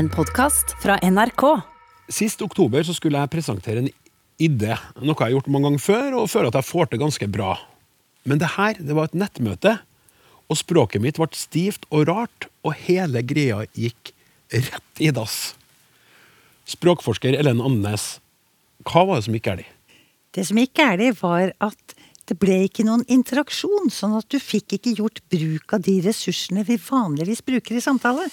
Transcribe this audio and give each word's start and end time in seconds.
En 0.00 0.06
podkast 0.08 0.70
fra 0.80 0.94
NRK. 1.04 1.42
Sist 2.08 2.40
oktober 2.40 2.84
så 2.86 2.94
skulle 2.96 3.20
jeg 3.20 3.30
presentere 3.34 3.82
en 3.82 3.88
idé, 4.40 4.72
noe 4.96 5.12
jeg 5.12 5.20
har 5.20 5.32
gjort 5.34 5.50
mange 5.52 5.66
ganger 5.66 5.82
før, 5.84 6.14
og 6.22 6.30
føler 6.32 6.48
at 6.48 6.56
jeg 6.56 6.68
får 6.70 6.88
til 6.88 7.00
ganske 7.02 7.26
bra. 7.28 7.50
Men 8.24 8.40
det 8.40 8.48
her 8.54 8.78
det 8.80 8.94
var 8.96 9.10
et 9.10 9.18
nettmøte, 9.20 9.74
og 10.48 10.56
språket 10.56 11.04
mitt 11.04 11.20
ble 11.20 11.28
stivt 11.36 11.84
og 11.92 12.06
rart, 12.08 12.46
og 12.64 12.78
hele 12.86 13.20
greia 13.20 13.66
gikk 13.76 14.14
rett 14.54 15.02
i 15.04 15.10
dass. 15.12 15.52
Språkforsker 16.70 17.36
Ellen 17.36 17.60
Andenes, 17.60 18.22
hva 18.88 19.04
var 19.04 19.20
det 19.20 19.26
som 19.28 19.36
gikk 19.36 19.50
galt? 19.50 19.68
Det 20.32 20.46
som 20.48 20.62
gikk 20.62 20.78
galt, 20.80 21.20
var 21.20 21.52
at 21.60 21.96
det 22.30 22.38
ble 22.40 22.62
ikke 22.70 22.88
noen 22.88 23.04
interaksjon, 23.04 23.92
sånn 23.92 24.16
at 24.16 24.32
du 24.32 24.40
fikk 24.40 24.78
ikke 24.78 24.96
gjort 25.02 25.20
bruk 25.28 25.76
av 25.76 25.84
de 25.84 25.98
ressursene 26.08 26.64
vi 26.64 26.80
vanligvis 26.88 27.44
bruker 27.44 27.76
i 27.76 27.84
samtale. 27.84 28.30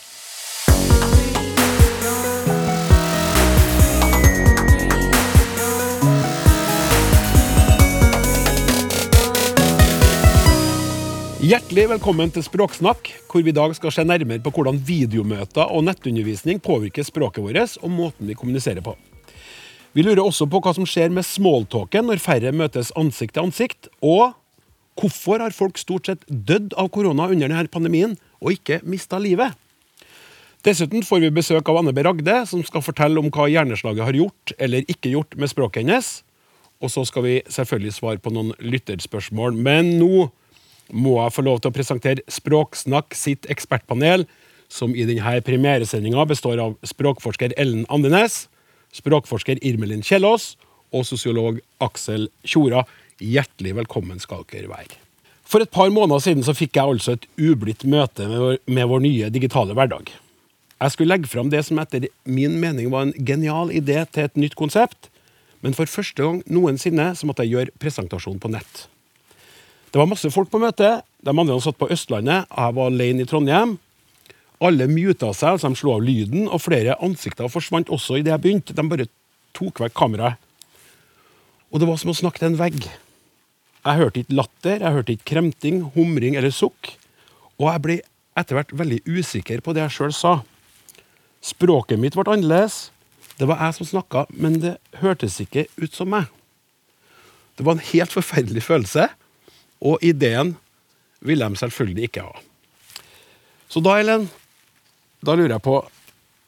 Hjertelig 11.48 11.86
velkommen 11.88 12.32
til 12.34 12.44
Språksnakk, 12.44 13.08
hvor 13.30 13.44
vi 13.46 13.54
i 13.54 13.56
dag 13.56 13.72
skal 13.78 13.94
se 13.94 14.04
nærmere 14.04 14.42
på 14.44 14.52
hvordan 14.52 14.82
videomøter 14.84 15.70
og 15.72 15.86
nettundervisning 15.86 16.58
påvirker 16.60 17.06
språket 17.08 17.46
vårt 17.46 17.78
og 17.86 17.92
måten 17.94 18.28
vi 18.28 18.36
kommuniserer 18.36 18.84
på. 18.84 18.98
Vi 19.96 20.04
lurer 20.04 20.26
også 20.26 20.44
på 20.50 20.60
hva 20.60 20.74
som 20.76 20.84
skjer 20.90 21.14
med 21.14 21.24
smalltalken 21.24 22.10
når 22.10 22.20
færre 22.20 22.52
møtes 22.52 22.90
ansikt 23.00 23.38
til 23.38 23.46
ansikt, 23.46 23.88
og 24.04 24.34
hvorfor 25.00 25.40
har 25.40 25.56
folk 25.56 25.80
stort 25.80 26.10
sett 26.10 26.26
dødd 26.28 26.76
av 26.76 26.90
korona 26.92 27.30
under 27.32 27.48
denne 27.48 27.72
pandemien 27.72 28.18
og 28.42 28.58
ikke 28.58 28.82
mista 28.84 29.16
livet? 29.22 29.56
Dessuten 30.68 31.06
får 31.06 31.22
vi 31.24 31.32
besøk 31.38 31.70
av 31.72 31.80
Anne 31.80 31.94
B. 31.96 32.04
Ragde, 32.04 32.42
som 32.50 32.66
skal 32.68 32.84
fortelle 32.84 33.22
om 33.22 33.30
hva 33.32 33.46
hjerneslaget 33.54 34.04
har 34.04 34.20
gjort 34.20 34.52
eller 34.58 34.84
ikke 34.92 35.14
gjort 35.14 35.40
med 35.40 35.54
språket 35.54 35.86
hennes. 35.86 36.12
Og 36.84 36.92
så 36.92 37.06
skal 37.08 37.24
vi 37.24 37.38
selvfølgelig 37.48 37.96
svare 37.96 38.20
på 38.20 38.36
noen 38.36 38.52
lytterspørsmål. 38.60 39.56
Men 39.56 39.96
nå 40.02 40.28
må 40.92 41.18
jeg 41.22 41.36
få 41.36 41.46
lov 41.48 41.62
til 41.62 41.72
å 41.72 41.76
presentere 41.76 42.24
Språksnakk 42.32 43.16
sitt 43.18 43.48
ekspertpanel, 43.52 44.26
som 44.68 44.94
i 44.96 45.06
denne 45.08 45.40
premieresendinga 45.48 46.26
består 46.28 46.60
av 46.60 46.76
språkforsker 46.88 47.56
Ellen 47.60 47.86
Andenes, 47.94 48.46
språkforsker 48.96 49.62
Irmelin 49.66 50.04
Kjellås 50.04 50.56
og 50.96 51.06
sosiolog 51.08 51.60
Aksel 51.84 52.30
Tjora. 52.48 52.84
Hjertelig 53.24 53.76
velkommen 53.80 54.20
skal 54.24 54.44
dere 54.52 54.72
være. 54.72 55.00
For 55.48 55.64
et 55.64 55.72
par 55.72 55.90
måneder 55.94 56.20
siden 56.24 56.44
så 56.44 56.56
fikk 56.56 56.76
jeg 56.76 56.92
altså 56.92 57.16
et 57.16 57.28
ublidt 57.40 57.86
møte 57.88 58.28
med 58.28 58.42
vår, 58.44 58.58
med 58.68 58.90
vår 58.92 59.04
nye 59.06 59.30
digitale 59.32 59.76
hverdag. 59.78 60.12
Jeg 60.78 60.94
skulle 60.94 61.16
legge 61.16 61.32
fram 61.32 61.50
det 61.50 61.64
som 61.66 61.80
etter 61.82 62.10
min 62.28 62.60
mening 62.62 62.92
var 62.94 63.08
en 63.08 63.16
genial 63.26 63.72
idé 63.74 64.04
til 64.12 64.28
et 64.28 64.36
nytt 64.38 64.58
konsept, 64.60 65.10
men 65.64 65.74
for 65.74 65.90
første 65.90 66.22
gang 66.22 66.44
noensinne 66.52 67.14
så 67.18 67.26
måtte 67.26 67.48
jeg 67.48 67.56
gjøre 67.56 67.80
presentasjon 67.82 68.38
på 68.44 68.52
nett. 68.54 68.86
Det 69.98 70.04
var 70.04 70.12
masse 70.12 70.30
folk 70.30 70.52
på 70.54 70.60
møtet. 70.62 71.02
De 71.26 71.34
andre 71.34 71.56
satt 71.58 71.78
på 71.82 71.88
Østlandet. 71.90 72.46
Jeg 72.54 72.74
var 72.78 72.92
alene 72.92 73.24
i 73.24 73.26
Trondheim. 73.26 73.72
Alle 74.62 74.86
muta 74.92 75.32
seg, 75.34 75.56
altså 75.56 75.72
de 75.74 75.80
slo 75.80 75.96
av 75.96 76.04
lyden, 76.06 76.44
og 76.54 76.62
flere 76.62 76.94
ansikter 77.02 77.50
forsvant 77.50 77.90
også 77.90 78.20
idet 78.20 78.36
jeg 78.36 78.44
begynte. 78.44 78.76
De 78.78 78.86
bare 78.92 79.10
tok 79.58 79.82
vekk 79.82 79.98
kameraet. 79.98 80.38
Og 81.74 81.82
det 81.82 81.90
var 81.90 81.98
som 81.98 82.14
å 82.14 82.18
snakke 82.22 82.44
til 82.44 82.52
en 82.52 82.60
vegg. 82.62 82.78
Jeg 82.86 84.04
hørte 84.04 84.22
ikke 84.22 84.38
latter, 84.38 84.78
jeg 84.86 85.00
hørte 85.00 85.18
ikke 85.18 85.30
kremting, 85.34 85.82
humring 85.98 86.38
eller 86.38 86.54
sukk. 86.54 86.94
Og 87.58 87.72
jeg 87.72 87.86
ble 87.90 88.00
etter 88.38 88.62
hvert 88.62 88.78
veldig 88.86 89.02
usikker 89.10 89.66
på 89.66 89.74
det 89.74 89.88
jeg 89.88 89.98
sjøl 89.98 90.18
sa. 90.22 90.40
Språket 91.42 91.98
mitt 91.98 92.14
ble 92.14 92.38
annerledes. 92.38 92.92
Det 93.42 93.50
var 93.50 93.66
jeg 93.66 93.82
som 93.82 93.96
snakka, 93.96 94.28
men 94.30 94.62
det 94.62 94.78
hørtes 95.02 95.42
ikke 95.42 95.66
ut 95.82 95.90
som 95.90 96.14
meg. 96.14 96.30
Det 97.58 97.66
var 97.66 97.80
en 97.80 97.90
helt 97.96 98.14
forferdelig 98.14 98.70
følelse. 98.70 99.16
Og 99.86 100.02
ideen 100.06 100.56
ville 101.26 101.46
de 101.48 101.60
selvfølgelig 101.60 102.10
ikke 102.10 102.26
ha. 102.26 102.34
Så 103.68 103.84
da, 103.84 103.98
Ellen, 104.00 104.28
da 105.26 105.36
lurer 105.36 105.58
jeg 105.58 105.66
på 105.66 105.78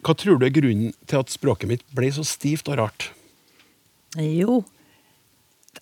Hva 0.06 0.14
tror 0.16 0.40
du 0.40 0.46
er 0.48 0.56
grunnen 0.56 0.94
til 1.10 1.20
at 1.20 1.32
språket 1.34 1.68
mitt 1.68 1.82
ble 1.96 2.12
så 2.16 2.24
stivt 2.24 2.70
og 2.72 2.80
rart? 2.80 3.10
Jo, 4.16 4.62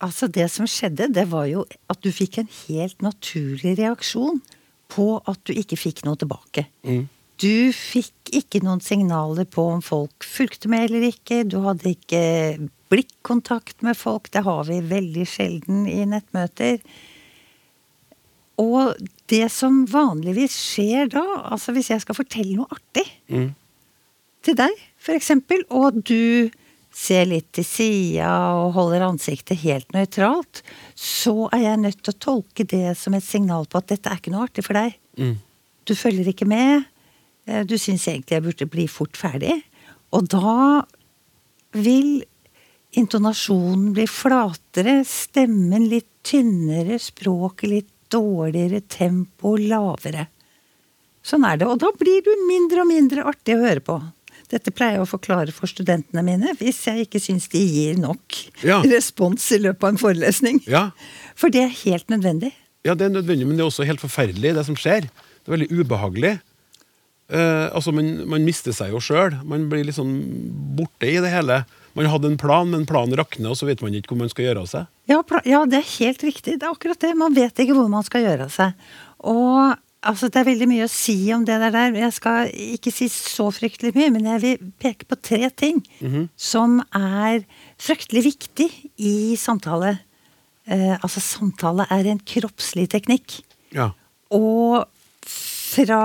altså 0.03 0.27
det 0.27 0.47
som 0.51 0.67
skjedde, 0.67 1.11
det 1.13 1.27
var 1.31 1.45
jo 1.51 1.67
at 1.91 2.01
du 2.03 2.09
fikk 2.11 2.39
en 2.41 2.49
helt 2.65 3.05
naturlig 3.05 3.77
reaksjon 3.77 4.41
på 4.91 5.05
at 5.29 5.39
du 5.45 5.53
ikke 5.53 5.77
fikk 5.79 6.03
noe 6.07 6.17
tilbake. 6.19 6.65
Mm. 6.87 7.05
Du 7.37 7.69
fikk 7.75 8.31
ikke 8.33 8.63
noen 8.65 8.81
signaler 8.81 9.45
på 9.45 9.67
om 9.75 9.83
folk 9.85 10.25
fulgte 10.25 10.71
med 10.71 10.87
eller 10.87 11.11
ikke. 11.11 11.43
Du 11.45 11.59
hadde 11.67 11.93
ikke 11.93 12.23
blikkontakt 12.89 13.83
med 13.85 13.97
folk. 13.99 14.31
Det 14.33 14.41
har 14.47 14.65
vi 14.65 14.79
veldig 14.81 15.27
sjelden 15.29 15.85
i 15.91 16.01
nettmøter. 16.09 16.81
Og 18.57 18.95
det 19.29 19.45
som 19.53 19.83
vanligvis 19.85 20.55
skjer 20.57 21.11
da, 21.13 21.23
altså 21.53 21.75
hvis 21.75 21.91
jeg 21.93 22.01
skal 22.01 22.17
fortelle 22.17 22.55
noe 22.57 22.71
artig 22.73 23.05
Mm. 23.29 23.51
til 24.41 24.55
deg, 24.55 24.71
eksempel, 25.13 25.61
og 25.69 26.01
du 26.03 26.49
ser 26.91 27.25
litt 27.29 27.51
til 27.53 27.63
sida 27.63 28.29
og 28.57 28.73
holder 28.73 29.05
ansiktet 29.05 29.59
helt 29.61 29.91
nøytralt, 29.93 30.63
så 30.95 31.49
er 31.53 31.61
jeg 31.67 31.77
nødt 31.83 32.01
til 32.01 32.13
å 32.13 32.19
tolke 32.19 32.65
det 32.65 32.97
som 32.97 33.13
et 33.13 33.23
signal 33.23 33.67
på 33.69 33.77
at 33.77 33.87
dette 33.87 34.09
er 34.09 34.17
ikke 34.17 34.31
noe 34.33 34.47
artig 34.47 34.65
for 34.65 34.73
deg. 34.73 34.95
Mm. 35.19 35.35
Du 35.85 35.93
følger 35.95 36.27
ikke 36.27 36.47
med. 36.47 36.85
eh, 37.45 37.63
Du 37.63 37.77
syns 37.77 38.07
egentlig 38.07 38.35
jeg 38.35 38.43
burde 38.43 38.65
bli 38.69 38.87
fort 38.87 39.15
ferdig. 39.15 39.61
Og 40.11 40.27
da 40.27 40.81
vil 41.73 42.23
intonasjonen 42.97 43.93
bli 43.93 44.07
flatere, 44.09 45.03
stemmen 45.05 45.87
litt 45.91 46.07
tynnere, 46.23 46.97
språket 46.99 47.69
litt 47.69 47.91
dårligere, 48.13 48.81
tempo 48.89 49.55
lavere. 49.59 50.27
Sånn 51.27 51.43
er 51.47 51.57
det. 51.59 51.67
Og 51.67 51.79
da 51.81 51.89
blir 51.99 52.21
du 52.23 52.31
mindre 52.47 52.83
og 52.85 52.89
mindre 52.91 53.25
artig 53.27 53.57
å 53.57 53.63
høre 53.65 53.83
på. 53.83 53.97
Dette 54.47 54.71
pleier 54.71 54.95
jeg 54.95 55.03
å 55.03 55.09
forklare 55.09 55.51
for 55.51 55.67
studentene 55.67 56.21
mine 56.23 56.53
hvis 56.55 56.77
jeg 56.87 57.03
ikke 57.07 57.19
syns 57.19 57.49
de 57.51 57.59
gir 57.67 57.97
nok 57.99 58.37
Ja. 58.63 58.77
respons 58.95 59.43
i 59.51 59.59
løpet 59.59 59.83
av 59.83 59.89
en 59.95 59.99
forelesning. 59.99 60.61
Ja, 60.71 60.85
For 61.35 61.51
det 61.51 61.65
er 61.65 61.73
helt 61.83 62.07
nødvendig. 62.13 62.53
ja, 62.87 62.95
det 62.95 63.09
er 63.09 63.15
nødvendig, 63.17 63.47
men 63.49 63.57
det 63.59 63.65
er 63.65 63.71
også 63.73 63.83
helt 63.89 63.99
forferdelig, 63.99 64.53
det 64.55 64.63
som 64.69 64.77
skjer. 64.79 65.09
Det 65.09 65.51
er 65.51 65.57
veldig 65.57 65.67
ubehagelig. 65.81 66.37
Eh, 67.27 67.67
altså, 67.75 67.91
man, 67.91 68.13
man 68.29 68.45
mister 68.47 68.75
seg 68.75 68.93
jo 68.93 69.01
sjøl. 69.03 69.35
Man 69.47 69.67
blir 69.71 69.87
liksom 69.87 70.13
borte 70.77 71.09
i 71.09 71.17
det 71.23 71.31
hele. 71.33 71.63
Man 71.97 72.07
hadde 72.11 72.29
en 72.31 72.39
plan, 72.39 72.69
men 72.69 72.85
planen 72.87 73.17
rakner, 73.19 73.51
og 73.51 73.57
så 73.59 73.67
vet 73.67 73.81
man 73.83 73.95
ikke 73.97 74.13
hvor 74.13 74.21
man 74.21 74.31
skal 74.31 74.47
gjøre 74.49 74.63
av 74.63 74.69
seg. 74.71 74.93
Ja, 75.09 75.19
ja, 75.49 75.65
det 75.67 75.81
er 75.81 75.91
helt 75.97 76.23
riktig. 76.23 76.59
Det 76.59 76.67
er 76.67 76.71
akkurat 76.71 77.01
det. 77.03 77.15
Man 77.17 77.35
vet 77.35 77.59
ikke 77.63 77.75
hvor 77.75 77.89
man 77.91 78.05
skal 78.05 78.23
gjøre 78.27 78.47
av 78.47 78.53
seg. 78.53 78.89
Og 79.27 79.75
altså, 80.07 80.29
det 80.31 80.41
er 80.41 80.49
veldig 80.51 80.69
mye 80.71 80.87
å 80.87 80.93
si 80.93 81.17
om 81.35 81.45
det 81.47 81.57
der. 81.63 81.77
Jeg 81.97 82.15
skal 82.15 82.51
ikke 82.77 82.93
si 82.95 83.09
så 83.11 83.49
fryktelig 83.55 83.95
mye, 83.97 84.11
men 84.13 84.29
jeg 84.31 84.43
vil 84.45 84.73
peke 84.79 85.09
på 85.09 85.19
tre 85.19 85.49
ting 85.51 85.81
som 86.39 86.79
er 86.95 87.41
fryktelig 87.81 88.27
viktig 88.29 88.69
i 89.03 89.15
samtale. 89.39 89.97
Eh, 90.69 90.93
altså, 90.99 91.23
samtale 91.23 91.89
er 91.91 92.11
en 92.11 92.21
kroppslig 92.23 92.87
teknikk. 92.93 93.41
Ja. 93.75 93.91
Og 94.35 94.85
fra 95.67 95.99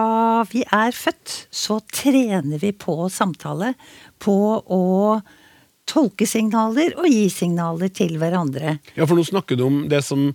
vi 0.50 0.64
er 0.66 0.92
født, 0.96 1.34
så 1.54 1.78
trener 1.92 2.58
vi 2.62 2.72
på 2.72 2.96
samtale. 3.12 3.74
På 4.22 4.34
å 4.62 4.82
tolke 5.88 6.26
signaler 6.30 6.94
og 6.98 7.08
gi 7.10 7.26
signaler 7.32 7.90
til 7.94 8.16
hverandre. 8.20 8.78
ja, 8.96 9.06
for 9.06 9.18
nå 9.18 9.24
snakker 9.26 9.58
du 9.58 9.64
om 9.66 9.80
det 9.90 10.02
som 10.06 10.30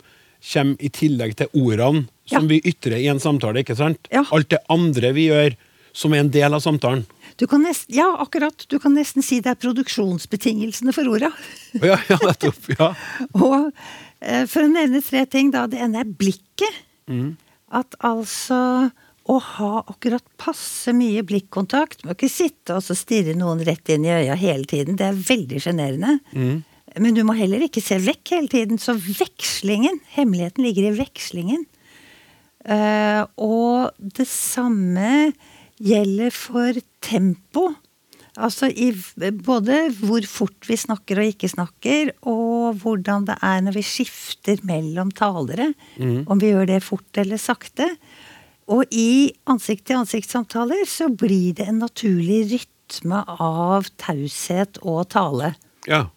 kommer 0.52 0.76
i 0.84 0.90
tillegg 0.94 1.36
til 1.40 1.48
ordene 1.58 2.06
som 2.28 2.44
Ja. 2.44 2.48
vi 2.52 2.60
ytrer 2.62 2.98
i 3.00 3.08
en 3.08 3.20
samtale, 3.20 3.64
ikke 3.64 3.76
sant? 3.78 4.00
Ja. 4.12 4.24
Alt 4.32 4.50
det 4.50 4.60
andre 4.70 5.14
vi 5.16 5.30
gjør 5.30 5.56
som 5.94 6.14
er 6.14 6.20
en 6.20 6.30
del 6.30 6.54
av 6.54 6.60
samtalen. 6.62 7.06
Du 7.38 7.48
kan 7.48 7.64
nesten, 7.64 7.96
ja, 7.96 8.06
akkurat. 8.22 8.66
Du 8.70 8.78
kan 8.80 8.94
nesten 8.94 9.24
si 9.24 9.40
det 9.40 9.50
er 9.50 9.56
produksjonsbetingelsene 9.56 10.94
for 10.94 11.08
orda. 11.10 11.32
Ja, 11.82 11.98
ja, 12.10 12.18
nettopp. 12.22 12.70
Ja. 12.78 12.92
Og 13.34 13.72
eh, 14.22 14.46
for 14.46 14.62
å 14.66 14.70
nevne 14.72 15.02
tre 15.06 15.26
ting, 15.26 15.50
da. 15.54 15.66
Det 15.68 15.80
ene 15.82 16.02
er 16.04 16.12
blikket. 16.18 16.84
Mm. 17.10 17.36
At 17.72 17.96
altså 18.06 18.92
å 19.28 19.38
ha 19.44 19.72
akkurat 19.84 20.24
passe 20.40 20.94
mye 20.96 21.24
blikkontakt 21.28 22.06
Må 22.08 22.16
ikke 22.16 22.30
sitte 22.32 22.78
og 22.78 22.86
stirre 22.98 23.36
noen 23.38 23.64
rett 23.68 23.92
inn 23.92 24.06
i 24.08 24.14
øya 24.14 24.38
hele 24.40 24.68
tiden. 24.70 24.98
Det 25.00 25.08
er 25.08 25.24
veldig 25.28 25.62
sjenerende. 25.64 26.18
Mm. 26.32 26.62
Men 27.04 27.18
du 27.18 27.24
må 27.28 27.36
heller 27.38 27.66
ikke 27.66 27.84
se 27.84 28.00
vekk 28.02 28.36
hele 28.36 28.52
tiden. 28.52 28.80
Så 28.82 28.96
vekslingen, 28.96 30.00
hemmeligheten 30.16 30.66
ligger 30.66 30.90
i 30.90 30.96
vekslingen. 31.02 31.66
Uh, 32.68 33.24
og 33.40 33.92
det 34.00 34.28
samme 34.28 35.34
gjelder 35.78 36.34
for 36.36 36.80
tempo. 37.04 37.70
Altså 38.38 38.70
i 38.70 38.92
både 39.44 39.88
hvor 39.98 40.26
fort 40.30 40.68
vi 40.70 40.78
snakker 40.78 41.22
og 41.22 41.32
ikke 41.32 41.50
snakker, 41.50 42.12
og 42.30 42.78
hvordan 42.84 43.26
det 43.30 43.38
er 43.46 43.64
når 43.66 43.80
vi 43.80 43.86
skifter 43.86 44.62
mellom 44.68 45.10
talere. 45.16 45.72
Om 46.30 46.42
vi 46.42 46.52
gjør 46.54 46.70
det 46.70 46.84
fort 46.86 47.22
eller 47.22 47.42
sakte. 47.42 47.90
Og 48.68 48.84
i 48.92 49.32
ansikt-til-ansikt-samtaler 49.48 50.84
så 50.90 51.08
blir 51.08 51.56
det 51.56 51.70
en 51.70 51.80
naturlig 51.86 52.42
rytme 52.52 53.22
av 53.32 53.88
taushet 54.00 54.82
og 54.84 55.08
tale. 55.14 55.54
Ja. 55.88 56.08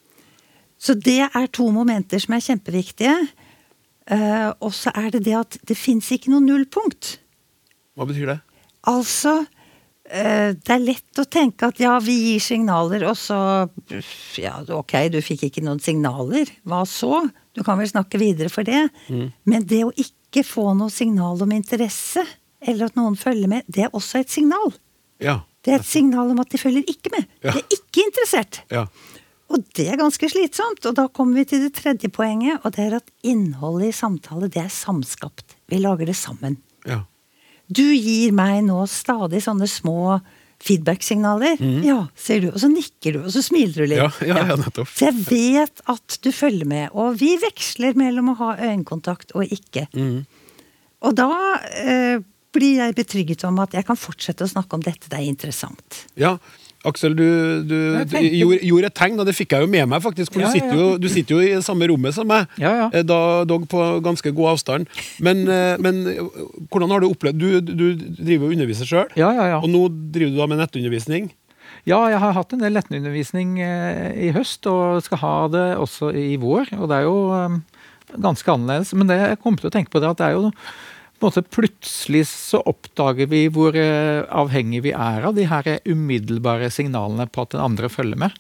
Så 0.81 0.97
det 0.99 1.23
er 1.29 1.47
to 1.53 1.69
momenter 1.75 2.23
som 2.23 2.35
er 2.35 2.43
kjempeviktige. 2.45 3.15
Uh, 4.11 4.51
og 4.59 4.73
så 4.75 4.91
er 4.97 5.13
det 5.15 5.23
det 5.29 5.37
at 5.39 5.59
det 5.69 5.77
fins 5.79 6.09
ikke 6.11 6.33
noe 6.33 6.43
nullpunkt. 6.43 7.19
Hva 7.95 8.07
betyr 8.09 8.33
det? 8.33 8.39
Altså 8.91 9.35
uh, 9.45 10.51
Det 10.57 10.73
er 10.75 10.83
lett 10.83 11.21
å 11.21 11.27
tenke 11.31 11.69
at 11.69 11.79
ja, 11.79 11.93
vi 12.03 12.17
gir 12.33 12.43
signaler, 12.43 13.05
og 13.07 13.15
så 13.21 13.39
Ja, 14.41 14.57
ok, 14.75 14.97
du 15.15 15.21
fikk 15.23 15.47
ikke 15.47 15.63
noen 15.63 15.83
signaler. 15.85 16.51
Hva 16.67 16.83
så? 16.89 17.23
Du 17.55 17.63
kan 17.67 17.79
vel 17.79 17.93
snakke 17.93 18.19
videre 18.19 18.51
for 18.51 18.67
det. 18.67 18.89
Men 19.47 19.69
det 19.69 19.85
å 19.85 19.95
ikke 19.95 20.43
få 20.47 20.73
noe 20.79 20.91
signal 20.91 21.43
om 21.45 21.55
interesse, 21.55 22.25
eller 22.61 22.91
at 22.91 22.99
noen 22.99 23.17
følger 23.19 23.49
med, 23.51 23.69
det 23.69 23.87
er 23.87 23.95
også 23.97 24.21
et 24.21 24.33
signal. 24.33 24.75
Ja. 25.23 25.41
Det 25.65 25.75
er 25.75 25.83
et 25.83 25.89
signal 25.89 26.33
om 26.33 26.41
at 26.41 26.53
de 26.53 26.61
følger 26.61 26.85
ikke 26.89 27.13
med. 27.13 27.27
Ja. 27.45 27.53
De 27.53 27.61
er 27.61 27.77
ikke 27.77 28.05
interessert. 28.07 28.63
Ja. 28.73 28.87
Og 29.51 29.65
det 29.75 29.89
er 29.91 29.99
ganske 29.99 30.29
slitsomt. 30.31 30.85
Og 30.87 30.95
da 30.97 31.09
kommer 31.11 31.41
vi 31.41 31.45
til 31.51 31.65
det 31.67 31.73
tredje 31.75 32.09
poenget, 32.15 32.61
og 32.63 32.77
det 32.77 32.85
er 32.87 32.99
at 33.01 33.09
innholdet 33.27 33.91
i 33.91 33.97
samtale, 33.97 34.49
det 34.49 34.63
er 34.63 34.71
samskapt. 34.73 35.57
Vi 35.69 35.81
lager 35.83 36.07
det 36.07 36.17
sammen. 36.17 36.61
ja. 36.87 37.03
Du 37.71 37.85
gir 37.95 38.33
meg 38.35 38.65
nå 38.67 38.81
stadig 38.91 39.45
sånne 39.45 39.69
små 39.71 40.17
feedback-signaler. 40.59 41.61
Ja, 41.87 42.01
sier 42.19 42.43
du. 42.43 42.49
Og 42.51 42.59
så 42.59 42.67
nikker 42.73 43.15
du, 43.15 43.21
og 43.23 43.31
så 43.31 43.43
smiler 43.47 43.85
du 43.85 43.93
litt. 43.93 44.01
Ja, 44.01 44.09
ja, 44.27 44.41
ja, 44.49 44.57
nettopp. 44.59 44.91
Så 44.91 45.07
jeg 45.07 45.21
vet 45.29 45.83
at 45.87 46.17
du 46.19 46.33
følger 46.35 46.67
med. 46.67 46.89
Og 46.99 47.15
vi 47.21 47.37
veksler 47.39 47.95
mellom 47.95 48.33
å 48.33 48.37
ha 48.41 48.51
øyekontakt 48.73 49.37
og 49.39 49.55
ikke. 49.55 49.87
Mm. 49.95 50.25
Og 51.07 51.15
da 51.17 51.31
eh, 51.85 52.19
blir 52.55 52.81
jeg 52.83 52.97
betrygget 52.99 53.45
om 53.49 53.61
at 53.63 53.75
jeg 53.77 53.87
kan 53.87 53.99
fortsette 53.99 54.47
å 54.47 54.51
snakke 54.51 54.75
om 54.79 54.83
dette. 54.85 55.07
Det 55.11 55.19
er 55.19 55.29
interessant. 55.29 56.05
Ja, 56.19 56.37
Aksel, 56.89 57.13
du, 57.13 57.27
du, 57.69 57.75
du 58.09 58.15
gjorde, 58.25 58.59
gjorde 58.65 58.89
et 58.89 58.95
tegn, 58.97 59.19
og 59.21 59.27
det 59.29 59.35
fikk 59.37 59.53
jeg 59.53 59.67
jo 59.67 59.69
med 59.69 59.85
meg, 59.91 60.01
faktisk. 60.01 60.33
For 60.33 60.41
Ja, 60.41 60.49
du, 60.49 60.55
sitter 60.57 60.71
ja. 60.73 60.79
jo, 60.81 60.87
du 60.97 61.09
sitter 61.13 61.37
jo 61.37 61.41
i 61.45 61.59
samme 61.65 61.89
rommet 61.91 62.17
som 62.17 62.25
meg, 62.31 62.49
Ja, 62.63 62.71
ja. 62.79 62.87
eh, 62.97 63.05
da, 63.05 63.19
dog 63.45 63.67
på 63.69 63.83
ganske 64.07 64.33
god 64.33 64.55
avstand. 64.55 64.89
Men, 65.21 65.43
eh, 65.45 65.75
men 65.85 66.01
eh, 66.09 66.23
hvordan 66.73 66.95
har 66.95 67.05
du 67.05 67.11
opplevd 67.11 67.37
Du, 67.37 67.61
du 67.61 67.85
driver 68.17 68.47
jo 68.47 68.49
og 68.49 68.55
underviser 68.57 68.89
sjøl, 68.89 69.13
Ja, 69.21 69.29
ja, 69.37 69.51
ja. 69.53 69.59
og 69.61 69.69
nå 69.69 69.85
driver 69.93 70.33
du 70.33 70.41
da 70.41 70.49
med 70.49 70.63
nettundervisning. 70.63 71.29
Ja, 71.89 72.01
jeg 72.13 72.19
har 72.25 72.33
hatt 72.37 72.57
en 72.57 72.65
del 72.65 72.75
nettundervisning 72.77 73.59
i 73.61 74.33
høst, 74.35 74.65
og 74.69 75.05
skal 75.05 75.21
ha 75.23 75.35
det 75.53 75.67
også 75.81 76.11
i 76.17 76.35
vår. 76.41 76.73
Og 76.81 76.89
det 76.91 76.97
er 76.99 77.07
jo 77.07 77.61
ganske 78.21 78.53
annerledes. 78.53 78.91
Men 78.97 79.09
det 79.09 79.21
jeg 79.21 79.39
kommer 79.45 79.63
til 79.63 79.71
å 79.71 79.75
tenke 79.77 79.93
på, 79.93 80.01
det 80.03 80.11
at 80.11 80.21
det 80.21 80.27
er 80.31 80.37
jo 80.37 80.51
måte 81.25 81.43
Plutselig 81.47 82.27
så 82.31 82.61
oppdager 82.69 83.29
vi 83.31 83.45
hvor 83.53 83.77
eh, 83.77 84.25
avhengig 84.27 84.85
vi 84.87 84.93
er 84.97 85.27
av 85.29 85.37
de 85.37 85.47
her 85.51 85.69
umiddelbare 85.89 86.71
signalene 86.73 87.29
på 87.31 87.45
at 87.45 87.55
den 87.55 87.65
andre 87.65 87.91
følger 87.93 88.21
med. 88.21 88.37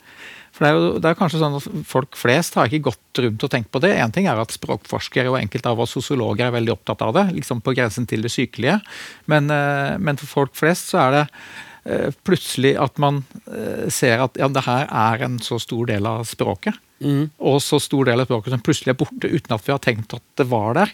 For 0.51 0.67
det 0.67 0.71
er 0.71 0.77
jo 0.77 1.01
det 1.01 1.11
er 1.11 1.19
kanskje 1.19 1.41
sånn 1.41 1.57
at 1.61 1.87
Folk 1.87 2.19
flest 2.19 2.57
har 2.59 2.67
ikke 2.67 2.91
gått 2.91 3.23
rundt 3.23 3.47
og 3.47 3.53
tenkt 3.53 3.71
på 3.73 3.83
det. 3.83 3.93
En 3.97 4.13
ting 4.15 4.27
er 4.31 4.41
at 4.41 4.55
språkforskere 4.55 5.31
og 5.31 5.39
enkelte 5.41 5.71
av 5.71 5.83
oss 5.85 5.95
sosiologer 5.97 6.49
er 6.49 6.57
veldig 6.57 6.75
opptatt 6.75 7.05
av 7.07 7.15
det, 7.17 7.27
liksom 7.39 7.63
på 7.65 7.75
grensen 7.79 8.09
til 8.11 8.27
det 8.27 8.33
sykelige. 8.35 8.81
Men, 9.31 9.51
eh, 9.55 9.97
men 9.99 10.21
for 10.21 10.41
folk 10.41 10.57
flest 10.59 10.91
så 10.93 11.05
er 11.05 11.17
det 11.17 11.25
eh, 11.85 12.17
plutselig 12.27 12.77
at 12.83 12.99
man 13.03 13.23
ser 13.91 14.25
at 14.25 14.39
ja, 14.39 14.49
det 14.51 14.65
her 14.67 14.89
er 14.89 15.27
en 15.27 15.39
så 15.43 15.59
stor 15.63 15.89
del 15.91 16.07
av 16.07 16.27
språket. 16.29 16.77
Og 17.41 17.63
så 17.65 17.81
stor 17.81 18.11
del 18.11 18.21
av 18.21 18.29
språket 18.29 18.53
som 18.53 18.65
plutselig 18.65 18.93
er 18.93 19.01
borte 19.01 19.31
uten 19.31 19.57
at 19.57 19.65
vi 19.65 19.73
har 19.73 19.81
tenkt 19.83 20.19
at 20.19 20.27
det 20.41 20.47
var 20.51 20.77
der. 20.77 20.93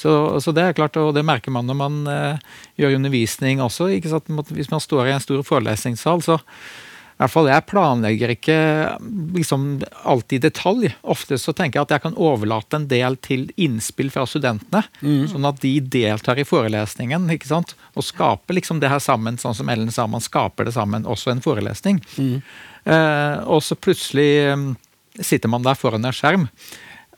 Så, 0.00 0.12
så 0.40 0.54
det 0.56 0.64
er 0.64 0.76
klart, 0.76 0.96
og 0.96 1.12
det 1.16 1.26
merker 1.28 1.52
man 1.52 1.68
når 1.68 1.76
man 1.76 1.98
eh, 2.08 2.60
gjør 2.80 2.96
undervisning 2.96 3.60
også. 3.60 3.90
Hvis 3.92 4.72
man 4.72 4.80
står 4.80 5.10
i 5.10 5.16
en 5.16 5.24
stor 5.24 5.42
forelesningssal, 5.46 6.24
så 6.24 6.38
i 6.40 7.22
hvert 7.26 7.34
fall 7.34 7.48
jeg 7.50 7.64
planlegger 7.68 8.30
ikke 8.32 8.54
liksom 9.36 9.64
alltid 10.08 10.38
i 10.38 10.44
detalj. 10.46 10.86
Ofte 11.04 11.36
så 11.36 11.52
tenker 11.52 11.76
jeg 11.76 11.84
at 11.84 11.92
jeg 11.92 12.04
kan 12.06 12.16
overlate 12.16 12.78
en 12.78 12.86
del 12.88 13.18
til 13.20 13.42
innspill 13.60 14.08
fra 14.14 14.24
studentene. 14.24 14.80
Sånn 15.28 15.44
at 15.44 15.60
de 15.60 15.74
deltar 15.84 16.40
i 16.40 16.46
forelesningen 16.48 17.28
ikke 17.36 17.50
sant? 17.50 17.76
og 17.92 18.06
skaper 18.08 18.56
liksom 18.56 18.80
det 18.80 18.88
her 18.88 19.02
sammen, 19.04 19.36
sånn 19.36 19.58
som 19.58 19.68
Ellen 19.68 19.92
sa, 19.92 20.06
man 20.08 20.24
skaper 20.24 20.64
det 20.64 20.72
sammen, 20.78 21.04
også 21.04 21.34
en 21.34 21.44
forelesning. 21.44 22.00
Eh, 22.88 23.36
og 23.44 23.60
så 23.68 23.76
plutselig 23.76 24.30
eh, 24.46 24.64
sitter 25.20 25.52
man 25.52 25.66
der 25.66 25.76
foran 25.76 26.08
en 26.08 26.16
skjerm 26.16 26.48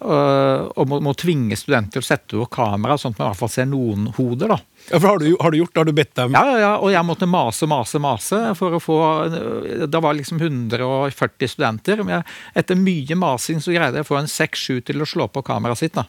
og 0.02 0.88
må, 0.88 0.98
må 1.04 1.14
tvinge 1.18 1.56
studenter 1.58 1.96
til 1.96 2.02
å 2.02 2.06
sette 2.06 2.36
over 2.38 2.50
kamera, 2.52 2.98
sånn 2.98 3.14
at 3.14 3.20
man 3.20 3.28
i 3.28 3.30
hvert 3.32 3.40
fall 3.42 3.52
ser 3.52 3.68
noen 3.70 4.08
hoder. 4.16 4.54
da. 4.54 4.58
Ja, 4.90 4.98
for 4.98 5.08
har 5.12 5.20
du, 5.22 5.28
har 5.38 5.52
du 5.52 5.58
gjort 5.60 5.72
det? 5.72 5.80
Har 5.80 5.88
du 5.88 5.94
bedt 5.94 6.14
dem? 6.18 6.34
Ja, 6.34 6.42
ja, 6.48 6.56
ja, 6.58 6.70
Og 6.82 6.90
jeg 6.90 7.06
måtte 7.06 7.28
mase, 7.30 7.68
mase, 7.70 8.00
mase 8.02 8.40
for 8.58 8.74
å 8.74 8.80
få 8.82 8.96
Da 9.30 9.86
Det 9.86 10.00
var 10.02 10.16
liksom 10.18 10.40
140 10.42 11.52
studenter. 11.52 12.02
Men 12.02 12.16
jeg, 12.18 12.26
etter 12.62 12.80
mye 12.80 13.18
masing 13.18 13.62
så 13.62 13.74
greide 13.74 14.00
jeg 14.00 14.06
å 14.06 14.10
få 14.10 14.18
en 14.22 14.30
6-7 14.30 14.82
til 14.90 15.04
å 15.04 15.08
slå 15.08 15.28
på 15.30 15.44
kameraet 15.46 15.84
sitt. 15.84 15.98
da. 15.98 16.06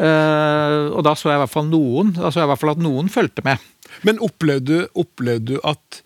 uh, 0.00 0.90
og 0.96 1.04
da 1.06 1.14
så 1.18 1.30
jeg 1.30 1.38
i 1.38 1.44
hvert 1.44 1.54
fall 1.54 1.70
noen 1.70 2.14
da 2.16 2.30
så 2.30 2.42
jeg 2.42 2.48
i 2.48 2.52
hvert 2.52 2.64
fall 2.64 2.74
at 2.74 2.82
noen 2.82 3.12
fulgte 3.12 3.44
med. 3.46 3.62
Men 4.06 4.18
opplevde 4.24 4.64
du, 4.64 4.90
opplevde 4.98 5.54
du 5.54 5.62
at, 5.66 6.02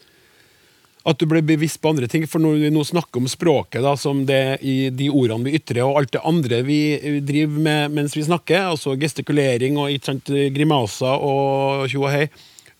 at 1.08 1.20
du 1.20 1.24
ble 1.30 1.42
bevisst 1.46 1.80
på 1.82 1.92
andre 1.92 2.08
ting? 2.10 2.26
For 2.28 2.42
når 2.42 2.58
vi 2.62 2.72
nå 2.74 2.84
snakker 2.86 3.22
om 3.22 3.30
språket, 3.30 3.80
da, 3.84 3.94
som 3.98 4.24
det 4.28 4.58
i 4.66 4.90
de 4.94 5.08
ordene 5.10 5.48
vi 5.48 5.56
ytrer, 5.58 5.84
og 5.86 6.02
alt 6.02 6.14
det 6.16 6.24
andre 6.28 6.60
vi 6.66 6.80
driver 7.24 7.64
med 7.68 7.96
mens 7.96 8.16
vi 8.18 8.26
snakker, 8.26 8.70
altså 8.74 8.96
gestikulering 9.00 9.80
og 9.80 9.96
sant, 10.04 10.30
grimaser 10.54 11.24
og 11.24 11.88
tjo 11.90 12.04
og 12.04 12.14
hei, 12.14 12.28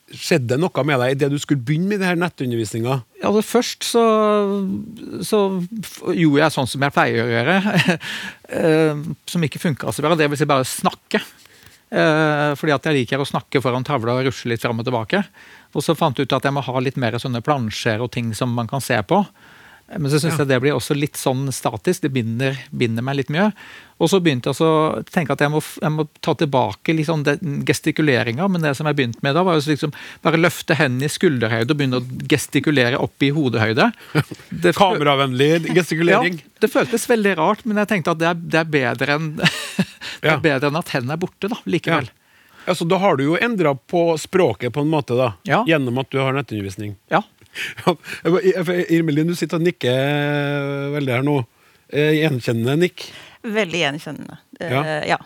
skjedde 0.08 0.56
noe 0.60 0.84
med 0.88 1.00
deg 1.02 1.12
i 1.12 1.18
det 1.20 1.28
du 1.32 1.36
skulle 1.40 1.62
begynne 1.64 1.90
med 1.90 2.00
det 2.00 2.08
her 2.08 2.20
nettundervisninga? 2.20 3.00
Altså 3.20 3.42
Først 3.44 3.84
så, 3.84 4.04
så 5.26 5.42
gjorde 6.16 6.42
jeg 6.42 6.54
sånn 6.54 6.70
som 6.70 6.84
jeg 6.86 6.94
pleier 6.96 7.24
å 7.24 7.32
gjøre, 7.32 7.58
eh, 8.60 9.02
som 9.28 9.44
ikke 9.44 9.62
funka 9.62 9.92
så 9.92 10.04
bra. 10.04 10.16
Det 10.16 10.30
vil 10.32 10.40
si 10.40 10.48
bare 10.48 10.68
snakke. 10.68 11.20
Eh, 11.88 12.50
fordi 12.60 12.74
at 12.74 12.84
jeg 12.84 12.96
liker 12.98 13.22
å 13.22 13.28
snakke 13.28 13.62
foran 13.64 13.86
tavla 13.86 14.18
og 14.18 14.26
rusle 14.28 14.52
litt 14.52 14.64
fram 14.64 14.80
og 14.80 14.88
tilbake. 14.88 15.22
Og 15.72 15.84
så 15.84 15.96
fant 15.96 16.18
jeg 16.18 16.28
ut 16.28 16.36
at 16.36 16.48
jeg 16.48 16.56
må 16.56 16.64
ha 16.64 16.82
litt 16.84 16.98
mer 17.00 17.16
sånne 17.20 17.44
plansjer 17.44 18.02
og 18.04 18.12
ting 18.12 18.34
som 18.36 18.52
man 18.56 18.68
kan 18.68 18.84
se 18.84 18.98
på. 19.08 19.22
Men 19.96 20.10
så 20.12 20.18
syns 20.20 20.36
jeg 20.36 20.48
det 20.50 20.58
blir 20.60 20.74
også 20.76 20.92
litt 20.96 21.16
sånn 21.16 21.46
statisk. 21.54 22.02
Det 22.04 22.10
binder, 22.12 22.58
binder 22.76 23.04
meg 23.04 23.22
litt 23.22 23.30
mye. 23.32 23.46
Og 23.98 24.10
så 24.12 24.20
begynte 24.22 24.52
jeg 24.52 24.60
å 24.62 25.00
tenke 25.08 25.32
at 25.32 25.40
jeg 25.42 25.50
må, 25.50 25.62
jeg 25.80 25.92
må 25.94 26.04
ta 26.22 26.34
tilbake 26.38 26.92
litt 26.94 27.08
sånn 27.08 27.24
gestikuleringa. 27.66 28.46
Men 28.52 28.66
det 28.66 28.74
som 28.76 28.86
jeg 28.90 28.98
begynte 28.98 29.24
med 29.24 29.34
da, 29.38 29.46
var 29.46 29.56
jo 29.56 29.64
liksom 29.64 29.94
bare 30.24 30.40
løfte 30.40 30.76
hendene 30.78 31.08
i 31.08 31.14
skulderhøyde 31.14 31.72
og 31.72 31.80
begynne 31.80 32.02
å 32.02 32.20
gestikulere 32.28 33.00
opp 33.00 33.24
i 33.24 33.32
hodehøyde. 33.34 33.88
Det, 34.48 34.74
Kameravennlig 34.76 35.72
gestikulering? 35.72 36.38
ja, 36.42 36.54
det 36.60 36.70
føltes 36.72 37.04
veldig 37.08 37.34
rart, 37.38 37.64
men 37.68 37.78
jeg 37.80 37.90
tenkte 37.90 38.14
at 38.14 38.20
det 38.20 38.28
er, 38.30 38.38
det 38.38 38.60
er 38.60 38.70
bedre 38.72 39.16
enn 39.16 39.28
det 40.22 40.30
er 40.32 40.40
bedre 40.42 40.70
enn 40.70 40.78
at 40.80 40.92
hendene 40.94 41.14
er 41.16 41.20
borte, 41.22 41.50
da, 41.50 41.58
likevel. 41.68 42.08
Altså, 42.68 42.84
da 42.84 42.98
har 43.00 43.16
du 43.16 43.24
jo 43.24 43.36
endra 43.40 43.72
på 43.74 44.02
språket 44.20 44.74
på 44.74 44.84
en 44.84 44.90
måte, 44.92 45.16
da. 45.16 45.32
Ja. 45.48 45.62
Gjennom 45.68 46.00
at 46.02 46.10
du 46.12 46.18
har 46.20 46.36
nettundervisning. 46.36 46.96
Ja. 47.12 47.22
Irmelin, 48.88 49.30
du 49.30 49.36
sitter 49.38 49.58
og 49.60 49.66
nikker 49.66 49.94
eh, 49.94 50.84
veldig 50.94 51.16
her 51.16 51.26
nå. 51.26 51.38
Eh, 51.88 52.14
Gjenkjennende 52.20 52.76
nikk. 52.84 53.08
Veldig 53.48 53.82
gjenkjennende. 53.84 54.38
Eh, 54.60 54.70
Ja. 54.70 54.84
ja. 55.14 55.18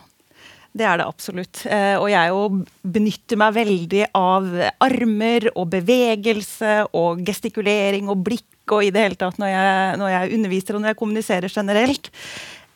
Det 0.73 0.87
er 0.89 0.97
det 0.97 1.05
absolutt. 1.05 1.59
Og 2.01 2.07
jeg 2.09 2.29
jo 2.31 2.45
benytter 2.95 3.37
meg 3.37 3.51
veldig 3.53 4.07
av 4.17 4.47
armer 4.81 5.45
og 5.51 5.67
bevegelse 5.69 6.71
og 6.97 7.21
gestikulering 7.27 8.09
og 8.09 8.23
blikk 8.25 8.73
og 8.73 8.87
i 8.87 8.89
det 8.89 9.03
hele 9.03 9.19
tatt 9.21 9.37
når 9.37 9.51
jeg, 9.51 9.99
når 10.01 10.09
jeg 10.15 10.31
underviser 10.39 10.73
og 10.73 10.81
når 10.81 10.95
jeg 10.95 10.99
kommuniserer 11.03 11.53
generelt. 11.53 12.09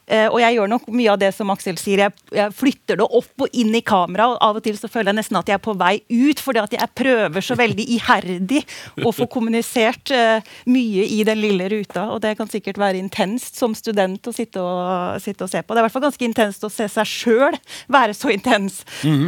Eh, 0.07 0.27
og 0.31 0.39
jeg 0.39 0.55
gjør 0.55 0.69
nok 0.71 0.85
mye 0.95 1.11
av 1.11 1.19
det 1.19 1.33
som 1.35 1.49
Aksel 1.51 1.77
sier. 1.79 2.05
Jeg, 2.05 2.15
jeg 2.37 2.53
flytter 2.55 2.99
det 3.01 3.07
opp 3.19 3.43
og 3.43 3.57
inn 3.59 3.75
i 3.75 3.83
kamera. 3.85 4.29
og 4.31 4.37
Av 4.43 4.59
og 4.59 4.63
til 4.63 4.77
så 4.79 4.89
føler 4.91 5.11
jeg 5.11 5.19
nesten 5.19 5.39
at 5.39 5.51
jeg 5.51 5.59
er 5.59 5.63
på 5.63 5.75
vei 5.79 5.97
ut, 6.07 6.43
fordi 6.43 6.61
at 6.63 6.75
jeg 6.77 6.93
prøver 6.97 7.43
så 7.43 7.57
veldig 7.59 7.87
iherdig 7.97 8.63
å 9.03 9.11
få 9.15 9.27
kommunisert 9.31 10.13
eh, 10.15 10.53
mye 10.71 11.07
i 11.17 11.21
den 11.27 11.41
lille 11.43 11.67
ruta. 11.73 12.07
Og 12.15 12.21
det 12.23 12.37
kan 12.39 12.51
sikkert 12.51 12.79
være 12.79 13.01
intenst 13.01 13.59
som 13.59 13.75
student 13.77 14.31
å 14.31 14.35
sitte 14.35 14.63
og, 14.63 15.19
sitte 15.23 15.47
og 15.47 15.51
se 15.51 15.63
på. 15.63 15.73
Det 15.73 15.81
er 15.81 15.85
i 15.85 15.87
hvert 15.89 15.97
fall 15.97 16.07
ganske 16.07 16.29
intenst 16.29 16.63
å 16.63 16.71
se 16.71 16.87
seg 16.91 17.11
sjøl 17.11 17.59
være 17.91 18.15
så 18.15 18.31
intens. 18.31 18.83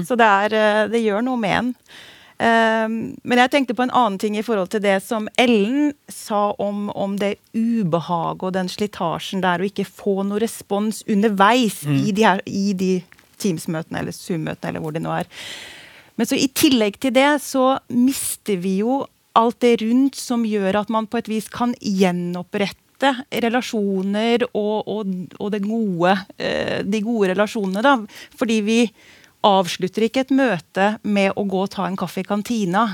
Så 0.07 0.15
det, 0.19 0.29
er, 0.45 0.55
eh, 0.55 0.86
det 0.93 1.03
gjør 1.03 1.25
noe 1.27 1.39
med 1.39 1.57
en. 1.59 1.74
Um, 2.39 3.17
men 3.27 3.41
jeg 3.41 3.51
tenkte 3.51 3.75
på 3.75 3.84
en 3.84 3.91
annen 3.91 4.15
ting 4.22 4.38
i 4.39 4.43
forhold 4.46 4.69
til 4.72 4.79
det 4.79 5.01
som 5.03 5.25
Ellen 5.36 5.89
sa 6.08 6.53
om, 6.55 6.88
om 6.96 7.17
det 7.19 7.34
ubehaget 7.51 8.46
og 8.48 8.53
den 8.55 8.72
slitasjen 8.72 9.43
der 9.43 9.60
å 9.60 9.67
ikke 9.67 9.84
få 9.84 10.22
noe 10.24 10.39
respons 10.39 11.01
underveis 11.12 11.81
i 11.84 12.13
de, 12.15 12.24
her, 12.24 12.39
i 12.48 12.72
de 12.79 12.93
Teams-møtene 13.43 14.05
eller 14.05 14.15
Zoom-møtene 14.15 14.72
eller 14.72 14.86
hvor 14.86 14.96
det 14.96 15.03
nå 15.03 15.12
er. 15.17 15.27
Men 16.15 16.29
så 16.31 16.39
i 16.39 16.48
tillegg 16.48 17.01
til 17.03 17.15
det 17.15 17.27
så 17.43 17.74
mister 17.91 18.60
vi 18.63 18.77
jo 18.86 19.01
alt 19.39 19.60
det 19.63 19.77
rundt 19.84 20.15
som 20.19 20.48
gjør 20.48 20.79
at 20.81 20.96
man 20.96 21.12
på 21.12 21.19
et 21.19 21.29
vis 21.31 21.51
kan 21.51 21.75
gjenopprette 21.79 23.13
relasjoner 23.43 24.48
og, 24.50 24.88
og, 24.88 25.13
og 25.39 25.51
det 25.51 25.62
gode, 25.63 26.15
eh, 26.39 26.79
de 26.88 27.03
gode 27.03 27.34
relasjonene. 27.34 27.84
da, 27.84 27.98
Fordi 28.39 28.60
vi 28.63 28.81
avslutter 29.46 30.08
ikke 30.08 30.25
et 30.25 30.34
møte 30.36 30.96
med 31.03 31.31
å 31.36 31.46
gå 31.48 31.63
og 31.65 31.72
ta 31.75 31.88
en 31.88 32.00
kaffe 32.00 32.24
i 32.24 32.27
kantina. 32.27 32.88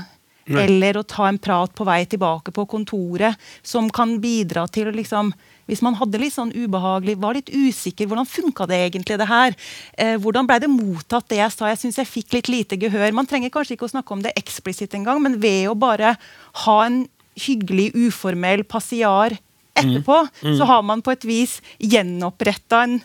Nei. 0.46 0.60
eller 0.62 0.94
å 0.94 1.02
ta 1.02 1.24
en 1.26 1.40
prat 1.42 1.72
på 1.74 1.82
vei 1.82 2.04
tilbake 2.06 2.52
på 2.54 2.64
kontoret, 2.70 3.34
som 3.66 3.88
kan 3.90 4.12
bidra 4.22 4.68
til 4.70 4.86
å 4.86 4.92
liksom 4.94 5.32
hvis 5.66 5.82
man 5.82 5.96
hadde 5.98 6.20
litt 6.22 6.34
sånn 6.34 6.52
ubehagelig, 6.54 7.16
var 7.18 7.34
litt 7.34 7.50
usikker, 7.50 8.06
hvordan 8.06 8.28
funka 8.30 8.68
det 8.70 8.78
egentlig, 8.84 9.16
det 9.18 9.26
her? 9.26 9.56
Eh, 9.98 10.14
hvordan 10.22 10.46
blei 10.46 10.60
det 10.62 10.70
mottatt, 10.70 11.26
det 11.32 11.40
jeg 11.40 11.54
sa? 11.54 11.72
Jeg 11.72 11.80
syns 11.80 11.98
jeg 11.98 12.10
fikk 12.10 12.36
litt 12.36 12.50
lite 12.52 12.78
gehør. 12.78 13.10
Man 13.16 13.26
trenger 13.26 13.50
kanskje 13.50 13.74
ikke 13.74 13.88
å 13.88 13.94
snakke 13.96 14.14
om 14.14 14.22
det 14.22 14.36
eksplisitt 14.38 14.94
engang, 14.94 15.18
men 15.24 15.40
ved 15.42 15.66
å 15.66 15.74
bare 15.74 16.14
ha 16.62 16.76
en 16.84 17.02
hyggelig, 17.34 17.90
uformell 18.06 18.62
passiar 18.64 19.34
etterpå, 19.76 20.22
så 20.56 20.70
har 20.70 20.86
man 20.86 21.02
på 21.04 21.12
et 21.12 21.26
vis 21.26 21.58
gjenoppretta 21.82 22.86
en 22.86 23.00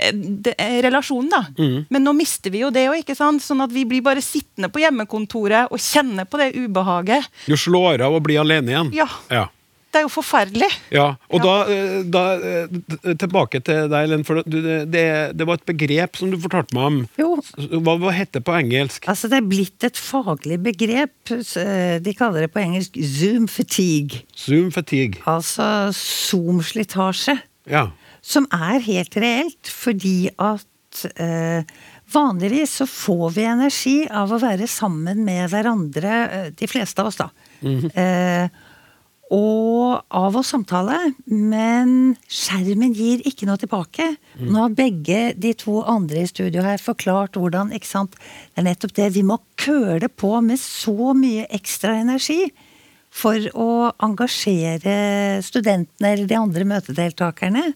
eh, 0.00 0.80
relasjonen, 0.86 1.30
da. 1.30 1.42
Mm. 1.58 1.86
Men 1.90 2.04
nå 2.08 2.12
mister 2.16 2.50
vi 2.54 2.64
jo 2.64 2.70
det 2.74 2.88
òg, 2.90 3.02
ikke 3.04 3.16
sant? 3.18 3.42
Sånn 3.44 3.60
at 3.64 3.72
vi 3.74 3.84
blir 3.84 4.02
bare 4.06 4.22
sittende 4.24 4.70
på 4.72 4.80
hjemmekontoret 4.82 5.70
og 5.70 5.78
kjenne 5.78 6.24
på 6.26 6.40
det 6.40 6.52
ubehaget. 6.56 7.28
Du 7.46 7.56
slår 7.56 8.00
av 8.08 8.14
og 8.18 8.22
blir 8.26 8.40
alene 8.42 8.70
igjen. 8.74 8.92
Ja. 8.96 9.08
ja. 9.30 9.46
Det 9.90 9.98
er 9.98 10.04
jo 10.04 10.10
forferdelig. 10.14 10.68
Ja, 10.94 11.16
og 11.34 11.40
Ja. 11.40 11.42
Da, 11.42 11.54
eh, 11.74 12.02
da 12.06 12.20
eh, 12.38 13.14
Tilbake 13.18 13.58
til 13.66 13.88
deg, 13.90 14.04
Ellen. 14.06 14.22
For 14.24 14.38
det, 14.46 14.62
det- 14.92 15.32
det 15.36 15.46
var 15.48 15.58
et 15.58 15.64
begrep 15.66 16.14
som 16.16 16.30
du 16.30 16.36
fortalte 16.38 16.76
meg 16.76 16.84
om. 16.86 16.98
Jo, 17.18 17.30
Hva, 17.82 17.96
hva 17.98 18.12
heter 18.14 18.38
det 18.38 18.44
på 18.46 18.54
engelsk? 18.54 19.08
altså 19.10 19.26
det 19.28 19.40
er 19.40 19.48
blitt 19.50 19.82
et 19.82 19.98
faglig 19.98 20.60
begrep. 20.62 21.10
De 22.06 22.14
kaller 22.14 22.46
det 22.46 22.52
på 22.54 22.62
engelsk 22.62 22.94
zoom 23.02 23.48
fatigue. 23.50 24.22
Zoom 24.38 24.70
fatigue. 24.70 25.18
Altså 25.26 25.90
zoom-slitasje. 25.90 27.38
Ja. 27.70 27.88
Som 28.22 28.48
er 28.52 28.82
helt 28.84 29.16
reelt, 29.16 29.70
fordi 29.72 30.30
at 30.36 31.04
eh, 31.16 31.62
vanligvis 32.12 32.80
så 32.80 32.88
får 32.88 33.28
vi 33.36 33.46
energi 33.48 33.98
av 34.06 34.32
å 34.34 34.40
være 34.42 34.68
sammen 34.70 35.24
med 35.26 35.50
hverandre, 35.52 36.16
eh, 36.30 36.50
de 36.56 36.68
fleste 36.70 37.02
av 37.02 37.10
oss, 37.12 37.20
da. 37.20 37.30
eh, 37.94 38.66
og 39.30 40.00
av 40.10 40.34
å 40.34 40.42
samtale, 40.42 40.96
men 41.30 42.16
skjermen 42.26 42.90
gir 42.98 43.20
ikke 43.28 43.46
noe 43.46 43.60
tilbake. 43.62 44.08
Nå 44.42 44.64
har 44.64 44.74
begge 44.74 45.20
de 45.38 45.52
to 45.54 45.76
andre 45.86 46.24
i 46.24 46.30
studio 46.30 46.64
her 46.66 46.82
forklart 46.82 47.38
hvordan, 47.38 47.70
ikke 47.76 47.86
sant. 47.86 48.18
Det 48.18 48.58
er 48.58 48.66
nettopp 48.66 48.96
det. 48.96 49.12
Vi 49.14 49.22
må 49.22 49.38
køle 49.60 50.10
på 50.10 50.32
med 50.42 50.58
så 50.58 51.14
mye 51.14 51.46
ekstra 51.46 51.94
energi 52.02 52.48
for 53.10 53.46
å 53.54 53.70
engasjere 54.02 55.38
studentene 55.46 56.10
eller 56.10 56.26
de 56.30 56.38
andre 56.38 56.66
møtedeltakerne. 56.66 57.68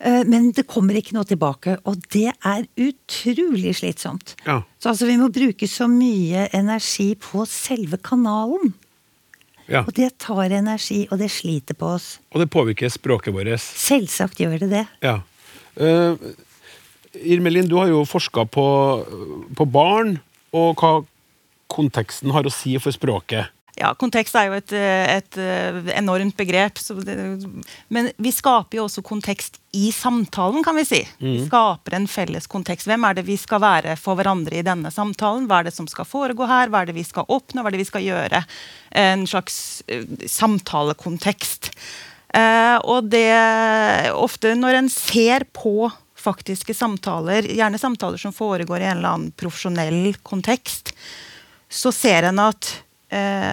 Eh, 0.00 0.24
Men 0.26 0.52
det 0.54 0.66
kommer 0.70 0.94
ikke 0.94 1.16
noe 1.16 1.26
tilbake, 1.26 1.78
og 1.84 1.98
det 2.14 2.30
er 2.46 2.66
utrolig 2.78 3.74
slitsomt. 3.80 4.36
Ja. 4.46 4.62
Så 4.78 4.92
altså, 4.92 5.06
vi 5.06 5.16
må 5.18 5.28
bruke 5.34 5.66
så 5.66 5.88
mye 5.90 6.48
energi 6.54 7.14
på 7.18 7.46
selve 7.46 7.98
kanalen. 7.98 8.74
ja. 9.68 9.82
Og 9.84 9.92
det 9.94 10.18
tar 10.18 10.50
energi, 10.54 11.06
og 11.10 11.18
det 11.18 11.30
sliter 11.30 11.74
på 11.74 11.94
oss. 11.98 12.18
Og 12.32 12.40
det 12.40 12.50
påvirker 12.50 12.88
språket 12.88 13.34
vårt. 13.34 13.60
Selvsagt 13.60 14.38
gjør 14.40 14.58
det 14.62 14.70
det. 14.70 14.86
Ja. 15.02 15.20
Uh, 15.78 16.16
Irmelin, 17.14 17.68
du 17.68 17.76
har 17.76 17.88
jo 17.88 18.04
forska 18.04 18.46
på, 18.46 18.64
på 19.56 19.64
barn, 19.66 20.18
og 20.52 20.78
hva 20.80 21.04
konteksten 21.68 22.30
har 22.32 22.46
å 22.46 22.52
si 22.52 22.78
for 22.80 22.94
språket. 22.94 23.50
Ja, 23.78 23.92
kontekst 23.94 24.34
er 24.34 24.48
jo 24.48 24.56
et, 24.58 24.72
eh, 24.74 25.18
et 25.18 25.38
eh, 25.38 25.76
enormt 25.98 26.34
begrep. 26.38 26.80
Så 26.82 26.96
det, 27.04 27.14
men 27.94 28.10
vi 28.18 28.32
skaper 28.34 28.80
jo 28.80 28.86
også 28.88 29.04
kontekst 29.06 29.60
i 29.76 29.92
samtalen, 29.94 30.64
kan 30.66 30.74
vi 30.78 30.84
si. 30.88 31.00
Vi 31.22 31.36
skaper 31.46 31.94
en 31.98 32.08
felles 32.10 32.48
kontekst. 32.50 32.88
Hvem 32.90 33.06
er 33.06 33.18
det 33.18 33.26
vi 33.28 33.36
skal 33.38 33.62
være 33.62 33.94
for 34.00 34.18
hverandre 34.18 34.58
i 34.58 34.64
denne 34.66 34.90
samtalen? 34.90 35.46
Hva 35.46 35.60
er 35.60 35.68
det 35.68 35.76
som 35.76 35.86
skal 35.90 36.08
foregå 36.08 36.48
her? 36.50 36.72
Hva 36.72 36.82
er 36.82 36.90
det 36.90 36.98
vi 36.98 37.06
skal 37.06 37.28
oppnå? 37.28 37.62
Hva 37.62 37.70
er 37.70 37.76
det 37.76 37.84
vi 37.84 37.90
skal 37.92 38.06
gjøre? 38.06 38.42
En 39.04 39.24
slags 39.30 39.60
eh, 39.86 40.08
samtalekontekst. 40.26 41.70
Eh, 42.34 42.76
og 42.82 43.12
det 43.12 43.30
ofte 44.12 44.56
når 44.58 44.82
en 44.82 44.92
ser 44.92 45.46
på 45.54 45.86
faktiske 46.18 46.74
samtaler, 46.74 47.46
gjerne 47.46 47.78
samtaler 47.78 48.18
som 48.18 48.34
foregår 48.34 48.82
i 48.82 48.90
en 48.90 48.98
eller 48.98 49.14
annen 49.14 49.32
profesjonell 49.38 50.16
kontekst, 50.26 50.90
så 51.68 51.92
ser 51.94 52.26
en 52.26 52.42
at 52.42 52.72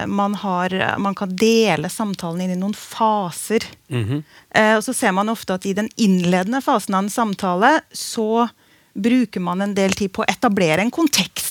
man, 0.06 0.34
har, 0.42 0.74
man 1.00 1.14
kan 1.16 1.30
dele 1.36 1.88
samtalen 1.88 2.44
inn 2.44 2.56
i 2.56 2.60
noen 2.60 2.74
faser. 2.76 3.64
eh, 4.50 4.74
og 4.76 4.84
så 4.84 4.92
ser 4.96 5.14
man 5.16 5.32
ofte 5.32 5.56
at 5.56 5.66
i 5.66 5.72
den 5.76 5.88
innledende 5.96 6.60
fasen 6.64 6.94
av 6.98 7.06
en 7.06 7.12
samtale 7.12 7.72
så 7.92 8.48
bruker 8.96 9.40
man 9.40 9.60
en 9.64 9.74
del 9.76 9.92
tid 9.96 10.12
på 10.12 10.24
å 10.24 10.28
etablere 10.28 10.84
en 10.84 10.92
kontekst. 10.92 11.45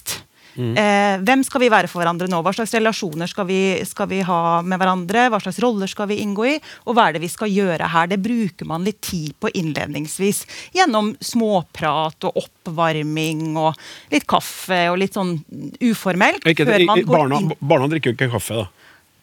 Eh, 0.56 1.18
hvem 1.28 1.42
skal 1.44 1.62
vi 1.66 1.68
være 1.70 1.90
for 1.92 2.00
hverandre 2.00 2.30
nå? 2.32 2.38
Hva 2.46 2.54
slags 2.56 2.72
relasjoner 2.78 3.28
skal 3.28 3.46
vi, 3.50 3.58
skal 3.84 4.08
vi 4.08 4.22
ha 4.24 4.62
med 4.64 4.80
hverandre? 4.80 5.26
Hva 5.34 5.42
slags 5.44 5.60
roller 5.60 5.90
skal 5.92 6.08
vi 6.08 6.22
inngå 6.24 6.46
i? 6.48 6.54
Og 6.88 6.96
hva 6.96 7.10
er 7.10 7.18
det 7.18 7.24
vi 7.26 7.32
skal 7.34 7.52
gjøre 7.52 7.90
her? 7.92 8.08
Det 8.08 8.22
bruker 8.24 8.70
man 8.70 8.86
litt 8.88 9.02
tid 9.04 9.34
på 9.44 9.52
innledningsvis. 9.52 10.46
Gjennom 10.78 11.12
småprat 11.20 12.24
og 12.30 12.40
oppvarming 12.46 13.58
og 13.60 13.76
litt 14.14 14.26
kaffe 14.32 14.86
og 14.94 14.98
litt 15.02 15.14
sånn 15.20 15.36
uformelt. 15.84 16.48
Ikke, 16.48 16.66
før 16.70 16.86
man 16.88 17.04
går 17.04 17.18
barna, 17.20 17.42
inn. 17.44 17.54
barna 17.60 17.92
drikker 17.92 18.14
jo 18.14 18.18
ikke 18.20 18.32
kaffe, 18.38 18.64
da. 18.64 18.68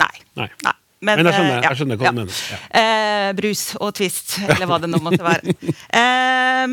Nei. 0.05 0.15
Nei. 0.43 0.49
Nei. 0.69 0.77
Men 1.03 1.19
jeg 1.27 1.35
skjønner- 1.35 1.57
eh, 1.57 1.63
jeg 1.67 1.77
skjønner 1.81 1.97
hva 1.99 2.11
du 2.13 2.19
mener, 2.21 2.37
ja. 2.53 2.59
Eh, 2.79 3.33
brus 3.35 3.63
og 3.81 3.91
Twist, 3.99 4.37
eller 4.45 4.67
hva 4.71 4.77
det 4.85 4.91
nå 4.93 5.01
måtte 5.03 5.25
være. 5.27 5.57
Eh, 6.03 6.67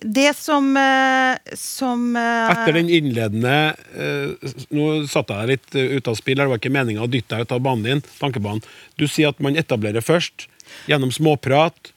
det 0.00 0.36
som, 0.36 0.76
eh, 0.76 1.54
som 1.54 2.16
eh, 2.16 2.50
Etter 2.50 2.76
den 2.78 2.90
innledende 2.90 3.54
eh, 3.92 4.50
Nå 4.72 4.88
satte 5.10 5.36
jeg 5.36 5.46
deg 5.46 5.50
litt 5.52 5.98
ut 5.98 6.10
av 6.10 6.18
spill, 6.18 6.40
det 6.40 6.48
var 6.50 6.60
ikke 6.60 6.72
meninga 6.72 7.04
å 7.04 7.10
dytte 7.10 7.36
deg 7.36 7.48
ut 7.48 7.54
av 7.56 7.62
banen 7.64 7.86
din. 7.86 8.02
tankebanen. 8.20 8.64
Du 8.96 9.06
sier 9.08 9.34
at 9.34 9.40
man 9.44 9.58
etablerer 9.60 10.04
først, 10.04 10.48
gjennom 10.88 11.12
småprat. 11.12 11.92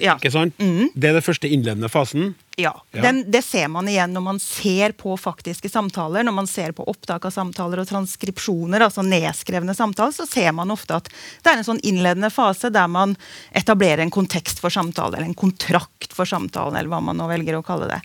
Ja. 0.00 0.16
Ikke 0.16 0.32
sant? 0.32 0.56
Det 0.58 1.10
er 1.10 1.18
den 1.18 1.24
første 1.24 1.48
innledende 1.48 1.90
fasen. 1.92 2.34
Ja. 2.60 2.72
Ja. 2.92 3.02
Den, 3.06 3.22
det 3.30 3.42
ser 3.46 3.68
man 3.72 3.88
igjen 3.88 4.12
når 4.14 4.24
man 4.24 4.40
ser 4.42 4.94
på 4.98 5.14
faktiske 5.20 5.70
samtaler. 5.72 6.24
Når 6.26 6.36
man 6.36 6.48
ser 6.50 6.74
på 6.76 6.86
opptak 6.90 7.26
av 7.28 7.34
samtaler 7.34 7.82
og 7.82 7.88
transkripsjoner, 7.90 8.84
altså 8.86 9.04
nedskrevne 9.06 9.74
samtaler, 9.76 10.14
så 10.16 10.26
ser 10.28 10.52
man 10.56 10.72
ofte 10.74 10.98
at 11.00 11.10
det 11.10 11.52
er 11.52 11.60
en 11.60 11.68
sånn 11.72 11.82
innledende 11.86 12.32
fase 12.34 12.72
der 12.74 12.90
man 12.90 13.16
etablerer 13.56 14.04
en 14.04 14.12
kontekst 14.14 14.62
for 14.62 14.72
samtalen, 14.74 15.18
eller 15.18 15.30
en 15.30 15.38
kontrakt 15.38 16.12
for 16.16 16.28
samtalen, 16.28 16.76
eller 16.76 16.92
hva 16.92 17.02
man 17.10 17.18
nå 17.20 17.30
velger 17.30 17.58
å 17.58 17.64
kalle 17.66 17.90
det. 17.90 18.02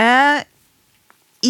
Eh, 0.00 0.42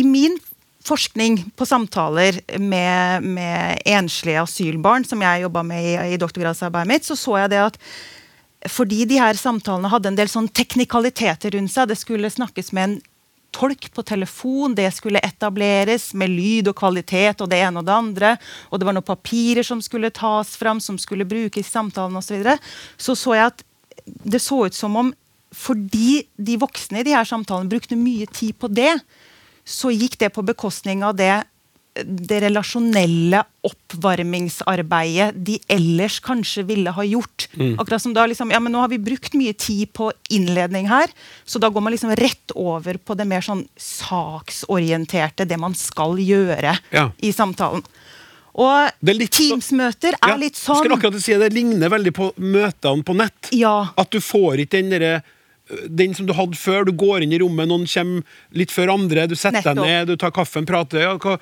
I 0.00 0.04
min 0.06 0.38
forskning 0.86 1.42
på 1.56 1.66
samtaler 1.66 2.40
med, 2.58 3.22
med 3.22 3.82
enslige 3.84 4.42
asylbarn, 4.42 5.04
som 5.04 5.20
jeg 5.22 5.44
jobba 5.44 5.62
med 5.66 5.84
i, 5.84 5.92
i 6.14 6.20
doktorgradsarbeidet 6.20 6.88
mitt, 6.88 7.06
så 7.06 7.18
så 7.18 7.36
jeg 7.42 7.52
det 7.52 7.60
at 7.66 7.78
fordi 8.68 9.04
de 9.08 9.20
her 9.20 9.38
samtalene 9.40 9.88
hadde 9.88 10.10
en 10.10 10.18
del 10.18 10.28
sånn 10.28 10.50
teknikaliteter 10.52 11.54
rundt 11.56 11.72
seg. 11.72 11.88
Det 11.88 11.96
skulle 11.96 12.30
snakkes 12.32 12.74
med 12.76 12.84
en 12.84 12.98
tolk 13.56 13.88
på 13.94 14.02
telefon, 14.06 14.74
det 14.78 14.90
skulle 14.94 15.22
etableres 15.26 16.10
med 16.14 16.30
lyd 16.30 16.70
og 16.70 16.76
kvalitet 16.78 17.40
og 17.42 17.50
det 17.50 17.62
ene 17.64 17.80
og 17.80 17.88
det 17.88 17.96
andre. 17.96 18.34
Og 18.70 18.78
det 18.78 18.86
var 18.86 18.96
noen 18.96 19.06
papirer 19.06 19.66
som 19.66 19.80
skulle 19.82 20.12
tas 20.14 20.54
fram, 20.60 20.80
som 20.82 20.98
skulle 21.00 21.28
brukes 21.28 21.66
i 21.66 21.70
samtalen 21.70 22.16
osv. 22.20 22.28
Så, 22.28 22.36
videre. 22.36 22.58
så 22.96 23.16
så 23.18 23.34
jeg 23.38 23.54
at 23.54 23.64
det 24.04 24.42
så 24.42 24.64
ut 24.66 24.76
som 24.76 24.96
om 24.96 25.14
fordi 25.50 26.28
de 26.38 26.54
voksne 26.62 27.00
i 27.00 27.06
de 27.08 27.14
her 27.16 27.26
samtalene 27.26 27.70
brukte 27.70 27.98
mye 27.98 28.28
tid 28.30 28.54
på 28.60 28.68
det, 28.70 28.92
så 29.66 29.90
gikk 29.90 30.14
det 30.20 30.30
på 30.36 30.44
bekostning 30.46 31.02
av 31.02 31.16
det 31.18 31.42
det 32.06 32.40
relasjonelle 32.44 33.42
oppvarmingsarbeidet 33.66 35.34
de 35.44 35.58
ellers 35.70 36.18
kanskje 36.24 36.64
ville 36.68 36.90
ha 36.96 37.04
gjort. 37.04 37.48
Akkurat 37.78 38.02
som 38.02 38.14
da 38.16 38.26
liksom, 38.30 38.50
ja, 38.54 38.60
men 38.60 38.72
Nå 38.72 38.80
har 38.84 38.88
vi 38.92 38.98
brukt 39.02 39.34
mye 39.34 39.52
tid 39.58 39.92
på 39.96 40.10
innledning 40.30 40.88
her, 40.90 41.10
så 41.44 41.58
da 41.60 41.68
går 41.70 41.82
man 41.84 41.92
liksom 41.94 42.14
rett 42.16 42.54
over 42.54 42.98
på 43.02 43.16
det 43.18 43.26
mer 43.28 43.42
sånn 43.44 43.64
saksorienterte, 43.80 45.46
det 45.48 45.58
man 45.60 45.74
skal 45.74 46.16
gjøre 46.22 46.78
Ja. 46.94 47.10
i 47.22 47.32
samtalen. 47.32 47.82
Og 48.54 48.68
er 49.08 49.14
litt 49.14 49.30
Teams-møter 49.30 50.14
er 50.18 50.28
Ja, 50.28 50.36
litt 50.36 50.56
sånn. 50.58 50.76
skal 50.82 50.96
akkurat 50.98 51.20
si 51.22 51.32
Det 51.38 51.52
ligner 51.52 51.88
veldig 51.88 52.12
på 52.12 52.32
møtene 52.36 53.04
på 53.04 53.14
nett. 53.16 53.48
Ja. 53.52 53.90
At 53.96 54.10
du 54.10 54.18
får 54.20 54.58
ikke 54.66 54.80
den 54.82 54.90
derre 54.90 55.22
den 55.88 56.14
som 56.16 56.26
du 56.28 56.32
hadde 56.36 56.58
før. 56.58 56.84
Du 56.88 56.92
går 56.96 57.24
inn 57.24 57.34
i 57.34 57.40
rommet, 57.42 57.68
noen 57.70 57.86
kommer 57.90 58.24
litt 58.56 58.74
før 58.74 58.94
andre. 58.96 59.26
Du 59.30 59.36
setter 59.38 59.62
deg 59.70 59.80
ned, 59.80 60.10
du 60.10 60.16
tar 60.20 60.32
kaffen, 60.34 60.66
prater. 60.68 61.04
Ja, 61.04 61.14
hva, 61.20 61.36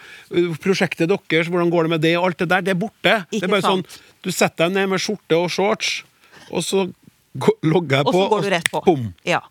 prosjektet 0.63 1.09
deres, 1.09 1.51
hvordan 1.51 1.73
går 1.73 1.89
det 1.89 1.95
med 1.97 2.05
det? 2.05 2.15
Og 2.21 2.31
alt 2.31 2.43
det 2.45 2.51
der, 2.53 2.65
det 2.67 2.75
er 2.77 2.81
borte. 2.81 3.15
det 3.33 3.43
er 3.43 3.53
bare 3.53 3.65
sant. 3.65 3.89
sånn, 3.89 4.15
Du 4.27 4.33
setter 4.35 4.67
deg 4.69 4.77
ned 4.77 4.93
med 4.95 5.03
skjorte 5.03 5.39
og 5.39 5.51
shorts, 5.53 6.03
og 6.51 6.65
så 6.65 6.89
logger 7.63 8.01
jeg 8.01 8.09
på, 8.09 8.13
Og 8.13 8.15
så 8.17 8.29
går 8.33 8.43
du 8.43 8.51
rett 8.57 8.71
på. 8.73 8.83
Bom. 8.87 9.09
Ja. 9.29 9.43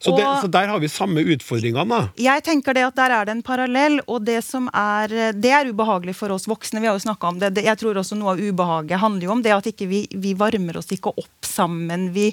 Så, 0.00 0.14
det, 0.16 0.24
så 0.40 0.48
der 0.48 0.66
har 0.72 0.78
vi 0.80 0.88
samme 0.88 1.20
utfordringene, 1.20 1.84
da. 1.92 2.08
Jeg 2.16 2.40
tenker 2.46 2.72
det 2.72 2.86
at 2.86 2.94
Der 2.96 3.12
er 3.12 3.26
det 3.28 3.34
en 3.34 3.42
parallell, 3.44 3.98
og 4.08 4.22
det 4.24 4.38
som 4.46 4.70
er 4.72 5.12
Det 5.36 5.50
er 5.52 5.68
ubehagelig 5.68 6.14
for 6.16 6.32
oss 6.32 6.46
voksne. 6.48 6.80
Vi 6.80 6.88
har 6.88 6.96
jo 6.96 7.02
snakket 7.04 7.28
om 7.28 7.38
det. 7.38 7.50
Det- 7.54 7.64
Jeg 7.66 7.76
tror 7.82 8.00
også 8.00 8.16
Noe 8.16 8.32
av 8.32 8.40
ubehaget 8.40 8.98
handler 9.02 9.26
jo 9.28 9.32
om 9.32 9.42
det 9.44 9.52
at 9.52 9.66
ikke 9.68 9.86
vi, 9.90 10.06
vi 10.14 10.32
varmer 10.34 10.78
oss 10.80 10.88
ikke 10.96 11.12
opp 11.12 11.44
sammen. 11.44 12.08
Vi 12.14 12.30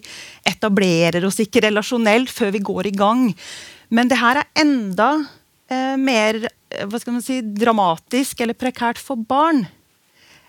etablerer 0.48 1.26
oss 1.28 1.42
ikke 1.44 1.62
relasjonelt 1.68 2.32
før 2.32 2.52
vi 2.56 2.60
går 2.64 2.88
i 2.88 2.96
gang. 2.96 3.36
Men 3.90 4.08
det 4.08 4.18
her 4.20 4.38
er 4.42 4.48
enda 4.64 5.10
eh, 5.70 5.96
mer 6.00 6.40
eh, 6.72 6.86
hva 6.88 7.00
skal 7.00 7.14
man 7.18 7.22
si, 7.26 7.42
dramatisk 7.42 8.40
eller 8.44 8.54
prekært 8.56 8.98
for 8.98 9.16
barn. 9.20 9.66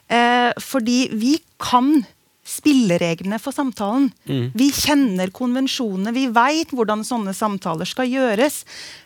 Eh, 0.08 0.52
fordi 0.62 1.08
vi 1.12 1.34
kan 1.58 2.04
spillereglene 2.48 3.36
for 3.42 3.52
samtalen. 3.52 4.08
Vi 4.56 4.70
kjenner 4.72 5.28
konvensjonene, 5.36 6.14
vi 6.16 6.26
veit 6.32 6.72
hvordan 6.72 7.04
sånne 7.04 7.34
samtaler 7.36 7.88
skal 7.88 8.08
gjøres. 8.08 8.62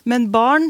Men 0.06 0.28
barn 0.34 0.68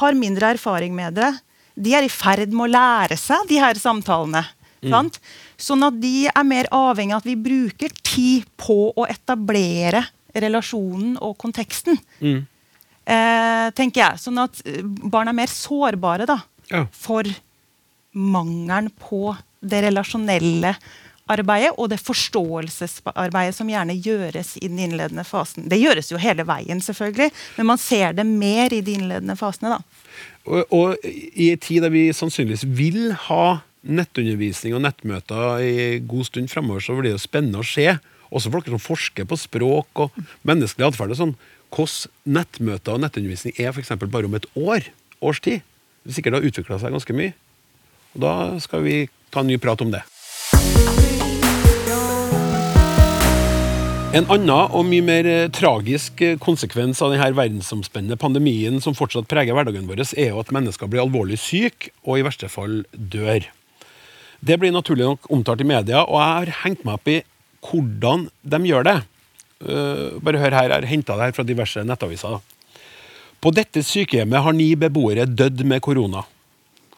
har 0.00 0.14
mindre 0.18 0.52
erfaring 0.54 0.94
med 0.96 1.18
det. 1.18 1.32
De 1.74 1.94
er 1.98 2.06
i 2.06 2.12
ferd 2.12 2.52
med 2.54 2.68
å 2.68 2.72
lære 2.72 3.18
seg 3.18 3.48
de 3.50 3.58
her 3.58 3.74
samtalene. 3.80 4.44
Sant? 4.84 5.16
Sånn 5.58 5.82
at 5.86 5.96
de 5.98 6.26
er 6.28 6.44
mer 6.46 6.66
avhengig 6.76 7.14
av 7.16 7.22
at 7.22 7.28
vi 7.30 7.34
bruker 7.40 7.92
tid 8.04 8.44
på 8.60 8.92
å 8.94 9.06
etablere 9.08 10.02
relasjonen 10.36 11.14
og 11.24 11.38
konteksten. 11.40 11.96
Eh, 12.22 13.66
tenker 13.76 14.00
jeg. 14.00 14.20
Sånn 14.22 14.38
at 14.44 14.60
eh, 14.68 14.82
barn 14.84 15.28
er 15.32 15.36
mer 15.36 15.50
sårbare 15.52 16.26
da, 16.28 16.38
Ja. 16.70 16.84
for 16.92 17.24
mangelen 18.14 18.90
på 19.00 19.34
det 19.64 19.82
relasjonelle 19.84 20.74
arbeidet 21.30 21.72
og 21.80 21.88
det 21.92 22.00
forståelsesarbeidet 22.04 23.56
som 23.56 23.68
gjerne 23.70 23.96
gjøres 23.96 24.54
i 24.60 24.68
den 24.68 24.80
innledende 24.84 25.24
fasen. 25.26 25.68
Det 25.70 25.80
gjøres 25.80 26.10
jo 26.12 26.20
hele 26.20 26.44
veien, 26.48 26.82
selvfølgelig, 26.84 27.30
men 27.58 27.68
man 27.72 27.80
ser 27.80 28.16
det 28.16 28.26
mer 28.28 28.74
i 28.74 28.82
de 28.84 28.98
innledende 28.98 29.36
fasene. 29.40 29.76
da. 29.76 29.80
Og, 30.44 30.74
og 30.74 31.06
i 31.06 31.50
en 31.54 31.62
tid 31.62 31.84
der 31.84 31.92
vi 31.94 32.10
sannsynligvis 32.12 32.66
vil 32.76 33.14
ha 33.28 33.60
nettundervisning 33.84 34.76
og 34.76 34.84
nettmøter 34.84 35.64
i 35.64 35.74
god 36.08 36.28
stund 36.28 36.50
fremover, 36.52 36.84
så 36.84 36.96
blir 36.96 37.10
det 37.10 37.16
jo 37.16 37.24
spennende 37.24 37.60
å 37.60 37.68
se. 37.68 37.86
Også 38.34 38.52
folk 38.52 38.68
som 38.68 38.82
forsker 38.82 39.28
på 39.28 39.38
språk 39.38 40.04
og 40.06 40.16
menneskelig 40.48 40.88
atferd. 40.88 41.14
Sånn, 41.16 41.36
hvordan 41.74 42.34
nettmøter 42.38 42.96
og 42.96 43.04
nettundervisning 43.04 43.56
er 43.60 43.72
f.eks. 43.72 43.94
bare 44.04 44.28
om 44.28 44.36
et 44.38 44.48
år, 44.56 44.88
års 45.20 45.42
tid. 45.44 45.64
Det 46.04 46.16
sikkert 46.16 46.40
har 46.40 46.48
utvikla 46.48 46.80
seg 46.80 46.96
ganske 46.96 47.16
mye. 47.16 47.36
Og 48.14 48.24
da 48.24 48.34
skal 48.62 48.84
vi 48.84 48.98
ta 49.34 49.42
en 49.42 49.50
ny 49.52 49.60
prat 49.60 49.80
om 49.84 49.94
det. 49.94 50.04
En 54.14 54.28
annen 54.30 54.70
og 54.78 54.84
mye 54.86 55.02
mer 55.02 55.26
eh, 55.26 55.48
tragisk 55.50 56.20
eh, 56.22 56.36
konsekvens 56.38 57.00
av 57.02 57.10
denne 57.10 57.32
verdensomspennende 57.34 58.14
pandemien 58.20 58.76
som 58.78 58.94
fortsatt 58.94 59.26
preger 59.26 59.56
hverdagen 59.56 59.88
vår, 59.88 60.04
er 60.14 60.28
jo 60.28 60.38
at 60.38 60.52
mennesker 60.54 60.86
blir 60.86 61.02
alvorlig 61.02 61.40
syke 61.42 61.90
og 62.06 62.20
i 62.20 62.22
verste 62.22 62.46
fall 62.52 62.84
dør. 62.94 63.48
Det 64.38 64.60
blir 64.62 64.70
naturlig 64.70 65.08
nok 65.08 65.26
omtalt 65.34 65.64
i 65.64 65.66
media, 65.66 66.04
og 66.06 66.20
jeg 66.20 66.30
har 66.30 66.54
hengt 66.62 66.86
meg 66.86 67.00
opp 67.00 67.10
i 67.10 67.18
hvordan 67.66 68.28
de 68.54 68.62
gjør 68.70 68.86
det. 68.86 68.96
Eh, 69.66 70.06
bare 70.22 70.46
hør 70.46 70.58
her, 70.60 70.70
jeg 70.70 70.76
har 70.76 70.90
henta 70.94 71.18
det 71.18 71.32
her 71.32 71.38
fra 71.40 71.50
diverse 71.50 71.82
nettaviser. 71.82 72.38
På 73.42 73.50
dette 73.50 73.82
sykehjemmet 73.82 74.46
har 74.46 74.54
ni 74.54 74.76
beboere 74.78 75.26
dødd 75.26 75.66
med 75.66 75.82
korona. 75.82 76.22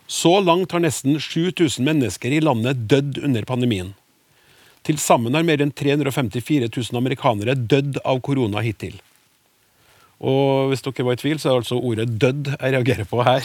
Så 0.04 0.36
langt 0.44 0.76
har 0.76 0.84
nesten 0.84 1.16
7000 1.16 1.80
mennesker 1.80 2.36
i 2.36 2.44
landet 2.44 2.84
dødd 2.92 3.24
under 3.24 3.48
pandemien. 3.48 3.96
Til 4.86 4.98
sammen 5.02 5.34
har 5.34 5.42
mer 5.46 5.62
enn 5.64 5.74
354 5.74 6.68
000 6.70 6.98
amerikanere 7.00 7.56
dødd 7.58 7.98
av 8.06 8.20
korona 8.22 8.62
hittil. 8.62 8.94
Og 10.22 10.70
hvis 10.70 10.84
dere 10.84 11.04
var 11.08 11.16
i 11.16 11.20
tvil, 11.20 11.40
så 11.40 11.48
er 11.48 11.52
det 11.56 11.62
altså 11.64 11.80
ordet 11.80 12.08
'dødd' 12.08 12.52
jeg 12.54 12.72
reagerer 12.72 13.08
på 13.10 13.24
her. 13.26 13.44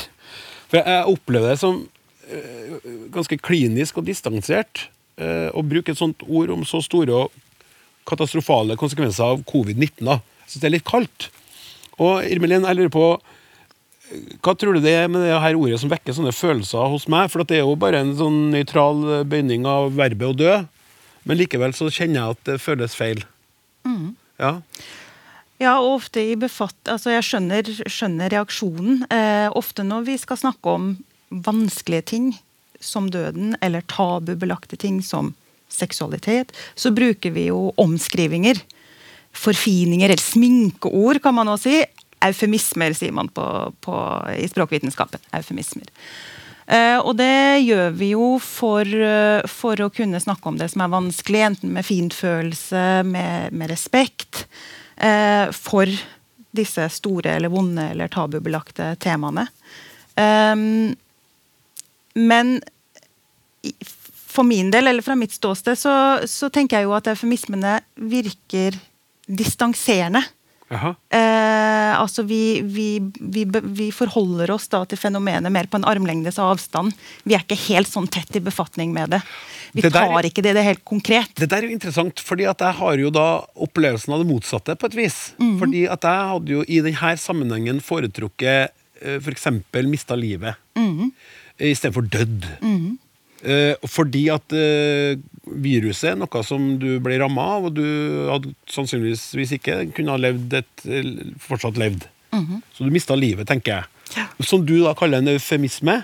For 0.70 0.80
jeg 0.80 1.10
opplever 1.10 1.52
det 1.52 1.60
som 1.60 1.82
eh, 2.30 2.78
ganske 3.12 3.38
klinisk 3.42 3.98
og 3.98 4.06
distansert 4.08 4.88
eh, 5.18 5.50
å 5.52 5.66
bruke 5.66 5.92
et 5.92 6.00
sånt 6.00 6.24
ord 6.30 6.54
om 6.54 6.64
så 6.64 6.80
store 6.86 7.26
og 7.26 7.34
katastrofale 8.08 8.78
konsekvenser 8.80 9.34
av 9.34 9.44
covid-19. 9.50 10.08
Jeg 10.08 10.48
syns 10.48 10.62
det 10.62 10.70
er 10.70 10.78
litt 10.78 10.88
kaldt. 10.88 11.28
Og 12.00 12.24
Irmelin, 12.24 12.64
jeg 12.70 12.80
lurer 12.80 12.94
på 12.94 13.08
hva 14.44 14.54
tror 14.60 14.76
du 14.76 14.84
det 14.84 14.92
er 14.92 15.08
med 15.08 15.24
det 15.24 15.38
her 15.40 15.56
ordet 15.56 15.78
som 15.80 15.92
vekker 15.92 16.16
sånne 16.16 16.34
følelser 16.36 16.90
hos 16.92 17.06
meg? 17.12 17.30
For 17.32 17.48
det 17.48 17.60
er 17.60 17.64
jo 17.64 17.78
bare 17.80 18.02
en 18.04 18.12
sånn 18.20 18.50
nøytral 18.52 19.24
bøyning 19.28 19.68
av 19.70 19.94
verbet 19.96 20.28
å 20.28 20.36
dø. 20.36 20.56
Men 21.28 21.38
likevel 21.40 21.76
så 21.78 21.90
kjenner 21.94 22.20
jeg 22.20 22.38
at 22.38 22.44
det 22.50 22.62
føles 22.64 22.98
feil. 22.98 23.24
Ja. 24.42 24.58
Ja, 25.62 25.76
og 25.78 26.00
ofte 26.00 26.24
i 26.26 26.38
befatt... 26.40 26.78
Altså, 26.90 27.12
jeg 27.14 27.26
skjønner, 27.28 27.68
skjønner 27.86 28.32
reaksjonen. 28.34 29.04
Eh, 29.14 29.48
ofte 29.58 29.86
når 29.86 30.08
vi 30.08 30.18
skal 30.18 30.40
snakke 30.42 30.74
om 30.74 30.88
vanskelige 31.30 32.08
ting 32.16 32.32
som 32.82 33.12
døden, 33.14 33.54
eller 33.62 33.86
tabubelagte 33.86 34.80
ting 34.82 35.00
som 35.06 35.36
seksualitet, 35.72 36.50
så 36.74 36.90
bruker 36.92 37.36
vi 37.36 37.46
jo 37.52 37.70
omskrivinger. 37.80 38.58
Forfininger, 39.38 40.10
eller 40.10 40.24
sminkeord, 40.24 41.22
kan 41.22 41.38
man 41.38 41.54
også 41.54 41.70
si. 41.70 41.84
Eufemismer, 42.26 42.94
sier 42.98 43.14
man 43.14 43.30
på, 43.34 43.46
på, 43.86 43.98
i 44.34 44.50
språkvitenskapen. 44.50 45.22
Eufemismer. 45.38 45.88
Eh, 46.68 46.98
og 47.00 47.16
det 47.20 47.64
gjør 47.66 47.94
vi 47.98 48.12
jo 48.14 48.28
for, 48.44 48.86
eh, 48.86 49.42
for 49.50 49.82
å 49.82 49.92
kunne 49.94 50.22
snakke 50.22 50.52
om 50.52 50.58
det 50.60 50.70
som 50.72 50.84
er 50.86 50.94
vanskelig, 50.94 51.44
enten 51.48 51.74
med 51.74 51.88
fintfølelse, 51.88 53.04
med, 53.08 53.54
med 53.54 53.72
respekt, 53.72 54.46
eh, 54.98 55.50
for 55.52 55.90
disse 56.52 56.88
store 56.92 57.38
eller 57.38 57.52
vonde 57.52 57.92
eller 57.94 58.12
tabubelagte 58.12 58.94
temaene. 59.00 59.48
Ehm, 60.20 60.96
men 62.16 62.60
for 64.32 64.48
min 64.48 64.72
del, 64.72 64.88
eller 64.88 65.06
fra 65.06 65.16
mitt 65.16 65.32
ståsted, 65.32 65.80
så, 65.80 65.94
så 66.28 66.50
tenker 66.52 66.80
jeg 66.80 66.90
jo 66.90 66.96
at 66.98 67.08
eufemismene 67.12 67.78
virker 67.96 68.78
distanserende. 69.28 70.24
Eh, 70.72 71.92
altså 72.00 72.24
vi, 72.24 72.62
vi, 72.64 72.86
vi, 73.20 73.44
vi 73.46 73.90
forholder 73.92 74.54
oss 74.56 74.68
da 74.72 74.84
til 74.88 74.98
fenomenet 75.02 75.52
mer 75.52 75.68
på 75.68 75.80
en 75.82 75.88
armlengdes 75.90 76.40
avstand. 76.40 76.94
Vi 77.28 77.36
er 77.36 77.44
ikke 77.44 77.58
helt 77.68 77.92
sånn 77.92 78.08
tett 78.12 78.36
i 78.40 78.44
befatning 78.44 78.94
med 78.96 79.12
det. 79.18 79.22
Vi 79.74 79.82
Det 79.82 79.92
der- 79.94 80.08
tar 80.08 80.24
ikke 80.28 80.42
det, 80.44 80.54
det 80.56 80.62
er 80.64 80.70
helt 80.72 80.86
konkret. 80.86 81.34
Det 81.36 81.50
der 81.50 81.58
er 81.64 81.68
jo 81.70 81.76
interessant, 81.78 82.20
fordi 82.20 82.48
at 82.50 82.60
jeg 82.60 82.74
har 82.80 82.98
jo 82.98 83.10
da 83.10 83.28
opplevelsen 83.56 84.14
av 84.14 84.20
det 84.24 84.30
motsatte 84.32 84.76
på 84.80 84.86
et 84.92 84.96
vis. 84.96 85.20
Fordi 85.60 85.86
at 85.92 86.02
jeg 86.08 86.30
hadde 86.34 86.50
jo 86.58 86.64
i 86.68 86.82
denne 86.82 87.18
sammenhengen 87.18 87.80
foretrukket 87.84 88.72
f.eks. 89.02 89.24
for 89.26 89.32
eksempel 89.34 89.88
mista 89.90 90.16
livet 90.16 90.56
i 91.62 91.74
stedet 91.76 91.94
for 91.94 92.02
dødd. 92.02 92.46
Eh, 92.62 92.92
fordi 93.90 94.28
at 94.34 94.54
eh, 94.54 95.16
viruset 95.46 96.12
er 96.12 96.20
noe 96.22 96.44
som 96.46 96.78
du 96.82 97.00
ble 97.04 97.18
ramma 97.22 97.46
av, 97.58 97.66
og 97.70 97.74
du 97.80 97.86
hadde 98.30 98.54
sannsynligvis, 98.70 99.56
ikke, 99.58 99.80
kunne 99.98 100.14
ha 100.14 100.22
levd 100.22 100.54
et, 100.62 100.86
eh, 100.86 101.12
fortsatt 101.42 101.80
levd. 101.82 102.06
Så 102.78 102.86
du 102.88 102.92
mista 102.94 103.16
livet, 103.18 103.48
tenker 103.50 103.82
jeg. 103.82 104.26
Som 104.48 104.66
du 104.66 104.78
da 104.84 104.94
kaller 104.96 105.20
en 105.20 105.28
eufemisme. 105.34 105.98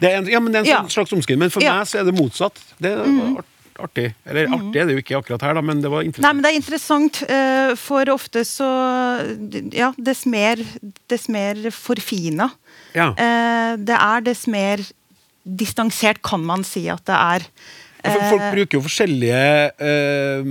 Det 0.00 0.08
er 0.08 0.18
en, 0.22 0.28
ja, 0.32 0.40
men 0.40 0.52
det 0.52 0.60
er 0.62 0.64
en 0.64 0.70
Ja. 0.70 0.78
sånn 0.86 0.94
slags 1.04 1.12
omskriving, 1.12 1.38
men 1.44 1.50
for 1.50 1.60
Ja. 1.62 1.74
meg 1.78 1.86
så 1.86 2.00
er 2.00 2.04
det 2.08 2.14
motsatt. 2.16 2.56
Det 2.80 2.92
er 2.92 3.04
art, 3.36 3.44
artig. 3.78 4.14
Eller 4.26 4.46
artig 4.48 4.76
er 4.80 4.86
det 4.86 4.94
jo 4.96 5.02
ikke 5.02 5.18
akkurat 5.20 5.42
her, 5.42 5.54
da, 5.54 5.60
men 5.60 5.82
det 5.82 5.90
var 5.90 6.02
Nei, 6.04 6.32
men 6.32 6.40
det 6.42 6.52
er 6.52 6.56
interessant, 6.60 7.22
eh, 7.28 7.74
for 7.76 8.04
ofte 8.06 8.44
så 8.48 8.70
Ja, 9.74 9.92
dess 9.98 10.24
mer, 10.26 10.56
dess 11.08 11.28
mer 11.28 11.54
forfina 11.70 12.50
Ja. 12.94 13.10
eh, 13.16 13.76
det 13.76 13.96
er, 13.98 14.20
dess 14.22 14.46
mer 14.46 14.78
distansert 15.58 16.22
kan 16.22 16.42
man 16.46 16.66
si 16.66 16.86
at 16.92 17.04
det 17.08 17.16
er. 17.16 17.46
Folk 18.00 18.40
Eh, 18.40 18.52
bruker 18.54 18.78
jo 18.78 18.82
forskjellige 18.86 19.40
eh, 19.84 20.46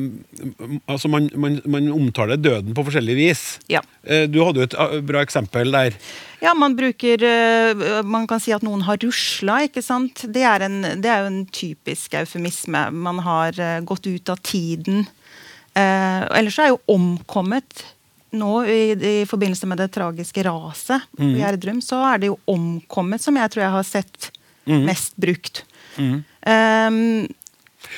Altså, 0.89 1.09
man, 1.09 1.29
man, 1.33 1.57
man 1.65 1.87
omtaler 1.95 2.37
døden 2.37 2.75
på 2.77 2.83
forskjellig 2.85 3.15
vis. 3.17 3.43
Ja. 3.71 3.81
Eh, 4.03 4.27
du 4.29 4.41
hadde 4.43 4.61
jo 4.61 4.67
et 4.67 4.75
ah, 4.77 4.97
bra 5.01 5.23
eksempel 5.25 5.73
der. 5.73 5.97
Ja, 6.43 6.53
man 6.53 6.77
bruker 6.77 7.23
eh, 7.25 8.03
Man 8.05 8.27
kan 8.29 8.41
si 8.43 8.53
at 8.55 8.65
noen 8.65 8.85
har 8.87 9.01
rusla, 9.01 9.63
ikke 9.65 9.83
sant. 9.85 10.25
Det 10.29 10.45
er, 10.45 10.67
en, 10.67 10.81
det 11.01 11.09
er 11.09 11.23
jo 11.25 11.31
en 11.33 11.45
typisk 11.49 12.19
eufemisme. 12.21 12.89
Man 12.93 13.23
har 13.25 13.57
eh, 13.59 13.79
gått 13.81 14.07
ut 14.07 14.29
av 14.29 14.41
tiden. 14.45 15.07
Eh, 15.73 16.21
ellers 16.37 16.59
så 16.59 16.67
er 16.67 16.75
jo 16.75 16.83
omkommet 16.99 17.85
nå 18.29 18.59
i, 18.69 18.81
i 18.93 19.13
forbindelse 19.25 19.65
med 19.65 19.79
det 19.81 19.89
tragiske 19.95 20.43
raset 20.45 21.07
på 21.17 21.31
Gjerdrum, 21.39 21.79
så 21.81 21.97
er 22.11 22.19
det 22.21 22.27
jo 22.29 22.35
omkommet 22.53 23.23
som 23.23 23.39
jeg 23.39 23.49
tror 23.49 23.63
jeg 23.63 23.73
har 23.73 23.87
sett 23.87 24.27
mest 24.69 25.17
brukt. 25.19 25.65
Um, 25.99 27.27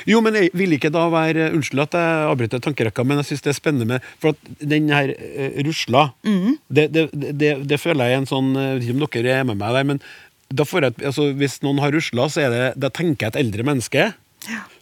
Jo, 0.07 0.21
men 0.23 0.35
jeg 0.37 0.51
vil 0.55 0.75
ikke 0.75 0.91
da 0.93 1.03
være 1.11 1.49
Unnskyld 1.55 1.83
at 1.83 1.95
jeg 1.97 2.25
avbryter 2.29 2.61
tankerekka, 2.63 3.03
men 3.07 3.19
jeg 3.21 3.31
syns 3.31 3.45
det 3.45 3.51
er 3.51 3.57
spennende 3.57 3.87
med 3.89 4.05
For 4.21 4.33
at 4.35 4.51
den 4.71 4.89
her 4.93 5.13
eh, 5.17 5.57
rusla, 5.67 6.11
det, 6.69 6.85
det, 6.95 7.07
det, 7.11 7.51
det 7.67 7.79
føler 7.81 8.07
jeg 8.07 8.19
er 8.19 8.21
en 8.21 8.29
sånn 8.29 8.51
eh, 8.55 8.75
Jeg 8.77 8.79
vet 8.79 8.85
ikke 8.87 8.97
om 8.97 9.15
dere 9.17 9.39
er 9.41 9.47
med 9.49 9.59
meg 9.59 9.75
der, 9.77 9.87
men 9.93 10.03
da 10.51 10.65
får 10.67 10.83
jeg, 10.83 10.95
altså, 11.07 11.29
hvis 11.39 11.61
noen 11.63 11.79
har 11.79 11.93
rusla, 11.95 12.25
så 12.27 12.41
er 12.43 12.49
det, 12.51 12.63
da 12.83 12.89
tenker 12.91 13.23
jeg 13.23 13.31
et 13.31 13.37
eldre 13.39 13.63
menneske. 13.63 14.09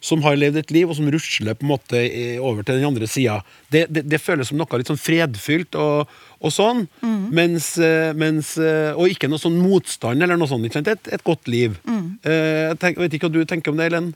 Som 0.00 0.22
har 0.24 0.38
levd 0.38 0.60
et 0.62 0.72
liv, 0.74 0.88
og 0.88 0.96
som 0.96 1.08
rusler 1.12 1.56
på 1.58 1.66
en 1.66 1.72
måte 1.74 2.00
over 2.40 2.64
til 2.64 2.80
den 2.80 2.88
andre 2.88 3.08
sida. 3.10 3.40
Det, 3.70 3.84
det, 3.92 4.06
det 4.08 4.20
føles 4.22 4.48
som 4.50 4.58
noe 4.60 4.80
litt 4.80 4.90
sånn 4.90 5.00
fredfylt 5.00 5.76
og, 5.78 6.10
og 6.40 6.54
sånn. 6.54 6.86
Mens, 7.30 7.72
eh, 7.78 8.10
mens 8.16 8.56
eh, 8.58 8.90
Og 8.96 9.12
ikke 9.12 9.28
noe 9.30 9.42
sånn 9.42 9.58
motstand 9.60 10.22
eller 10.24 10.40
noe 10.40 10.50
sånt. 10.50 10.66
Et, 10.80 11.12
et 11.12 11.24
godt 11.26 11.48
liv. 11.50 11.78
Mm. 11.84 12.18
jeg 12.24 12.80
tenk, 12.82 13.00
vet 13.00 13.16
ikke 13.16 13.28
hva 13.28 13.36
du 13.36 13.44
tenker 13.48 13.72
om 13.72 13.80
det, 13.80 13.90
Ellen? 13.90 14.12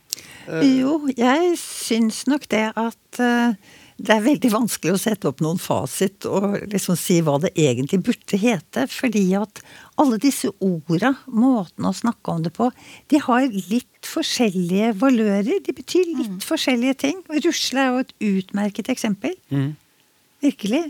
Jo, 0.65 0.99
jeg 1.17 1.55
syns 1.61 2.25
nok 2.29 2.49
det 2.53 2.67
at 2.77 3.21
eh, 3.23 3.57
det 3.95 4.11
er 4.11 4.25
veldig 4.25 4.51
vanskelig 4.51 4.95
å 4.97 4.99
sette 4.99 5.29
opp 5.31 5.41
noen 5.45 5.61
fasit 5.63 6.27
og 6.27 6.57
liksom 6.73 6.97
si 6.99 7.21
hva 7.23 7.37
det 7.43 7.53
egentlig 7.55 8.01
burde 8.09 8.39
hete. 8.43 8.87
Fordi 8.91 9.23
at 9.39 9.63
alle 10.03 10.19
disse 10.23 10.51
orda, 10.59 11.13
måten 11.31 11.87
å 11.87 11.95
snakke 11.95 12.35
om 12.35 12.43
det 12.43 12.51
på, 12.57 12.71
de 13.13 13.23
har 13.23 13.47
litt 13.71 14.11
forskjellige 14.11 14.97
valører. 14.99 15.63
De 15.63 15.77
betyr 15.77 16.11
litt 16.19 16.47
forskjellige 16.47 16.99
ting. 17.07 17.23
Rusle 17.47 17.85
er 17.85 17.93
jo 17.93 18.03
et 18.03 18.15
utmerket 18.33 18.91
eksempel. 18.93 19.37
Virkelig. 20.45 20.85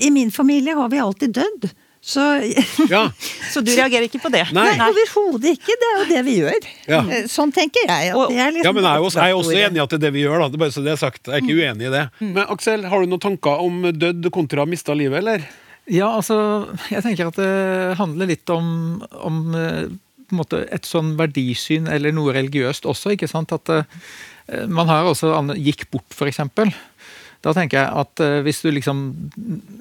I 0.00 0.10
min 0.10 0.32
familie 0.34 0.74
har 0.80 0.88
vi 0.90 1.02
alltid 1.02 1.36
dødd. 1.36 1.68
Så 2.06 2.22
Ja. 2.94 3.00
Så 3.50 3.62
du 3.66 3.72
reagerer 3.74 4.06
ikke 4.06 4.20
på 4.22 4.30
det? 4.30 4.44
Nei. 4.54 4.68
Nei, 4.78 4.86
overhodet 4.92 5.56
ikke. 5.56 5.74
Det 5.82 5.88
er 5.90 5.96
jo 5.98 6.06
det 6.12 6.22
vi 6.28 6.36
gjør. 6.38 6.68
Ja. 6.86 7.00
Eh, 7.02 7.24
Sånn 7.30 7.50
tenker 7.54 7.82
jeg. 7.88 8.12
At 8.12 8.16
Og- 8.20 8.30
det 8.30 8.38
er 8.44 8.52
liksom 8.54 8.68
Ja, 8.70 8.72
men 8.78 8.86
jeg 8.86 8.92
er, 9.00 9.06
også, 9.08 9.18
jeg 9.24 9.34
er 9.34 9.40
også 9.40 9.56
enig 9.58 9.80
i 9.80 9.84
at 9.84 9.90
det 9.90 9.98
er 9.98 10.04
det 10.06 10.12
vi 10.14 10.22
gjør, 10.22 10.38
da. 10.44 10.48
Det 10.52 10.58
er 10.60 10.62
bare 10.64 10.74
så 10.76 10.84
det 10.86 10.92
er 10.94 11.00
sagt. 11.02 11.22
Jeg 11.26 11.34
er 11.34 11.42
ikke 11.42 11.58
uenig 11.58 11.88
i 11.90 11.94
det. 11.96 12.04
Men 12.22 12.44
Aksel, 12.54 12.86
har 12.92 13.02
du 13.02 13.10
noen 13.10 13.24
tanker 13.26 13.64
om 13.66 13.82
dødd 13.90 14.30
kontra 14.34 14.66
mista 14.70 14.94
livet, 14.94 15.18
eller? 15.24 15.46
Ja, 15.90 16.08
altså, 16.18 16.36
jeg 16.90 17.02
tenker 17.04 17.28
at 17.30 17.36
det 17.38 17.98
handler 17.98 18.26
litt 18.30 18.50
om, 18.50 19.02
om 19.22 19.36
eh, 19.54 19.84
på 20.26 20.34
en 20.34 20.40
måte 20.40 20.62
et 20.74 20.86
sånn 20.86 21.12
verdisyn 21.18 21.86
eller 21.90 22.14
noe 22.14 22.32
religiøst 22.34 22.86
også. 22.90 23.12
ikke 23.14 23.28
sant? 23.30 23.52
At 23.54 23.70
eh, 23.70 24.66
Man 24.70 24.86
har 24.90 25.06
også 25.10 25.34
gikk 25.58 25.88
bort, 25.90 26.06
for 26.14 26.26
eksempel. 26.30 26.70
Da 27.46 27.54
tenker 27.54 27.78
jeg 27.78 28.02
at 28.02 28.22
eh, 28.24 28.40
hvis 28.46 28.64
du 28.64 28.72
liksom, 28.74 29.04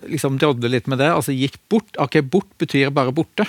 liksom 0.06 0.38
drodler 0.42 0.76
litt 0.76 0.90
med 0.92 1.02
det, 1.02 1.10
altså 1.10 1.34
gikk 1.34 1.58
bort 1.72 1.98
Ok, 2.02 2.20
bort 2.22 2.52
betyr 2.62 2.94
bare 2.94 3.16
borte. 3.16 3.48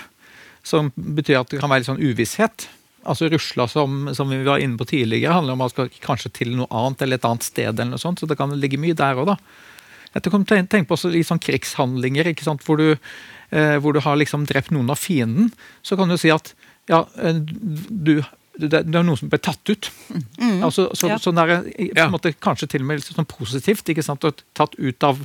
Som 0.67 0.89
betyr 0.97 1.43
at 1.43 1.53
det 1.53 1.61
kan 1.61 1.71
være 1.71 1.85
litt 1.85 1.91
sånn 1.91 2.03
uvisshet. 2.03 2.69
Altså 3.07 3.29
Rusla, 3.31 3.69
som, 3.71 4.09
som 4.17 4.33
vi 4.33 4.41
var 4.47 4.63
inne 4.63 4.81
på 4.81 4.89
tidligere, 4.89 5.37
handler 5.37 5.55
om 5.55 5.63
at 5.63 5.69
man 5.69 5.75
skal 5.75 6.03
kanskje 6.03 6.33
til 6.41 6.57
noe 6.57 6.67
annet 6.75 7.05
eller 7.05 7.21
et 7.21 7.29
annet 7.29 7.47
sted. 7.47 7.71
eller 7.71 7.93
noe 7.93 8.03
sånt, 8.03 8.23
Så 8.23 8.27
det 8.27 8.39
kan 8.41 8.55
ligge 8.57 8.81
mye 8.83 8.97
der 8.99 9.21
òg, 9.21 9.35
da. 9.35 9.37
Jeg 10.17 10.33
kan 10.33 10.47
tenke 10.49 10.87
på 10.89 10.97
litt 11.13 11.29
sånn 11.29 11.43
krigshandlinger, 11.43 12.33
ikke 12.33 12.47
sant? 12.47 12.65
Hvor, 12.65 12.81
du, 12.81 12.97
eh, 13.53 13.77
hvor 13.85 13.93
du 13.93 14.01
har 14.01 14.17
liksom 14.17 14.47
drept 14.49 14.73
noen 14.73 14.91
av 14.91 14.99
fienden. 14.99 15.53
Så 15.85 15.99
kan 16.01 16.09
du 16.09 16.17
si 16.19 16.33
at 16.33 16.55
ja, 16.89 17.05
eh, 17.21 17.37
du, 17.37 18.23
det, 18.59 18.71
det 18.89 18.95
er 18.99 19.05
noe 19.05 19.19
som 19.21 19.29
ble 19.29 19.39
tatt 19.43 19.69
ut. 19.69 19.91
Altså, 20.65 20.87
så, 20.97 21.09
Ja. 21.11 21.19
Sånn 21.21 21.37
der, 21.37 21.63
på 21.67 22.05
en 22.07 22.13
måte, 22.15 22.33
kanskje 22.41 22.69
til 22.73 22.81
og 22.85 22.89
med 22.89 23.01
litt 23.01 23.09
sånn 23.13 23.29
positivt. 23.29 23.89
ikke 23.93 24.03
sant? 24.05 24.25
Og 24.25 24.41
tatt 24.57 24.75
ut 24.79 25.05
av, 25.05 25.21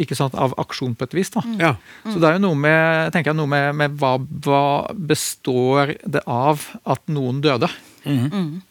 ikke 0.00 0.16
sant, 0.16 0.34
av 0.34 0.54
aksjon 0.62 0.94
på 0.96 1.04
et 1.08 1.14
vis. 1.18 1.30
da. 1.34 1.42
Ja. 1.60 1.74
Så 2.08 2.18
det 2.22 2.28
er 2.30 2.38
jo 2.38 2.44
noe 2.48 2.58
med, 2.58 3.12
tenker 3.12 3.30
jeg, 3.34 3.36
noe 3.40 3.50
med, 3.52 3.74
med 3.76 3.98
hva, 4.00 4.14
hva 4.18 4.62
består 4.94 5.94
det 6.06 6.22
av 6.26 6.64
at 6.86 7.02
noen 7.12 7.40
døde? 7.44 7.68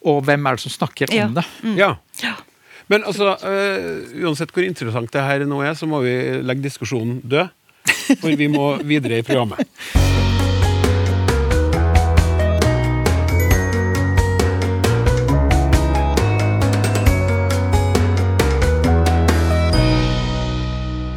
Og 0.02 0.24
hvem 0.26 0.48
er 0.50 0.58
det 0.58 0.66
som 0.66 0.72
snakker 0.74 1.14
Ja. 1.14 1.28
om 1.30 1.38
det? 1.38 1.46
ja. 1.78 1.96
Men 2.90 3.04
altså, 3.06 3.36
øh, 3.46 4.24
uansett 4.26 4.50
hvor 4.52 4.66
interessant 4.66 5.12
det 5.14 5.22
her 5.22 5.44
nå 5.46 5.62
er, 5.62 5.76
så 5.78 5.86
må 5.86 6.00
vi 6.02 6.16
legge 6.42 6.66
diskusjonen 6.66 7.20
død. 7.22 7.52
For 8.20 8.34
vi 8.34 8.48
må 8.50 8.72
videre 8.82 9.20
i 9.22 9.26
programmet. 9.26 9.68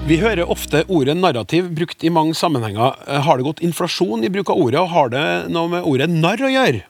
Vi 0.02 0.16
hører 0.18 0.48
ofte 0.50 0.80
ordet 0.90 1.14
narrativ 1.14 1.68
brukt 1.76 2.02
i 2.02 2.10
mange 2.10 2.34
sammenhenger. 2.34 2.96
Eh, 3.06 3.20
Har 3.22 3.38
det 3.38 3.44
gått 3.46 3.60
inflasjon 3.62 4.24
i 4.26 4.30
bruk 4.34 4.50
av 4.50 4.58
ordet, 4.58 4.80
og 4.80 4.90
har 4.90 5.12
det 5.12 5.26
noe 5.54 5.70
med 5.70 5.86
ordet 5.86 6.08
narr 6.10 6.42
å 6.42 6.50
gjøre? 6.50 6.80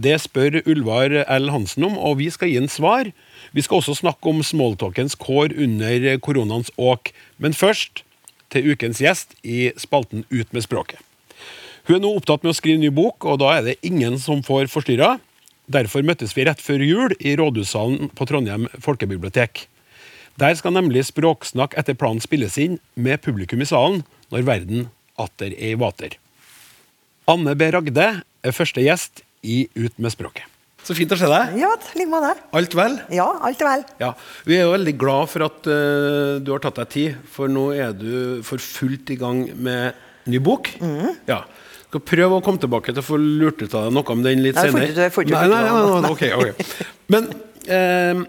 Det 0.00 0.14
spør 0.22 0.62
Ulvar 0.64 1.12
L. 1.20 1.50
Hansen 1.52 1.84
om, 1.84 1.98
og 2.00 2.16
vi 2.22 2.30
skal 2.32 2.48
gi 2.48 2.56
en 2.56 2.70
svar. 2.72 3.10
Vi 3.52 3.60
skal 3.60 3.82
også 3.82 3.98
snakke 3.98 4.30
om 4.30 4.40
smalltalkens 4.40 5.18
kår 5.20 5.52
under 5.52 6.06
koronaens 6.24 6.72
åk. 6.80 7.12
Men 7.36 7.52
først 7.52 8.06
til 8.48 8.72
ukens 8.72 9.02
gjest 9.04 9.36
i 9.44 9.74
spalten 9.76 10.24
Ut 10.32 10.48
med 10.56 10.64
språket. 10.64 10.96
Hun 11.84 11.98
er 11.98 12.02
nå 12.06 12.14
opptatt 12.16 12.40
med 12.40 12.54
å 12.54 12.56
skrive 12.56 12.80
ny 12.80 12.88
bok, 12.88 13.26
og 13.28 13.42
da 13.44 13.52
er 13.58 13.68
det 13.68 13.76
ingen 13.84 14.16
som 14.16 14.40
får 14.40 14.72
forstyrra. 14.72 15.18
Derfor 15.68 16.00
møttes 16.08 16.32
vi 16.32 16.48
rett 16.48 16.64
før 16.64 16.80
jul 16.80 17.12
i 17.20 17.36
rådhussalen 17.36 18.14
på 18.16 18.26
Trondheim 18.32 18.64
folkebibliotek. 18.80 19.66
Der 20.42 20.56
skal 20.58 20.74
nemlig 20.74 21.04
Språksnakk 21.06 21.76
etter 21.78 21.94
planen 21.98 22.22
spilles 22.22 22.56
inn 22.58 22.80
med 22.98 23.20
publikum 23.22 23.62
i 23.62 23.68
salen 23.68 24.00
når 24.32 24.46
verden 24.48 24.88
atter 25.20 25.52
er 25.54 25.74
i 25.74 25.78
vater. 25.78 26.16
Anne 27.30 27.54
B. 27.54 27.68
Ragde 27.70 28.06
er 28.42 28.56
første 28.56 28.82
gjest 28.82 29.22
i 29.46 29.68
Ut 29.78 29.94
med 30.02 30.10
språket. 30.14 30.48
Så 30.82 30.96
fint 30.98 31.12
å 31.14 31.18
se 31.18 31.28
deg. 31.30 31.52
Ja, 31.60 31.68
like 31.94 32.10
måte. 32.10 32.32
Alt 32.58 32.72
vel? 32.74 32.96
Ja, 33.14 33.28
alt 33.46 33.60
er 33.62 33.68
vel. 33.68 33.84
Ja, 34.02 34.08
Vi 34.48 34.56
er 34.56 34.64
jo 34.66 34.72
veldig 34.72 34.94
glad 34.98 35.30
for 35.30 35.44
at 35.46 35.68
uh, 35.70 36.40
du 36.42 36.50
har 36.50 36.62
tatt 36.64 36.80
deg 36.80 36.90
tid, 36.90 37.20
for 37.30 37.46
nå 37.52 37.68
er 37.76 37.94
du 37.94 38.42
for 38.42 38.58
fullt 38.58 39.12
i 39.14 39.18
gang 39.20 39.44
med 39.62 39.94
ny 40.26 40.40
bok. 40.42 40.72
Mm. 40.82 41.12
Ja. 41.30 41.44
Skal 41.86 42.02
prøve 42.08 42.40
å 42.40 42.42
komme 42.42 42.58
tilbake 42.58 42.90
til 42.90 42.98
å 43.04 43.06
få 43.06 43.20
lurt 43.20 43.62
ut 43.62 43.70
av 43.78 43.86
deg 43.86 43.94
noe 43.94 44.10
om 44.16 44.26
den 44.26 44.42
litt 44.42 44.58
Nei, 44.58 44.66
får 44.72 44.74
senere. 44.74 44.90
ikke- 44.90 45.14
får 45.14 45.28
ikke 45.28 45.38
nei, 45.38 45.46
nei, 45.46 45.62
nei, 45.62 45.86
nei, 45.86 46.00
nei, 46.02 46.10
ok, 46.10 46.24
ok. 46.40 46.86
Men 47.14 47.30
eh, 47.78 48.24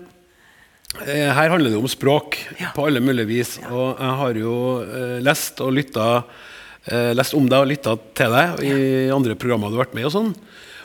her 1.02 1.50
handler 1.50 1.72
det 1.74 1.80
om 1.80 1.88
språk 1.90 2.38
på 2.76 2.86
alle 2.88 3.02
mulige 3.04 3.26
vis. 3.30 3.56
Og 3.70 3.98
jeg 4.00 4.18
har 4.20 4.38
jo 4.40 4.56
eh, 4.86 5.16
lest 5.26 5.62
og 5.66 5.74
lytta 5.74 6.08
eh, 6.86 7.14
Lest 7.18 7.34
om 7.38 7.48
deg 7.50 7.64
og 7.66 7.72
lytta 7.72 7.96
til 8.18 8.36
deg 8.36 8.62
i 8.68 8.76
andre 9.14 9.36
programmer 9.40 9.72
du 9.74 9.78
har 9.80 9.86
vært 9.88 9.96
med 9.98 10.06
i. 10.06 10.10
Og 10.10 10.14
sånn 10.14 10.34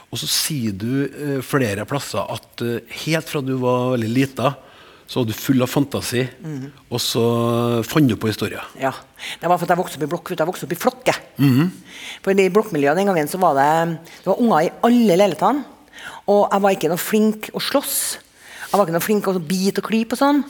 Og 0.08 0.16
så 0.22 0.28
sier 0.32 0.72
du 0.72 0.88
eh, 1.04 1.40
flere 1.44 1.84
plasser 1.88 2.24
at 2.24 2.64
eh, 2.64 2.80
helt 3.04 3.28
fra 3.28 3.42
du 3.44 3.54
var 3.60 3.92
veldig 3.96 4.08
lita, 4.08 4.54
så 5.08 5.20
var 5.22 5.28
du 5.28 5.34
full 5.36 5.62
av 5.64 5.68
fantasi, 5.72 6.22
Mhm. 6.44 6.64
og 6.92 7.00
så 7.00 7.22
fant 7.84 8.08
du 8.08 8.16
på 8.20 8.28
historier. 8.28 8.64
Ja. 8.80 8.90
Det 9.40 9.48
var 9.48 9.56
for 9.56 9.64
at 9.64 9.72
jeg 9.72 9.78
vokste 9.80 9.96
opp 10.00 10.04
i 10.04 10.08
blokk, 10.12 10.32
jeg 10.36 10.48
vokste 10.48 10.66
opp 10.68 10.72
i 10.72 10.80
flokke. 10.80 11.14
For 12.24 12.32
i 12.32 12.48
blokkmiljøet 12.52 12.96
den 13.00 13.08
gangen 13.08 13.28
så 13.28 13.40
var 13.40 13.54
det, 13.56 13.98
det 14.24 14.28
var 14.28 14.40
unger 14.40 14.66
i 14.66 14.72
alle 14.84 15.16
leilighetene. 15.16 15.64
Og 16.28 16.42
jeg 16.52 16.60
var 16.64 16.76
ikke 16.76 16.90
noe 16.92 17.00
flink 17.00 17.48
å 17.56 17.60
slåss. 17.64 17.96
Jeg 18.68 18.76
var 18.76 18.84
ikke 18.86 18.96
noe 18.98 19.04
flink 19.04 19.28
å 19.30 19.36
bite 19.40 19.80
og 19.82 19.86
klype 19.88 20.16
og 20.16 20.20
sånn. 20.20 20.42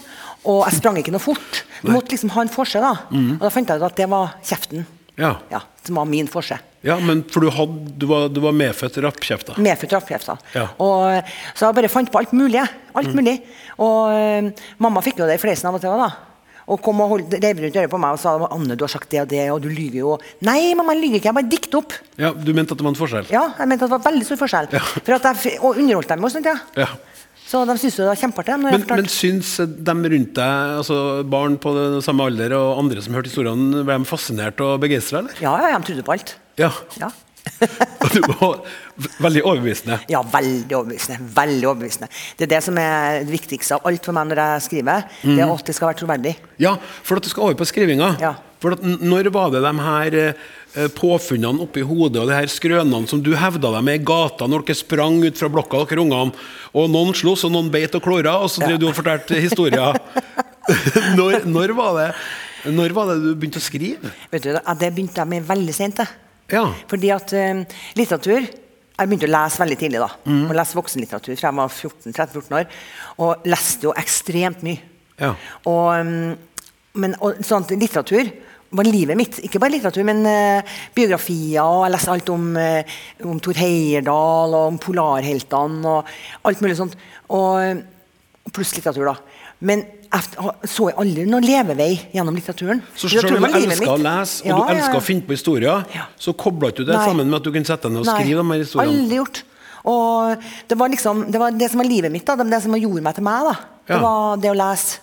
Og 0.48 0.62
jeg 0.66 0.78
sprang 0.80 0.96
ikke 1.00 1.12
noe 1.14 1.22
fort. 1.22 1.62
Du 1.82 1.90
måtte 1.94 2.14
liksom 2.14 2.30
ha 2.34 2.42
en 2.44 2.50
forse, 2.52 2.80
da. 2.82 2.94
Og 3.14 3.42
da 3.42 3.50
fant 3.54 3.68
jeg 3.70 3.78
ut 3.80 3.86
at 3.88 3.98
det 3.98 4.08
var 4.10 4.36
kjeften. 4.46 4.86
Ja. 5.18 5.32
Ja, 5.50 5.60
Som 5.86 5.96
var 5.98 6.06
min 6.06 6.28
forse. 6.30 6.58
ja, 6.86 6.94
men 7.02 7.24
for 7.26 7.42
du, 7.42 7.48
hadde, 7.50 7.90
du, 7.98 8.06
var, 8.06 8.28
du 8.30 8.38
var 8.40 8.52
medfødt 8.54 9.00
rappkjefta. 9.02 9.56
Medfødt 9.58 9.96
rappkjefta. 9.96 10.36
Ja. 10.54 10.68
Og, 10.78 11.32
så 11.58 11.66
jeg 11.66 11.74
bare 11.74 11.90
fant 11.90 12.10
på 12.14 12.20
alt 12.20 12.32
mulig. 12.38 12.62
Alt 12.94 13.10
mulig. 13.18 13.40
Og 13.82 14.14
uh, 14.14 14.68
mamma 14.78 15.02
fikk 15.02 15.18
jo 15.18 15.26
det 15.26 15.40
i 15.40 15.42
fleisen 15.42 15.66
av 15.70 15.74
og 15.78 15.82
til 15.82 15.90
òg, 15.90 16.04
da. 16.06 16.10
Og 16.68 16.82
kom 16.84 17.00
og 17.00 17.08
holdt, 17.14 17.34
reiv 17.42 17.62
rundt 17.64 17.76
øret 17.80 17.90
på 17.90 17.98
meg 17.98 18.14
og 18.14 18.20
sa 18.20 18.34
Anne, 18.52 18.76
du 18.76 18.82
har 18.84 18.90
sagt 18.92 19.08
det 19.10 19.22
og 19.24 19.28
det, 19.30 19.42
og 19.50 19.62
du 19.64 19.70
lyver 19.72 20.02
jo. 20.02 20.14
Nei, 20.44 20.74
mamma, 20.78 20.94
jeg 20.94 21.02
lyver 21.06 21.18
ikke. 21.18 21.30
Jeg 21.32 21.38
bare 21.40 21.50
dikter 21.54 21.78
opp. 21.80 21.94
Ja, 22.20 22.30
Du 22.36 22.52
mente 22.54 22.76
at 22.76 22.78
det 22.78 22.84
var 22.86 22.92
en 22.92 22.98
forskjell? 23.02 23.30
Ja, 23.32 23.44
jeg 23.58 23.70
mente 23.72 23.86
at 23.86 23.90
det 23.90 23.96
var 23.96 24.04
veldig 24.10 24.26
stor 24.28 24.40
forskjell. 24.42 24.68
For 24.98 25.16
at 25.16 25.28
jeg, 25.32 25.54
og 25.64 25.80
underholdt 25.80 26.12
dem. 26.12 26.26
også, 26.28 26.38
sånt, 26.42 26.50
ja. 26.52 26.84
Ja. 26.84 26.90
Så 27.48 27.62
de 27.64 27.76
syntes 27.80 27.96
det 27.96 28.08
var 28.10 28.18
kjempeartig. 28.20 28.56
Men, 28.60 28.82
men 28.90 29.06
syns 29.08 29.54
de 29.56 29.94
rundt 30.12 30.34
deg, 30.36 30.74
altså 30.82 30.98
barn 31.24 31.56
på 31.60 31.72
den 31.76 32.02
samme 32.04 32.26
alder 32.28 32.52
og 32.58 32.82
andre 32.82 33.04
som 33.04 33.16
hørte 33.16 33.30
historiene, 33.30 33.86
ble 33.88 33.96
de 34.02 34.08
fascinert 34.08 34.60
og 34.64 34.76
begeistra, 34.84 35.22
eller? 35.22 35.40
Ja, 35.40 35.54
ja, 35.64 35.78
de 35.78 35.88
trodde 35.88 36.04
på 36.04 36.14
alt. 36.18 36.34
Ja. 36.60 36.68
Ja. 37.00 37.08
Og 38.04 38.10
du 38.12 38.18
var 38.28 38.58
veldig 39.24 39.42
overbevisende. 39.46 39.96
Ja, 40.12 40.20
veldig 40.32 40.74
overbevisende. 40.76 41.30
Veldig 41.38 41.68
overbevisende. 41.70 42.10
Det 42.36 42.44
er 42.44 42.50
det 42.52 42.60
som 42.66 42.76
er 42.82 43.22
det 43.22 43.32
viktigste 43.32 43.78
av 43.78 43.88
alt 43.88 44.04
for 44.04 44.16
meg 44.18 44.28
når 44.28 44.42
jeg 44.42 44.66
skriver. 44.66 45.06
Det 45.22 45.38
er 45.38 45.54
at 45.54 45.70
det 45.70 45.76
skal 45.78 45.88
være 45.88 46.00
troverdig. 46.02 46.34
Ja, 46.60 46.74
for 47.06 47.16
at 47.16 47.24
du 47.24 47.30
skal 47.32 47.46
over 47.48 47.56
på 47.62 47.68
skrivinga. 47.70 48.10
Ja. 48.20 48.34
For 48.62 48.74
Når 48.82 49.30
var 49.34 49.52
det 49.54 49.62
de 49.62 49.72
her 49.84 50.16
eh, 50.18 50.88
påfunnene 50.96 51.62
oppi 51.62 51.84
hodet 51.86 52.22
og 52.22 52.30
de 52.30 52.36
her 52.36 52.50
skrønene 52.50 53.06
som 53.10 53.22
du 53.22 53.32
hevda 53.38 53.70
deg 53.76 53.86
med 53.86 54.00
i 54.00 54.04
gata 54.08 54.48
når 54.50 54.66
dere 54.66 54.78
sprang 54.78 55.20
ut 55.22 55.38
fra 55.38 55.50
blokka, 55.52 55.84
dere 55.86 56.02
ungene, 56.02 56.34
og 56.74 56.90
noen 56.92 57.14
sloss 57.16 57.46
og 57.46 57.54
noen 57.54 57.70
beit 57.72 57.94
og 57.94 58.04
klora, 58.04 58.36
og 58.42 58.50
så 58.52 58.64
drev 58.64 58.80
du 58.82 58.88
og 58.90 58.96
fortalte 58.98 59.38
historier? 59.40 59.98
når, 61.18 61.44
når, 61.48 61.74
var 61.78 62.00
det, 62.00 62.08
når 62.74 62.96
var 62.96 63.12
det 63.12 63.20
du 63.24 63.30
begynte 63.34 63.62
å 63.62 63.64
skrive? 63.64 64.10
Vet 64.32 64.48
du, 64.48 64.50
Det 64.52 64.90
begynte 64.90 65.22
jeg 65.22 65.32
med 65.36 65.46
veldig 65.48 65.76
sent. 65.76 66.02
Ja. 66.52 66.64
Fordi 66.90 67.12
at 67.12 67.34
eh, 67.36 67.62
litteratur 67.98 68.40
Jeg 68.40 69.06
begynte 69.06 69.28
å 69.28 69.30
lese 69.30 69.60
veldig 69.62 69.76
tidlig. 69.78 69.98
da. 70.02 70.08
Mm. 70.26 70.46
Å 70.50 70.54
lese 70.58 70.74
voksenlitteratur 70.74 71.36
fra 71.38 71.52
jeg 71.52 71.58
var 71.60 71.68
14-13-14 71.70 72.56
år. 72.58 72.78
Og 73.22 73.46
leste 73.46 73.86
jo 73.86 73.92
ekstremt 73.94 74.64
mye. 74.66 74.82
Ja. 75.22 75.36
Og, 75.62 75.92
mm, 76.02 76.57
men, 76.94 77.14
og, 77.20 77.42
sånn 77.44 77.64
at 77.66 77.74
litteratur 77.76 78.30
var 78.70 78.84
livet 78.84 79.16
mitt. 79.16 79.38
Ikke 79.44 79.60
bare 79.60 79.72
litteratur, 79.76 80.04
men 80.04 80.24
uh, 80.28 80.78
biografier. 80.96 81.62
og 81.64 81.86
Jeg 81.86 81.94
leste 81.94 82.10
alt 82.12 82.32
om, 82.34 82.50
uh, 82.56 82.98
om 83.24 83.38
Tor 83.40 83.56
Heyerdahl 83.60 84.56
og 84.56 84.72
om 84.74 84.78
polarheltene 84.82 85.88
og 85.88 86.10
alt 86.48 86.60
mulig 86.64 86.76
sånt. 86.76 86.96
Og, 87.28 87.80
pluss 88.52 88.74
litteratur, 88.76 89.08
da. 89.10 89.16
Men 89.60 89.82
jeg 90.08 90.68
så 90.70 90.86
aldri 90.96 91.24
noen 91.28 91.44
levevei 91.44 91.90
gjennom 92.14 92.36
litteraturen. 92.36 92.80
Så 92.96 93.10
selv 93.10 93.34
om 93.34 93.42
du 93.42 93.48
elsker 93.48 93.74
elska 93.74 93.90
å 93.92 93.98
lese, 94.00 94.38
og 94.44 94.48
Ja, 94.48 94.56
du 94.56 94.72
elska 94.76 94.94
ja. 94.94 95.00
å 95.00 95.04
finne 95.04 95.26
på 95.26 95.34
historier, 95.36 95.84
Ja. 95.94 96.06
så 96.18 96.32
kobla 96.32 96.70
ikke 96.70 96.84
du 96.84 96.84
det 96.92 96.96
Nei. 96.96 97.04
sammen 97.04 97.28
med 97.28 97.36
at 97.40 97.44
du 97.44 97.52
kunne 97.52 97.66
sette 97.68 97.88
deg 97.88 97.92
ned 97.92 98.06
og 98.06 98.08
skrive 98.08 98.40
de 98.40 98.50
her 98.52 98.62
historiene? 98.62 99.02
Aldri 99.02 99.16
gjort. 99.18 99.42
Og 99.84 100.46
det 100.68 100.78
var 100.78 100.88
liksom 100.88 101.30
Det 101.32 101.38
var 101.40 101.50
det 101.50 101.70
som 101.70 101.78
var 101.78 101.88
livet 101.88 102.12
mitt. 102.12 102.24
da 102.24 102.36
Det, 102.36 102.50
det 102.50 102.62
som 102.62 102.72
gjorde 102.72 103.02
meg 103.02 103.14
til 103.14 103.24
meg. 103.24 103.44
da. 103.44 103.54
Det 103.86 104.00
var 104.00 104.36
det 104.36 104.50
å 104.50 104.56
lese. 104.56 104.98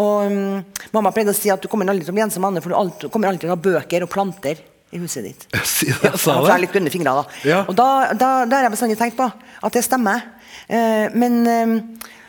Og 0.00 0.32
um, 0.32 0.60
mamma 0.94 1.12
pleide 1.12 1.34
å 1.34 1.36
si 1.36 1.50
at 1.52 1.62
du 1.62 1.68
kommer 1.68 1.88
aldri 1.90 2.06
til 2.06 2.14
å 2.14 2.16
bli 2.16 2.24
ensom, 2.24 2.44
Anne, 2.48 2.62
for 2.64 2.72
du 2.72 2.78
alltid, 2.78 3.08
du 3.08 3.12
kommer 3.12 3.28
alltid 3.28 3.46
til 3.46 3.52
å 3.52 3.56
ha 3.56 3.64
bøker 3.66 4.06
og 4.06 4.12
planter 4.12 4.62
i 4.92 5.00
huset 5.00 5.26
ditt. 5.28 5.48
Det, 5.52 5.60
Ja, 5.88 5.98
jeg 6.12 6.20
sa 6.22 6.36
jeg 6.38 6.46
det. 6.46 6.60
litt 6.62 6.74
grønne 6.76 6.92
fingre, 6.94 7.12
da. 7.18 7.40
Ja. 7.48 7.60
Og 7.66 7.74
da, 7.76 7.88
da, 8.14 8.30
da 8.46 8.58
har 8.60 8.68
jeg 8.68 8.74
bestandig 8.76 8.98
tenkt 9.00 9.18
på 9.18 9.26
at 9.28 9.76
det 9.76 9.82
stemmer. 9.84 10.24
Uh, 10.70 11.08
men 11.18 11.42
um, 11.48 11.76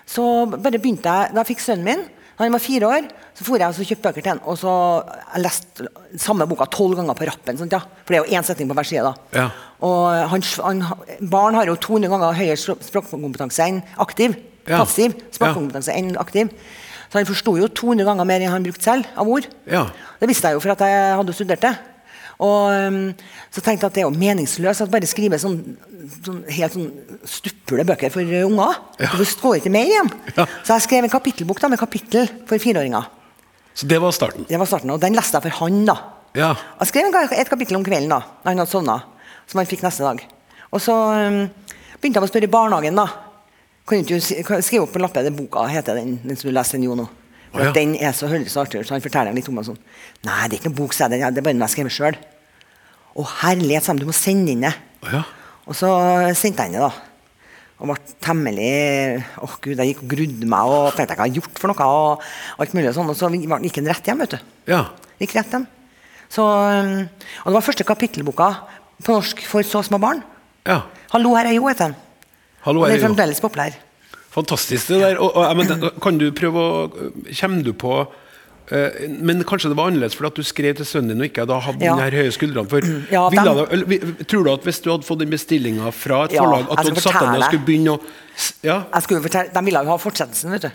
så 0.10 0.24
bare 0.52 0.80
begynte 0.82 1.08
jeg 1.08 1.34
Da 1.34 1.44
jeg 1.44 1.54
fikk 1.54 1.62
sønnen 1.64 1.86
min, 1.88 2.02
da 2.34 2.48
han 2.48 2.56
var 2.56 2.64
fire 2.64 2.90
år, 2.90 3.12
så 3.38 3.46
for 3.46 3.62
jeg 3.62 3.70
og 3.70 3.88
kjøpte 3.88 4.08
bøker 4.08 4.26
til 4.26 4.32
han. 4.34 4.42
Og 4.50 4.58
så 4.58 4.72
jeg 5.06 5.44
leste 5.44 5.88
samme 6.22 6.48
boka 6.50 6.66
tolv 6.74 6.98
ganger 6.98 7.18
på 7.18 7.28
rappen. 7.30 7.60
Sånt, 7.60 7.74
ja? 7.74 7.82
For 8.04 8.14
det 8.14 8.20
er 8.20 8.26
jo 8.26 8.40
én 8.40 8.46
setning 8.46 8.70
på 8.72 8.78
hver 8.78 8.90
side. 8.90 9.06
da. 9.06 9.38
Ja. 9.38 9.46
Og 9.86 10.06
han, 10.34 10.46
han, 10.66 10.82
barn 11.32 11.58
har 11.58 11.70
jo 11.70 11.78
200 11.78 12.12
ganger 12.14 12.38
høyere 12.38 12.78
språkkompetanse 12.90 13.70
enn 13.70 13.82
aktiv. 14.02 14.38
Ja. 14.66 14.80
Passiv 14.80 15.14
språkkompetanse 15.36 15.94
enn 15.98 16.14
aktiv. 16.22 16.52
Så 17.14 17.20
han 17.20 17.28
forsto 17.30 17.52
jo 17.60 17.68
200 17.70 18.08
ganger 18.10 18.26
mer 18.26 18.42
enn 18.42 18.50
han 18.50 18.64
brukte 18.66 18.88
selv 18.88 19.06
av 19.14 19.28
ord. 19.30 19.46
Ja. 19.70 19.84
Det 20.18 20.26
visste 20.32 20.50
jeg 20.50 20.58
jo 20.58 20.62
for 20.64 20.74
at 20.74 20.80
jeg 20.82 21.18
hadde 21.20 21.36
studert 21.38 21.62
det. 21.62 21.74
Og 22.42 22.72
um, 22.74 22.96
så 23.54 23.62
tenkte 23.62 23.86
jeg 23.86 23.92
at 23.92 23.98
det 24.00 24.02
er 24.02 24.08
jo 24.08 24.16
meningsløst 24.18 24.82
at 24.82 24.90
bare 24.90 25.06
skrive 25.06 25.38
sånn, 25.38 25.60
sånn 26.26 26.40
helt 26.56 26.74
sånn 26.74 26.88
stuple 27.30 27.86
bøker 27.86 28.10
for 28.16 28.26
uh, 28.26 28.40
unger. 28.48 28.80
For 28.98 29.22
Det 29.22 29.28
står 29.30 29.60
ikke 29.60 29.74
mer 29.76 29.92
igjen. 29.92 30.10
Ja. 30.34 30.48
Så 30.66 30.74
jeg 30.74 30.88
skrev 30.88 31.06
en 31.06 31.14
kapittelbok 31.14 31.62
da, 31.62 31.70
med 31.70 31.82
kapittel 31.84 32.26
for 32.50 32.58
fireåringer. 32.58 33.06
Så 33.78 33.86
det 33.90 34.02
var 34.02 34.18
starten. 34.18 34.50
Det 34.50 34.58
var 34.58 34.70
starten, 34.70 34.96
og 34.96 35.02
den 35.06 35.14
leste 35.14 35.38
jeg 35.38 35.46
for 35.46 35.60
han. 35.62 35.84
da. 35.86 36.00
Ja. 36.34 36.50
Jeg 36.82 36.90
skrev 36.90 37.14
et 37.30 37.54
kapittel 37.54 37.78
om 37.78 37.86
kvelden 37.86 38.10
da 38.10 38.24
når 38.26 38.50
han 38.50 38.64
hadde 38.64 38.74
sovna, 38.74 38.98
som 39.46 39.62
han 39.62 39.70
fikk 39.70 39.86
neste 39.86 40.02
dag. 40.02 40.26
Og 40.74 40.82
så 40.82 40.98
um, 40.98 41.44
begynte 42.02 42.18
jeg 42.18 42.26
å 42.26 42.34
spørre 42.34 42.50
i 42.50 42.56
barnehagen. 42.58 42.98
da. 42.98 43.23
Kan 43.88 44.04
du 44.08 44.14
ikke 44.16 44.62
skrive 44.64 44.86
opp 44.86 44.94
på 44.94 45.02
lappen 45.02 45.20
lappe 45.20 45.28
den 45.28 45.36
boka 45.36 45.66
heter 45.68 45.98
den, 46.00 46.16
den 46.24 46.40
som 46.40 46.50
du 46.50 46.56
leser 46.56 46.80
den 46.80 46.88
jo 46.88 46.96
nå? 46.96 47.08
For 47.52 47.62
Å, 47.62 47.66
ja. 47.68 47.74
Den 47.76 47.96
er 48.00 48.14
så 48.18 48.30
høres 48.32 48.54
så 48.56 48.64
artig 48.64 48.82
så 48.88 48.96
han 48.96 49.04
forteller 49.04 49.36
litt 49.36 49.50
om 49.52 49.58
meg 49.60 49.68
Sånn. 49.68 49.80
Nei, 50.26 50.48
det 50.48 50.56
er 50.56 50.62
ikke 50.62 50.72
noen 50.72 50.78
bok, 50.80 50.96
sa 50.96 51.10
jeg. 51.12 51.20
Det 51.22 51.42
er 51.42 51.46
bare 51.46 51.58
noe 51.58 51.68
jeg 51.68 51.68
har 51.68 51.74
skrevet 51.76 51.96
sjøl. 51.98 52.20
Å 53.14 53.26
herlighet, 53.44 53.86
sa 53.86 53.94
de. 53.94 54.02
du 54.02 54.10
må 54.10 54.16
sende 54.18 54.56
inn 54.56 54.64
det. 54.66 54.72
Oh, 55.04 55.12
ja. 55.20 55.24
Og 55.68 55.78
så 55.78 55.90
sendte 56.40 56.66
jeg 56.66 56.72
inn 56.72 56.80
det, 56.80 56.88
da. 56.88 56.94
Og 57.84 57.90
ble 57.90 58.16
temmelig 58.24 58.72
Åh 59.44 59.54
gud, 59.60 59.76
jeg 59.76 59.92
gikk 59.92 60.04
og 60.06 60.12
grudde 60.14 60.48
meg 60.50 60.72
og 60.72 60.96
tenkte 60.96 61.18
hva 61.20 61.28
jeg 61.28 61.36
har 61.36 61.42
gjort 61.42 61.60
for 61.62 61.74
noe. 61.74 61.88
Og 61.92 62.64
alt 62.64 62.76
mulig 62.78 62.90
og 62.90 62.98
sånn. 62.98 63.12
Og 63.12 63.20
så 63.20 63.30
gikk 63.68 63.80
den 63.82 63.90
rett 63.92 64.08
hjem, 64.10 64.24
vet 64.24 64.38
du. 64.38 64.54
ja. 64.72 64.86
Gikk 65.20 65.36
rett 65.38 65.52
hjem. 65.54 65.68
Så, 66.34 66.42
um, 66.42 67.04
og 67.44 67.52
det 67.52 67.56
var 67.60 67.66
første 67.68 67.86
kapittelboka 67.86 68.48
på 69.04 69.14
norsk 69.14 69.44
for 69.46 69.68
så 69.68 69.84
små 69.86 70.00
barn. 70.02 70.24
ja. 70.66 70.82
'Hallo, 71.12 71.36
her 71.38 71.46
er 71.46 71.54
Jo', 71.54 71.68
heter 71.70 71.92
den. 71.92 71.96
Hallo, 72.66 72.86
den 72.88 72.96
er 72.98 73.04
fremdeles 73.08 73.42
populær. 73.44 73.74
fantastisk 74.34 74.88
det 74.94 75.00
der. 75.02 75.18
Og, 75.22 75.36
og, 75.36 75.56
men, 75.58 75.90
kan 76.02 76.18
du 76.18 76.30
prøve 76.32 76.62
å 76.64 76.76
Kommer 77.40 77.64
du 77.66 77.74
på 77.74 77.92
eh, 78.72 79.08
men 79.20 79.44
kanskje 79.44 79.70
det 79.74 79.78
var 79.78 79.90
annerledes 79.92 80.16
fordi 80.16 80.32
at 80.32 80.40
du 80.40 80.44
skrev 80.48 80.76
til 80.80 80.88
sønnen 80.88 81.12
din 81.14 81.22
og 81.26 81.28
ikke 81.30 81.46
da 81.50 81.60
hadde 81.60 81.84
Ja. 81.86 81.96
den 81.98 82.04
her 82.06 82.18
høye 82.24 82.32
skuldrene. 82.32 82.70
For 82.72 82.80
Ja, 83.12 83.28
ville 83.30 83.54
dem- 83.68 83.90
det, 83.90 84.28
tror 84.32 84.44
du 84.48 84.52
at 84.54 84.64
hvis 84.64 84.80
du 84.82 84.90
hadde 84.92 85.04
fått 85.08 85.20
den 85.20 85.30
bestillinga 85.30 85.92
fra 85.92 86.24
et 86.26 86.34
Ja, 86.34 86.44
forlag, 86.44 86.72
at 86.72 86.78
du 86.86 86.90
hadde 86.94 87.02
satt 87.04 87.20
deg 87.20 87.30
ned 87.30 87.42
og 87.44 87.50
skulle 87.52 87.66
begynne 87.68 87.98
å 87.98 88.00
Ja? 88.64 88.78
Jeg 88.94 89.04
skulle 89.04 89.22
fortelle, 89.22 89.54
De 89.54 89.66
ville 89.66 89.84
jo 89.84 89.90
ha 89.92 89.98
fortsettelsen, 89.98 90.52
vet 90.52 90.62
du. 90.62 90.72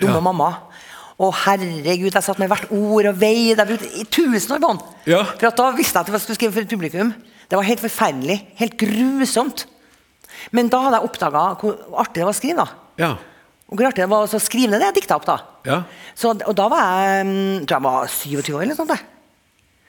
Dumme 0.00 0.14
Ja. 0.14 0.20
mamma. 0.20 0.50
Å 1.18 1.32
herregud, 1.34 2.12
jeg 2.14 2.22
satt 2.22 2.38
med 2.38 2.48
hvert 2.48 2.70
ord 2.70 3.06
og 3.10 3.16
veide. 3.18 3.58
Jeg 3.58 3.66
brukte 3.66 3.90
i 4.00 4.04
tusen 4.06 4.52
år 4.54 4.60
på 4.62 4.68
den. 4.70 4.78
Ja. 5.06 5.24
For 5.24 5.50
da 5.50 5.72
visste 5.74 5.98
jeg 5.98 6.06
at 6.06 6.12
jeg 6.14 6.20
skulle 6.22 6.36
skrive 6.38 6.52
for 6.54 6.60
et 6.60 6.68
publikum. 6.70 7.12
Det 7.50 7.56
var 7.58 7.64
helt 7.66 7.80
forferdelig. 7.82 8.36
Helt 8.54 8.76
grusomt. 8.78 9.66
Men 10.56 10.70
da 10.72 10.80
hadde 10.84 11.00
jeg 11.00 11.10
oppdaga 11.10 11.44
hvor 11.60 12.00
artig 12.04 12.20
det 12.20 12.26
var 12.28 12.34
å 12.34 12.38
skrive. 12.38 12.64
da. 12.64 12.94
Ja. 13.02 13.12
Og 13.68 13.76
hvor 13.76 13.90
artig 13.90 14.04
det 14.04 14.10
var 14.12 14.24
å 14.24 14.42
skrive 14.42 14.72
ned 14.72 14.82
det 14.82 14.90
jeg 14.90 14.98
dikta 15.02 15.18
opp. 15.20 15.28
da. 15.28 15.38
Ja. 15.68 15.82
Så, 16.16 16.32
og 16.34 16.54
da 16.56 16.68
var 16.72 16.84
jeg 16.88 17.28
mm, 17.28 17.66
tror 17.68 17.76
jeg 17.76 17.86
var 17.88 18.12
27 18.16 18.52
år 18.56 18.66
eller 18.66 18.78
sånt. 18.78 18.94
jeg. 18.96 19.17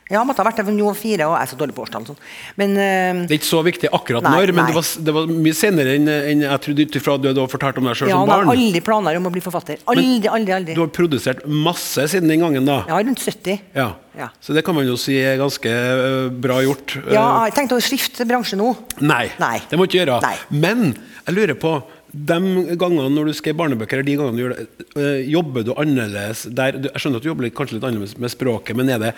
Ja, 0.10 0.24
måtte 0.26 0.42
ha 0.42 0.48
vært 0.48 0.58
det, 0.58 0.66
for 0.66 0.74
nå 0.74 0.88
og 0.90 0.98
fire, 0.98 1.28
og 1.30 1.36
jeg 1.38 1.46
er 1.46 1.50
så 1.52 1.58
dårlig 1.60 1.76
på 1.78 1.84
årstall. 1.84 2.08
Sånn. 2.10 2.18
Men 2.58 2.72
uh, 2.74 3.20
Det 3.30 3.36
er 3.36 3.38
ikke 3.38 3.50
så 3.50 3.62
viktig 3.66 3.92
akkurat 3.94 4.26
Nei, 4.26 4.32
når, 4.40 4.54
men 4.58 4.72
det 4.72 4.78
var, 4.80 4.88
det 5.06 5.14
var 5.20 5.34
mye 5.46 5.58
senere 5.58 5.94
enn 6.00 6.10
enn 6.10 6.42
jeg 6.48 6.64
trodde 6.66 6.86
ut 6.88 6.98
ifra 6.98 7.18
du 7.22 7.28
hadde 7.30 7.46
fortalt 7.52 7.78
om 7.78 7.90
deg 7.90 8.00
sjøl 8.00 8.10
ja, 8.10 8.18
som 8.18 8.32
han 8.34 8.48
har 8.50 8.54
aldri 8.56 8.82
planer 8.86 9.20
om 9.20 9.30
å 9.30 9.34
bli 9.36 9.44
forfatter. 9.46 9.84
Aldri, 9.92 10.18
aldri, 10.26 10.56
aldri. 10.56 10.78
Du 10.78 10.82
har 10.82 10.90
produsert 10.96 11.44
masse 11.46 12.08
siden 12.10 12.32
den 12.32 12.42
gangen, 12.42 12.66
da. 12.66 12.80
Ja, 12.90 12.98
rundt 13.06 13.22
70. 13.22 13.62
Ja. 13.78 13.92
Ja. 14.18 14.32
Så 14.44 14.56
det 14.58 14.66
kan 14.68 14.76
man 14.76 14.90
jo 14.90 14.98
si 15.00 15.20
er 15.22 15.38
ganske 15.40 15.70
uh, 15.70 16.32
bra 16.34 16.58
gjort. 16.66 16.98
Ja, 17.14 17.28
jeg 17.48 17.56
tenkte 17.60 17.78
å 17.78 17.84
skifte 17.84 18.26
bransje 18.28 18.58
nå. 18.60 18.74
Nei, 19.06 19.28
Nei. 19.40 19.60
det 19.70 19.78
må 19.78 19.86
du 19.86 19.94
ikke 19.94 20.02
gjøre. 20.02 20.20
Nei. 20.26 20.36
Men 20.50 20.90
jeg 21.22 21.38
lurer 21.38 21.60
på 21.62 21.78
de 22.10 22.40
gangene 22.82 23.12
når 23.14 23.30
du 23.30 23.36
skrev 23.38 23.58
barnebøker, 23.60 24.02
de 24.04 24.16
gangene 24.18 24.38
du 24.40 24.42
gjør 24.42 24.56
det, 24.58 25.12
jobber 25.30 25.66
du 25.68 25.76
annerledes 25.78 26.48
der? 26.58 26.80
Jeg 26.90 27.04
skjønner 27.04 27.22
at 27.22 27.26
du 27.26 27.30
jobber 27.30 27.46
litt, 27.46 27.56
kanskje 27.58 27.78
litt 27.78 27.86
annerledes 27.86 28.18
med 28.18 28.34
språket, 28.34 28.78
men 28.80 28.90
er 28.90 29.04
det, 29.04 29.14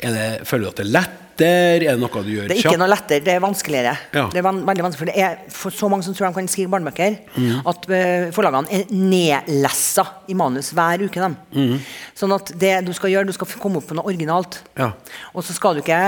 det, 0.00 0.46
føler 0.48 0.64
du 0.64 0.68
at 0.70 0.76
det 0.80 0.86
er 0.86 0.94
lettere? 0.96 1.16
Er 1.40 1.78
det 1.80 1.92
noe 2.00 2.20
du 2.20 2.28
gjør 2.34 2.48
Det 2.50 2.56
er 2.58 2.58
ikke 2.60 2.78
noe 2.80 2.88
lettere, 2.90 3.22
det 3.24 3.32
er 3.32 3.40
vanskeligere. 3.40 3.92
Ja. 4.12 4.26
Det 4.28 4.40
er 4.40 4.44
veldig 4.44 4.82
vanskelig, 4.84 4.98
for 5.00 5.08
det 5.08 5.22
er 5.24 5.38
for 5.56 5.70
så 5.72 5.88
mange 5.88 6.04
som 6.04 6.12
tror 6.12 6.28
de 6.28 6.34
kan 6.36 6.48
skrive 6.52 6.68
barnebøker, 6.74 7.14
Mm. 7.36 7.62
at 7.70 7.86
eh, 7.96 8.26
forlagene 8.36 8.68
er 8.76 8.84
nedlessa 8.92 10.04
i 10.28 10.34
manus 10.36 10.68
hver 10.76 11.00
uke. 11.06 11.16
Dem. 11.20 11.36
Mm. 11.56 11.78
Sånn 12.14 12.34
at 12.36 12.52
det 12.60 12.74
du 12.84 12.92
skal 12.92 13.10
gjøre, 13.14 13.26
du 13.30 13.32
skal 13.32 13.48
komme 13.60 13.80
opp 13.80 13.86
på 13.88 13.96
noe 13.96 14.04
originalt. 14.10 14.58
Ja. 14.76 14.90
Og 15.32 15.42
så 15.46 15.56
skal 15.56 15.78
du 15.78 15.80
ikke, 15.80 16.00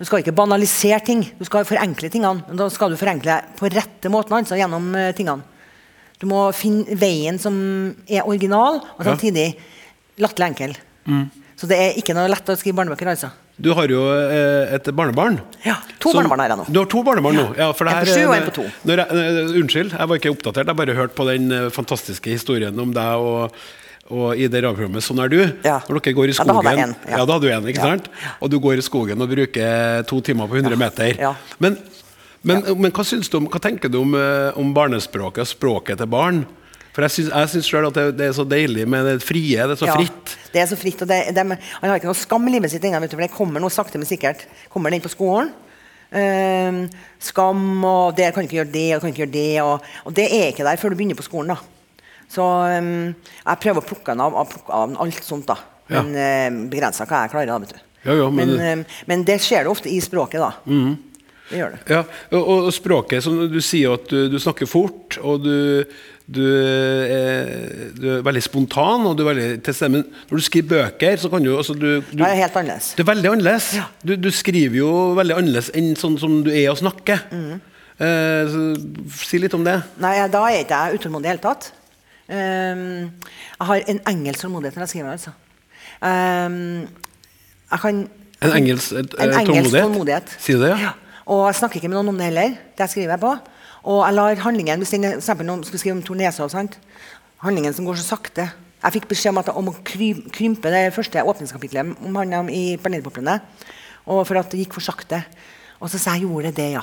du 0.00 0.04
skal 0.08 0.24
ikke 0.24 0.34
banalisere 0.34 0.98
ting, 1.06 1.22
du 1.38 1.44
skal 1.46 1.64
forenkle 1.68 2.10
tingene. 2.10 2.42
Men 2.48 2.56
da 2.58 2.66
skal 2.74 2.90
du 2.90 2.98
forenkle 2.98 3.38
på 3.60 3.70
rette 3.70 4.10
måten, 4.10 4.34
altså 4.40 4.58
gjennom 4.58 4.90
eh, 4.98 5.12
tingene. 5.14 5.42
Du 6.18 6.26
må 6.30 6.48
finne 6.56 6.98
veien 6.98 7.38
som 7.38 7.54
er 8.08 8.26
original, 8.26 8.82
og 8.98 9.06
samtidig 9.06 9.52
latterlig 10.18 10.50
enkel. 10.50 10.76
Så 11.60 11.68
det 11.70 11.78
er 11.78 11.98
ikke 12.00 12.14
noe 12.16 12.30
lett 12.30 12.48
å 12.50 12.56
skrive 12.58 12.80
barnebøker, 12.80 13.10
altså. 13.14 13.30
Du 13.54 13.70
har 13.78 13.86
jo 13.86 14.00
eh, 14.10 14.74
et 14.74 14.88
barnebarn. 14.90 15.38
Ja, 15.62 15.76
to 16.02 16.10
Som- 16.10 16.18
barnebarn 16.24 16.42
har 16.42 16.48
jeg 16.50 16.58
nå. 16.58 16.64
Du 16.74 16.80
har 16.80 16.88
to 16.90 17.02
barnebarn 17.06 17.38
nå? 17.38 17.46
Ja, 17.56 17.70
for 17.72 17.86
det 17.86 17.94
En 17.94 18.02
på 18.02 18.10
sju 18.10 18.26
og 18.26 18.34
en 18.34 18.48
på 18.48 18.54
to. 18.56 18.64
Når 18.84 19.02
jeg, 19.02 19.06
eh, 19.20 19.54
unnskyld, 19.60 19.94
jeg 19.94 20.08
var 20.10 20.18
ikke 20.18 20.32
oppdatert. 20.34 20.66
Jeg 20.66 20.76
bare 20.76 20.96
hørte 20.98 21.14
på 21.14 21.26
den 21.30 21.52
eh, 21.52 21.70
fantastiske 21.70 22.34
historien 22.34 22.80
om 22.82 22.90
deg 22.92 23.22
og, 23.22 23.54
og 24.10 24.34
i 24.34 24.48
det 24.48 24.64
radioprogrammet 24.64 25.06
'Sånn 25.06 25.22
er 25.22 25.28
du'. 25.30 25.54
Ja. 25.62 25.78
Når 25.86 26.02
dere 26.02 26.14
går 26.18 26.28
i 26.28 26.34
Ja, 26.34 26.44
da 26.44 26.54
hadde 26.54 26.74
jeg 26.74 26.82
en, 26.82 26.96
ja. 27.06 27.16
ja, 27.18 27.24
da 27.24 27.32
hadde 27.32 27.46
du 27.46 27.52
en, 27.54 27.68
ikke 27.70 27.86
sant? 27.86 28.08
Og 28.42 28.50
du 28.50 28.58
går 28.58 28.74
i 28.78 28.82
skogen 28.82 29.22
og 29.22 29.30
bruker 29.30 30.02
to 30.02 30.20
timer 30.20 30.48
på 30.48 30.58
100 30.58 30.76
meter. 30.76 31.14
Ja. 31.20 31.34
Men, 31.60 31.78
men, 32.42 32.64
men 32.76 32.90
hva, 32.90 33.04
du 33.06 33.36
om, 33.38 33.46
hva 33.46 33.60
tenker 33.62 33.88
du 33.88 34.00
om, 34.02 34.14
om 34.56 34.74
barnespråket 34.74 35.46
og 35.46 35.46
språket 35.46 35.98
til 35.98 36.10
barn? 36.10 36.44
For 36.94 37.02
jeg 37.02 37.10
syns, 37.10 37.30
jeg 37.34 37.64
selv 37.66 37.88
at 37.90 37.96
det, 37.98 38.04
det 38.20 38.26
er 38.28 38.34
så 38.36 38.44
deilig 38.46 38.84
med 38.86 39.04
det 39.08 39.16
frie. 39.26 39.58
Det 39.66 39.74
er 39.74 39.80
så 39.80 39.88
Ja, 39.90 39.96
fritt. 39.98 40.34
Det 40.54 40.60
er 40.62 40.68
så 40.70 40.76
fritt. 40.78 41.02
og 41.02 41.08
det, 41.10 41.20
det, 41.34 41.44
Han 41.44 41.90
har 41.90 41.98
ikke 41.98 42.06
noe 42.12 42.18
skam 42.20 42.46
i 42.46 42.52
livet 42.54 42.70
sitt 42.70 42.84
ennå, 42.86 43.00
det 43.10 43.30
kommer 43.34 43.60
noe 43.62 43.72
sakte, 43.74 43.98
men 43.98 44.06
sikkert. 44.06 44.44
Kommer 44.70 44.94
den 44.94 45.02
på 45.02 45.10
skolen. 45.10 45.50
Um, 46.14 46.84
skam 47.18 47.82
og 47.84 48.14
det, 48.14 48.28
kan 48.34 48.46
ikke 48.46 48.60
gjøre 48.60 48.70
det 48.70 48.88
og 48.94 49.00
kan 49.02 49.10
ikke 49.10 49.24
gjøre 49.24 49.34
det. 49.34 49.62
Og, 49.64 49.88
og 50.06 50.14
det 50.14 50.28
er 50.30 50.52
ikke 50.52 50.66
der 50.68 50.78
før 50.78 50.94
du 50.94 51.00
begynner 51.00 51.18
på 51.18 51.26
skolen. 51.26 51.50
da. 51.56 51.58
Så 52.30 52.44
um, 52.46 53.10
jeg 53.10 53.62
prøver 53.64 53.82
å 53.82 53.88
plukke 53.88 54.12
den 54.14 54.22
av, 54.22 54.36
av, 54.44 54.54
av 54.70 54.94
alt 55.02 55.26
sånt, 55.26 55.48
da. 55.50 55.58
Ja. 55.90 56.00
Men 56.04 56.14
uh, 56.14 56.62
begrensa 56.70 57.06
hva 57.10 57.24
jeg 57.24 57.34
klarer. 57.34 57.50
da, 57.50 57.58
vet 57.64 57.74
du. 57.74 57.82
Ja, 58.04 58.14
ja, 58.20 58.28
men 58.30 58.36
men, 58.36 58.54
det- 58.54 58.70
ehm, 58.70 58.86
men 59.08 59.22
det 59.26 59.38
skjer 59.40 59.64
det 59.64 59.70
ofte 59.72 59.88
i 59.90 59.98
språket, 60.04 60.38
da. 60.44 60.52
Det 61.48 61.56
gjør 61.60 61.74
det. 61.74 61.78
Ja, 61.92 62.02
og, 62.36 62.48
og 62.66 62.70
språket 62.72 63.24
som 63.24 63.36
Du 63.52 63.58
sier 63.64 63.94
at 63.98 64.06
du, 64.12 64.28
du 64.32 64.36
snakker 64.40 64.68
fort, 64.68 65.16
og 65.24 65.42
du, 65.44 65.84
du, 66.24 66.40
er, 66.40 67.50
du 68.00 68.06
er 68.14 68.22
veldig 68.24 68.42
spontan 68.46 69.04
og 69.04 69.18
du 69.18 69.26
er 69.26 69.28
veldig 69.28 69.48
til 69.66 69.76
stede. 69.76 69.92
Men 69.92 70.06
når 70.30 70.40
du 70.40 70.44
skriver 70.46 70.68
bøker, 70.70 71.20
så 71.20 71.28
kan 71.32 71.44
du, 71.44 71.52
altså, 71.56 71.76
du, 71.76 72.00
du 72.00 72.16
Det 72.16 72.24
er 72.24 72.40
helt 72.40 72.56
annerledes. 72.56 72.94
Det 72.96 73.04
er 73.04 73.10
veldig 73.10 73.30
annerledes. 73.34 73.70
Ja. 73.76 73.84
Du, 74.00 74.14
du 74.16 74.30
skriver 74.32 74.78
jo 74.80 74.90
veldig 75.18 75.36
annerledes 75.36 75.70
enn 75.76 75.92
sånn 76.00 76.16
som 76.20 76.40
du 76.46 76.50
er 76.54 76.70
å 76.72 76.78
snakke. 76.80 77.18
Mm. 77.28 77.60
Eh, 77.94 78.56
si 79.20 79.38
litt 79.42 79.54
om 79.54 79.64
det. 79.66 79.76
Nei, 80.02 80.16
da 80.32 80.42
er 80.48 80.64
ikke 80.64 80.80
jeg 80.80 81.00
utålmodig 81.00 81.26
i 81.26 81.28
det 81.28 81.34
hele 81.34 81.44
tatt. 81.44 81.70
Um, 82.24 83.12
jeg 83.60 83.66
har 83.68 83.82
en 83.92 83.98
engelsk 84.08 84.40
tålmodighet 84.46 84.76
når 84.78 84.86
jeg 84.86 84.92
skriver. 84.94 85.10
altså. 85.12 85.34
Um, 86.00 86.86
jeg 87.70 87.80
kan 87.82 88.04
En 88.44 88.52
engelsk, 88.56 88.92
eh, 88.92 88.98
en 88.98 89.04
engelsk 89.04 89.46
tålmodighet? 89.46 89.82
tålmodighet. 89.82 90.36
Sier 90.40 90.58
det, 90.58 90.72
ja? 90.80 90.94
Og 91.26 91.46
jeg 91.48 91.54
snakker 91.60 91.80
ikke 91.80 91.88
med 91.88 91.98
noen 91.98 92.12
om 92.12 92.18
det 92.18 92.26
heller. 92.32 92.56
Det 92.76 92.84
jeg 92.84 92.92
skriver 92.96 93.14
jeg 93.14 93.20
på. 93.20 93.34
Og 93.84 94.00
jeg 94.06 94.16
lar 94.16 94.42
handlingen 94.46 94.80
Hvis 94.80 94.94
den, 94.96 95.04
eksempel 95.18 95.46
noen 95.48 95.64
skulle 95.66 95.82
skrive 95.82 95.98
om 95.98 96.04
Tor 96.06 96.48
sant? 96.48 96.78
handlingen 97.44 97.74
som 97.76 97.84
går 97.84 97.98
så 98.00 98.16
sakte 98.16 98.46
Jeg 98.82 98.92
fikk 98.96 99.08
beskjed 99.10 99.34
om, 99.34 99.38
at, 99.42 99.48
om 99.52 99.68
å 99.68 99.76
krympe 99.84 100.72
det 100.72 100.92
første 100.96 101.20
åpningskapitlet 101.24 101.94
om 102.04 102.16
han 102.16 102.50
i 102.52 102.76
Bernerpoplene. 102.76 103.38
For 104.04 104.36
at 104.36 104.50
det 104.52 104.60
gikk 104.60 104.74
for 104.76 104.84
sakte. 104.84 105.22
Og 105.80 105.88
så 105.88 105.96
sa 106.00 106.12
jeg 106.12 106.26
gjorde 106.26 106.52
det, 106.52 106.66
ja. 106.74 106.82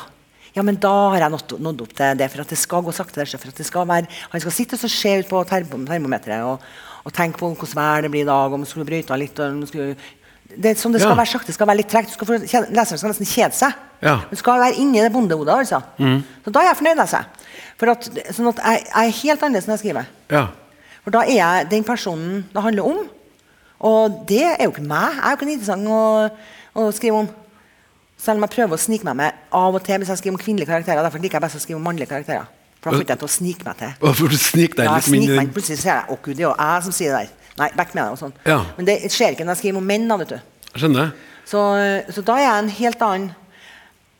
Ja, 0.56 0.64
men 0.66 0.80
da 0.82 0.90
har 1.14 1.22
jeg 1.22 1.32
nådd, 1.32 1.54
nådd 1.64 1.84
opp 1.86 1.94
til 1.96 2.18
det, 2.18 2.28
for 2.34 2.42
at 2.44 2.50
det 2.50 2.58
skal 2.58 2.82
gå 2.84 2.94
sakte. 2.96 3.28
For 3.30 3.52
at 3.54 3.62
det 3.62 3.68
skal 3.68 3.86
være, 3.88 4.10
han 4.34 4.42
skal 4.44 4.56
sitte 4.56 4.80
og 4.82 4.90
se 4.92 5.14
ut 5.22 5.30
på 5.30 5.44
term 5.48 5.86
termometeret 5.88 6.42
og, 6.44 6.66
og 7.06 7.14
tenke 7.14 7.38
på 7.40 7.52
hvordan 7.54 7.78
vær 7.78 8.02
det 8.02 8.12
blir 8.12 8.26
i 8.26 8.32
dag, 8.32 8.58
om 8.58 8.66
skulle 8.66 8.90
brøyta 8.90 9.20
litt 9.22 9.38
og 9.40 9.54
om 9.54 9.62
det 9.62 9.70
skulle 9.70 9.94
det, 10.52 10.74
som 10.82 10.92
det 10.92 11.00
skal 11.00 11.14
Ja. 11.14 11.22
være 11.22 11.32
sakte, 11.32 11.48
det 11.48 11.56
skal 11.56 11.70
være 11.70 11.80
litt 11.80 11.94
tregt. 11.94 12.18
Leseren 12.74 12.98
skal 13.00 13.14
nesten 13.14 13.30
kjede 13.30 13.56
seg. 13.56 13.78
Ja. 14.02 14.16
Du 14.32 14.36
skal 14.40 14.60
være 14.62 14.80
inni 14.82 15.02
det 15.02 15.12
bondehodet. 15.14 15.54
Altså. 15.62 15.82
Mm. 15.98 16.24
Så 16.46 16.52
da 16.54 16.60
er 16.64 16.72
jeg 16.72 16.78
fornøyd. 16.82 17.00
Altså. 17.04 17.22
For 17.78 17.92
at, 17.94 18.08
sånn 18.34 18.50
at 18.50 18.62
jeg, 18.64 18.84
jeg 18.88 19.08
er 19.12 19.18
helt 19.22 19.44
annerledes 19.46 19.68
når 19.70 19.78
jeg 19.78 19.84
skriver. 19.86 20.12
ja. 20.34 20.48
For 21.02 21.10
da 21.10 21.24
er 21.26 21.34
jeg 21.34 21.70
den 21.72 21.84
personen 21.84 22.44
det 22.54 22.62
handler 22.62 22.86
om. 22.86 22.98
Og 23.90 24.18
det 24.30 24.44
er 24.46 24.60
jo 24.68 24.70
ikke 24.70 24.84
meg. 24.86 25.16
Jeg 25.16 25.24
er 25.26 25.32
jo 25.32 25.38
ikke 25.40 25.48
interessant 25.50 25.88
å, 25.90 26.02
å 26.78 26.84
skrive 26.94 27.24
om. 27.24 27.30
Selv 28.22 28.38
om 28.38 28.46
jeg 28.46 28.54
prøver 28.54 28.78
å 28.78 28.82
snike 28.84 29.08
meg 29.08 29.18
med 29.18 29.40
av 29.58 29.74
og 29.74 29.82
til 29.82 29.98
hvis 29.98 30.12
jeg 30.14 30.22
skriver 30.22 30.36
om 30.38 30.44
kvinnelige 30.44 30.70
karakterer. 30.70 31.02
Derfor 31.02 31.24
liker 31.24 31.40
jeg 31.40 31.46
best 31.48 31.58
å 31.58 31.64
skrive 31.64 31.80
om 31.82 31.88
mannlige 31.90 32.12
karakterer. 32.12 32.46
For 32.78 32.92
da 32.92 33.00
får 33.00 33.06
ikke 33.08 33.16
jeg 33.16 33.22
til 33.24 33.30
å 33.32 33.34
snike 33.34 33.66
meg 33.66 33.80
til. 33.82 33.96
Hvorfor 34.06 34.30
du 34.30 34.38
snik 34.46 34.78
deg 34.78 34.86
Ja, 34.86 34.94
jeg 35.00 35.08
sniker 35.10 35.34
meg 35.40 35.48
inn. 35.48 35.52
Plutselig 35.58 35.82
ser 35.82 35.94
jeg 35.96 36.06
Å, 36.06 36.20
gud, 36.22 36.36
det 36.38 36.44
er 36.44 36.48
jo 36.48 36.54
jeg 36.54 36.86
som 36.86 36.96
sier 37.00 37.16
det 37.18 37.24
der. 37.26 37.52
Nei, 37.64 37.72
vekk 37.82 37.98
med 37.98 38.04
deg. 38.04 38.14
og 38.14 38.22
sånn. 38.22 38.38
Ja. 38.46 38.60
Men 38.78 38.88
det 38.92 38.96
skjer 39.10 39.34
ikke 39.34 39.46
når 39.50 39.56
jeg 39.56 39.62
skriver 39.64 39.82
om 39.82 39.90
menn. 39.90 40.06
da, 40.14 40.20
vet 40.22 40.36
du. 40.36 40.40
Skjønner? 40.78 41.12
Så, 41.50 41.66
så 42.14 42.24
da 42.30 42.38
er 42.38 42.46
jeg 42.46 42.62
en 42.62 42.72
helt 42.78 43.08
annen 43.10 43.32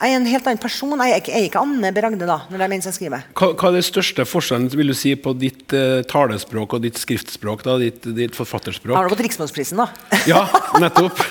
jeg 0.02 0.16
er 0.16 0.18
en 0.18 0.26
helt 0.26 0.48
annen 0.50 0.62
person. 0.62 0.94
Jeg 0.98 1.14
er 1.14 1.20
ikke, 1.22 1.32
jeg 1.32 1.44
er 1.44 1.48
ikke 1.52 1.62
Anne 1.62 1.92
Beragde 1.94 2.26
da, 2.26 2.38
når 2.50 2.58
det 2.58 2.66
er 2.66 2.72
mens 2.72 2.88
jeg 2.90 2.96
skriver. 2.96 3.26
Hva, 3.38 3.52
hva 3.54 3.70
er 3.70 3.76
den 3.78 3.86
største 3.86 4.26
forskjellen 4.26 4.72
vil 4.74 4.90
du 4.90 4.96
si, 4.98 5.12
på 5.14 5.34
ditt 5.38 5.76
uh, 5.78 6.02
talespråk 6.10 6.74
og 6.78 6.82
ditt 6.86 6.98
skriftspråk? 6.98 7.62
da, 7.68 7.76
Ditt, 7.82 8.08
ditt 8.18 8.38
forfatterspråk? 8.38 8.96
Har 8.98 9.06
du 9.06 9.14
fått 9.14 9.22
Riksmålsprisen, 9.28 9.84
da? 9.84 10.18
Ja, 10.30 10.42
nettopp. 10.82 11.22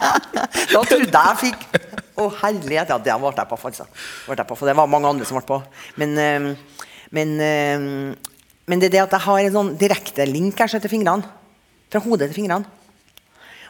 da 0.72 0.80
trodde 0.80 1.04
jeg 1.04 1.12
jeg 1.12 1.40
fikk 1.42 1.66
Å, 2.16 2.30
herlighet. 2.40 2.94
Ja, 2.94 2.96
det 2.96 3.18
ble 3.20 3.34
jeg 3.36 3.50
på, 3.50 3.58
altså. 3.68 3.84
Det 4.32 4.76
var 4.80 4.88
mange 4.88 5.12
andre 5.12 5.28
som 5.28 5.36
ble 5.36 5.44
på. 5.50 5.60
Men, 6.00 6.16
uh, 6.16 6.88
men, 7.12 7.36
uh, 7.36 8.40
men 8.64 8.80
det 8.80 8.88
er 8.88 8.96
det 8.96 9.04
at 9.04 9.18
jeg 9.18 9.26
har 9.26 9.42
en 9.42 9.56
sånn 9.60 9.74
direkte 9.76 10.24
link 10.30 10.56
her, 10.56 10.72
så 10.72 10.80
til 10.80 10.94
fingrene. 10.94 11.28
Fra 11.92 12.00
hodet 12.00 12.30
til 12.32 12.40
fingrene. 12.40 12.75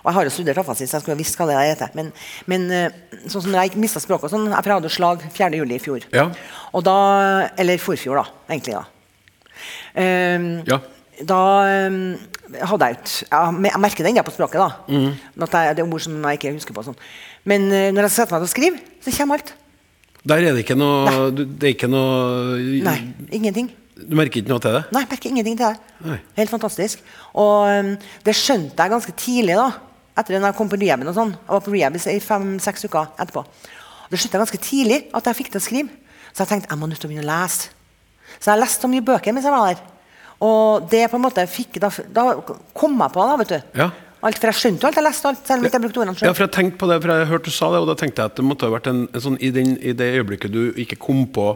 Og 0.06 0.12
jeg 0.12 0.16
har 0.20 0.28
jo 0.28 0.30
studert 0.36 0.58
afasi, 0.62 0.86
så 0.86 1.00
jeg 1.00 1.02
skulle 1.02 1.18
visst 1.18 1.34
hva 1.34 1.48
det 1.50 1.56
heter. 1.58 1.90
Men, 1.98 2.12
men 2.46 2.66
eh, 2.70 2.92
sånn 3.26 3.42
som 3.42 3.50
når 3.50 3.64
jeg 3.66 3.80
mista 3.82 3.98
språket 3.98 4.30
sånn 4.30 4.44
Jeg 4.52 4.62
hadde 4.70 4.90
slag 4.94 5.24
4. 5.34 5.48
juli 5.58 5.80
i 5.80 5.82
fjor. 5.82 6.06
Ja. 6.14 6.28
Og 6.70 6.84
da 6.86 6.94
Eller 7.58 7.82
forfjor, 7.82 8.20
da. 8.22 8.26
Egentlig, 8.54 8.76
da. 8.78 8.84
Um, 9.98 10.46
Ja. 10.68 10.78
Da 11.26 11.36
um, 11.88 12.18
hadde 12.68 12.86
jeg 12.90 12.96
ut 13.00 13.12
Jeg 13.24 13.70
jeg 13.72 13.80
merker 13.80 14.04
det 14.04 14.10
ennå 14.12 14.22
på 14.26 14.34
språket. 14.36 14.60
da 14.60 14.68
At 14.76 15.50
det, 15.50 15.60
er- 15.62 15.74
det 15.74 15.82
er 15.82 15.92
ord 15.94 16.04
som 16.04 16.22
jeg 16.22 16.38
ikke 16.38 16.52
husker 16.54 16.76
på. 16.76 16.84
Sånn. 16.86 16.98
Men 17.44 17.66
uh, 17.72 17.88
når 17.96 18.06
jeg 18.06 18.14
setter 18.18 18.36
meg 18.36 18.44
til 18.44 18.50
å 18.50 18.52
skrive, 18.54 18.82
så 19.02 19.14
kommer 19.18 19.40
alt. 19.40 19.54
Der 20.26 20.42
er 20.42 20.54
det 20.54 20.62
ikke 20.66 20.76
noe 20.78 21.30
du, 21.34 21.44
Det 21.46 21.70
er 21.70 21.74
ikke 21.74 21.88
noe 21.90 22.58
Nei, 22.84 22.96
ingenting. 23.32 23.72
Du 23.96 24.14
merker 24.18 24.42
ikke 24.42 24.52
noe 24.52 24.60
til 24.60 24.74
det? 24.76 24.84
Nei, 24.92 25.02
jeg 25.02 25.10
merker 25.14 25.30
ingenting 25.32 25.56
til 25.56 25.66
det. 25.72 25.94
Nei. 26.04 26.20
Helt 26.36 26.52
fantastisk. 26.52 27.02
Og 27.34 27.66
um, 27.72 27.92
det 28.26 28.34
skjønte 28.36 28.76
jeg 28.76 28.92
ganske 28.92 29.16
tidlig, 29.16 29.56
da. 29.56 29.70
Etter 30.16 30.38
at 30.38 30.46
jeg 30.48 30.56
kom 30.56 30.70
på 30.72 30.78
rehaben 30.80 31.08
og 31.10 31.16
sånn. 31.16 31.34
Jeg 31.36 31.52
var 31.52 31.64
på 31.64 31.74
rehab 31.74 31.96
i 32.00 32.20
fem-seks 32.24 32.86
uker 32.88 33.10
etterpå. 33.20 33.44
Det 34.10 34.20
slutta 34.22 34.40
ganske 34.40 34.60
tidlig 34.62 35.02
at 35.16 35.28
jeg 35.28 35.38
fikk 35.42 35.52
til 35.52 35.60
å 35.60 35.66
skrive. 35.66 36.16
Så 36.32 36.44
jeg 36.44 36.52
tenkte 36.52 36.72
jeg 36.72 36.80
må 36.80 36.88
nødt 36.88 37.02
til 37.02 37.08
å 37.08 37.12
begynne 37.12 37.26
å 37.26 37.32
lese. 37.32 37.70
Så 38.38 38.50
jeg 38.52 38.62
leste 38.62 38.86
så 38.86 38.90
mye 38.90 39.04
bøker 39.04 39.34
mens 39.36 39.46
jeg 39.46 39.54
var 39.54 39.70
der. 39.70 39.84
Og 40.46 40.88
det 40.92 41.06
på 41.10 41.16
en 41.18 41.24
måte 41.24 41.44
fikk, 41.48 41.78
da, 41.80 41.90
da 42.12 42.26
kom 42.76 42.98
jeg 43.00 43.14
på 43.14 43.28
det, 43.28 43.38
vet 43.42 43.54
du. 43.54 43.78
Ja. 43.80 43.90
Alt, 44.26 44.40
for 44.40 44.50
jeg 44.50 44.58
skjønte 44.58 44.84
jo 44.84 44.88
alt. 44.88 44.98
Jeg 44.98 45.06
leste 45.06 45.30
alt, 45.30 45.42
selv 45.46 45.60
om 45.60 45.66
jeg 45.66 45.72
ikke 45.72 45.82
brukte 45.84 46.02
ordene 46.02 46.26
Ja, 46.26 46.32
for 46.32 46.46
jeg 46.46 46.54
tenkte 46.56 46.80
på 46.80 46.88
det, 46.90 46.98
for 47.04 47.12
jeg 47.12 47.30
hørte 47.30 47.52
du 47.52 47.56
sa 47.56 47.70
det, 47.72 47.80
og 47.84 47.90
da 47.90 47.96
tenkte 48.00 48.24
jeg 48.24 48.32
at 48.32 48.38
det 48.40 48.46
måtte 48.46 48.68
ha 48.68 48.74
vært 48.74 48.90
en, 48.90 49.02
en 49.12 49.24
sånn 49.28 49.38
i, 49.40 49.50
den, 49.54 49.76
i 49.80 49.92
det 49.96 50.08
øyeblikket 50.16 50.54
du 50.54 50.62
ikke 50.82 50.98
kom 51.00 51.26
på 51.32 51.50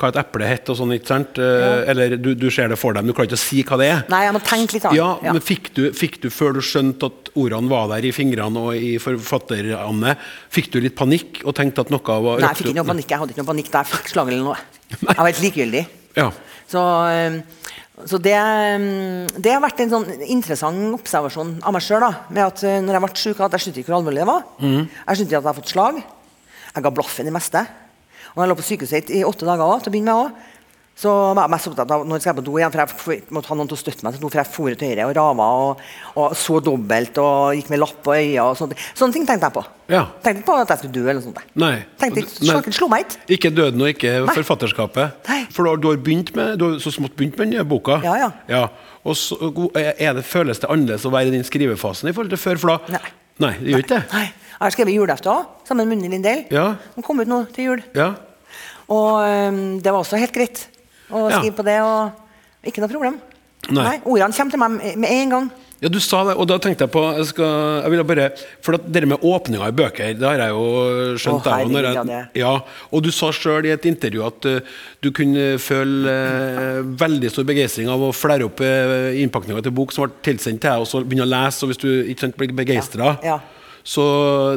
hva 0.00 0.10
et 0.12 0.18
eple 0.22 0.48
heter 0.48 0.72
og 0.74 0.78
sånn, 0.80 0.94
ikke 0.96 1.10
sant? 1.10 1.40
Ja. 1.40 1.70
Eller 1.92 2.16
du, 2.16 2.32
du 2.38 2.48
ser 2.52 2.72
det 2.72 2.78
for 2.80 2.96
deg, 2.96 3.04
men 3.04 3.12
du 3.12 3.16
klarer 3.16 3.30
ikke 3.30 3.38
å 3.38 3.42
si 3.42 3.62
hva 3.68 3.78
det 3.80 3.88
er. 3.92 4.02
Nei, 4.12 4.22
jeg 4.26 4.36
må 4.36 4.42
tenke 4.44 4.76
litt. 4.76 4.88
av. 4.88 4.96
Ja, 4.96 5.10
men 5.26 5.42
fikk 5.44 5.72
du, 5.76 5.82
fikk 5.96 6.20
du, 6.24 6.30
før 6.34 6.56
du 6.56 6.62
skjønte 6.64 7.10
at 7.10 7.32
ordene 7.38 7.70
var 7.70 7.88
der 7.92 8.08
i 8.08 8.12
fingrene 8.16 8.64
og 8.64 8.74
i 8.76 8.94
forfatterne, 9.02 10.16
fikk 10.52 10.72
du 10.74 10.80
litt 10.82 10.96
panikk 10.98 11.42
og 11.44 11.54
tenkte 11.58 11.84
at 11.86 11.92
noe 11.92 12.20
var 12.24 12.40
Nei, 12.42 12.50
jeg 12.50 12.62
fikk 12.62 12.72
ikke 12.72 12.80
noe 12.82 12.92
panikk. 12.94 13.10
Jeg 13.12 13.22
hadde 13.22 13.34
ikke 13.36 13.44
noe 13.44 13.52
panikk 13.52 13.72
da 13.72 13.82
jeg 13.84 13.92
fikk 13.94 14.12
slag 14.14 14.32
eller 14.32 14.46
noe. 14.50 14.60
Jeg 15.00 15.16
var 15.20 15.28
helt 15.28 15.42
likegyldig. 15.44 15.82
Ja. 16.16 16.24
Så, 16.70 16.80
så 18.10 18.18
det, 18.22 18.34
det 19.38 19.52
har 19.54 19.60
vært 19.62 19.82
en 19.84 19.92
sånn 19.92 20.08
interessant 20.26 20.96
observasjon 20.96 21.52
av 21.62 21.74
meg 21.76 21.84
sjøl. 21.84 22.06
Med 22.34 22.42
at 22.46 22.64
øh, 22.66 22.78
når 22.82 22.96
jeg 22.96 23.04
ble 23.04 23.10
syk, 23.22 23.42
at 23.46 23.54
jeg 23.54 23.64
skjønte 23.66 23.82
ikke 23.82 23.92
hvor 23.92 23.98
alvorlig 24.00 24.24
det 24.24 24.28
var. 24.30 24.48
Mm. 24.62 24.80
Jeg 24.88 25.20
skjønte 25.20 25.28
ikke 25.28 25.28
at 25.28 25.36
jeg 25.38 25.46
hadde 25.46 25.60
fått 25.60 25.72
slag. 25.74 26.00
Jeg 26.70 26.86
ga 26.86 26.92
blaffen 26.94 27.26
i 27.26 27.30
det 27.30 27.36
meste. 27.36 27.62
Og 28.34 28.42
jeg 28.42 28.50
lå 28.50 28.56
på 28.58 28.66
sykehuset 28.66 29.12
i 29.16 29.26
åtte 29.26 29.48
dager 29.48 29.66
også, 29.66 29.86
til 29.86 29.92
å 29.92 29.96
begynne 29.96 30.14
med 30.14 30.30
òg. 30.30 30.48
så 31.00 31.12
var 31.32 31.46
jeg 31.46 31.52
mest 31.54 31.68
opptatt 31.70 31.92
av 31.94 32.02
når 32.04 32.18
jeg 32.18 32.24
skal 32.26 32.34
på 32.36 32.42
do 32.44 32.56
igjen, 32.58 32.72
for 32.74 33.14
jeg 33.14 33.22
måtte 33.32 33.48
ha 33.48 33.56
noen 33.56 33.68
til 33.70 33.76
å 33.78 33.80
støtte 33.80 34.04
meg 34.04 34.12
til 34.12 34.20
do, 34.20 34.28
for 34.28 34.40
jeg 34.42 34.50
for 34.52 34.74
til 34.76 34.90
høyre 34.90 35.06
og 35.08 35.14
rava 35.16 35.46
og, 35.62 35.84
og 36.20 36.34
så 36.36 36.58
dobbelt 36.60 37.20
og 37.22 37.54
gikk 37.56 37.70
med 37.72 37.80
lapp 37.80 38.02
på 38.04 38.12
øya 38.18 38.44
og 38.50 38.58
sånt. 38.58 38.74
Sånne 38.98 39.16
ting 39.16 39.24
tenkte 39.28 39.48
jeg 39.48 39.54
på. 39.54 39.62
Ja. 39.88 40.02
Tenkte 40.20 40.42
ikke 40.42 40.48
på 40.50 40.58
at 40.60 40.74
jeg 40.74 40.82
skulle 40.82 40.96
dø 40.98 41.06
eller 41.06 41.22
noe 41.22 41.28
sånt. 41.30 41.40
Nei. 41.62 41.72
Tenkte, 42.02 42.26
Nei. 42.26 42.50
Slakken 42.50 42.76
slo 42.76 42.90
meg 42.92 43.06
ikke. 43.06 43.22
Ikke 43.38 43.52
døden 43.54 43.86
og 43.86 43.94
ikke 43.94 44.12
Nei. 44.26 44.34
forfatterskapet. 44.42 45.24
Nei. 45.30 45.40
For 45.54 45.64
du 45.64 45.88
har, 45.88 46.02
begynt 46.04 46.34
med, 46.36 46.60
du 46.60 46.66
har 46.66 46.76
så 46.84 46.92
smått 46.92 47.16
begynt 47.16 47.40
med 47.40 47.48
den 47.48 47.56
nye 47.56 47.64
boka. 47.70 48.02
Ja, 48.04 48.18
ja. 48.20 48.30
ja. 48.50 48.66
Og 49.08 49.16
så, 49.16 49.38
det, 49.72 50.26
føles 50.28 50.60
det 50.60 50.68
annerledes 50.68 51.08
å 51.08 51.14
være 51.14 51.32
i 51.32 51.34
den 51.38 51.48
skrivefasen 51.48 52.12
i 52.12 52.12
forhold 52.12 52.34
til 52.34 52.44
før? 52.44 52.60
For 52.60 52.74
da, 52.74 52.98
Nei. 52.98 53.14
Nei, 53.40 53.52
det 53.60 53.72
gjør 53.72 53.82
ikke 53.84 53.94
det. 53.96 54.02
Nei. 54.12 54.24
Jeg 54.60 54.66
har 54.66 54.74
skrevet 54.74 54.92
julaften 54.94 55.30
òg, 55.32 55.46
sammen 55.64 55.88
med 55.88 55.96
Munni 55.96 56.10
Lindell. 56.12 56.42
Ja. 56.52 56.66
Den 56.94 57.02
kom 57.06 57.20
ut 57.22 57.28
nå 57.30 57.38
til 57.54 57.64
jul. 57.70 57.82
Ja. 57.96 58.10
Og 58.92 59.22
øhm, 59.24 59.80
det 59.80 59.92
var 59.94 60.02
også 60.02 60.18
helt 60.20 60.34
greit 60.34 60.66
å 61.10 61.30
Ja. 61.30 61.38
skrive 61.38 61.56
på 61.56 61.64
det. 61.64 61.78
Og 61.80 62.68
ikke 62.68 62.82
noe 62.82 62.90
problem. 62.92 63.16
Nei. 63.70 64.00
Ordene 64.04 64.34
kommer 64.36 64.50
til 64.50 64.58
meg 64.60 64.70
med- 64.76 64.98
med 64.98 65.10
en 65.10 65.30
gang. 65.30 65.50
Ja, 65.80 65.88
du 65.88 65.96
sa 66.04 66.20
det, 66.28 66.34
og 66.36 66.44
da 66.50 66.58
tenkte 66.60 66.84
jeg 66.84 66.92
på 66.92 67.02
jeg 67.16 67.26
skal, 67.30 67.52
jeg 67.80 67.92
ville 67.94 68.04
bare, 68.04 68.26
For 68.60 68.76
at 68.76 68.84
det 68.92 69.06
med 69.08 69.22
åpninga 69.24 69.70
i 69.70 69.76
bøker, 69.76 70.10
det 70.18 70.26
har 70.26 70.42
jeg 70.42 70.52
jo 70.52 70.64
skjønt. 71.22 71.46
Å, 71.46 71.54
herregud, 71.54 71.88
jeg, 71.88 72.06
det. 72.10 72.18
ja, 72.42 72.52
og 72.90 73.04
du 73.06 73.08
sa 73.16 73.30
sjøl 73.32 73.68
i 73.68 73.72
et 73.72 73.86
intervju 73.88 74.26
at 74.26 74.48
uh, 74.50 74.74
du 75.00 75.08
kunne 75.16 75.54
føle 75.62 76.12
uh, 76.12 76.82
veldig 77.00 77.30
stor 77.32 77.48
begeistring 77.48 77.88
av 77.92 78.04
å 78.04 78.12
flære 78.12 78.50
opp 78.50 78.60
uh, 78.60 79.08
innpakninga 79.22 79.64
til 79.64 79.74
bok 79.80 79.96
som 79.96 80.04
ble 80.04 80.20
tilsendt 80.26 80.60
til 80.60 80.68
deg, 80.68 80.84
og 80.84 80.90
så 80.90 81.00
begynne 81.00 81.24
å 81.24 81.32
lese. 81.32 81.64
Og 81.64 81.72
hvis 81.72 81.80
du 81.80 81.88
ikke 82.12 82.26
sant, 82.26 82.36
blir 82.36 82.52
begeistra 82.60 83.14
Ja, 83.24 83.38
ja. 83.38 83.40
Så 83.84 84.02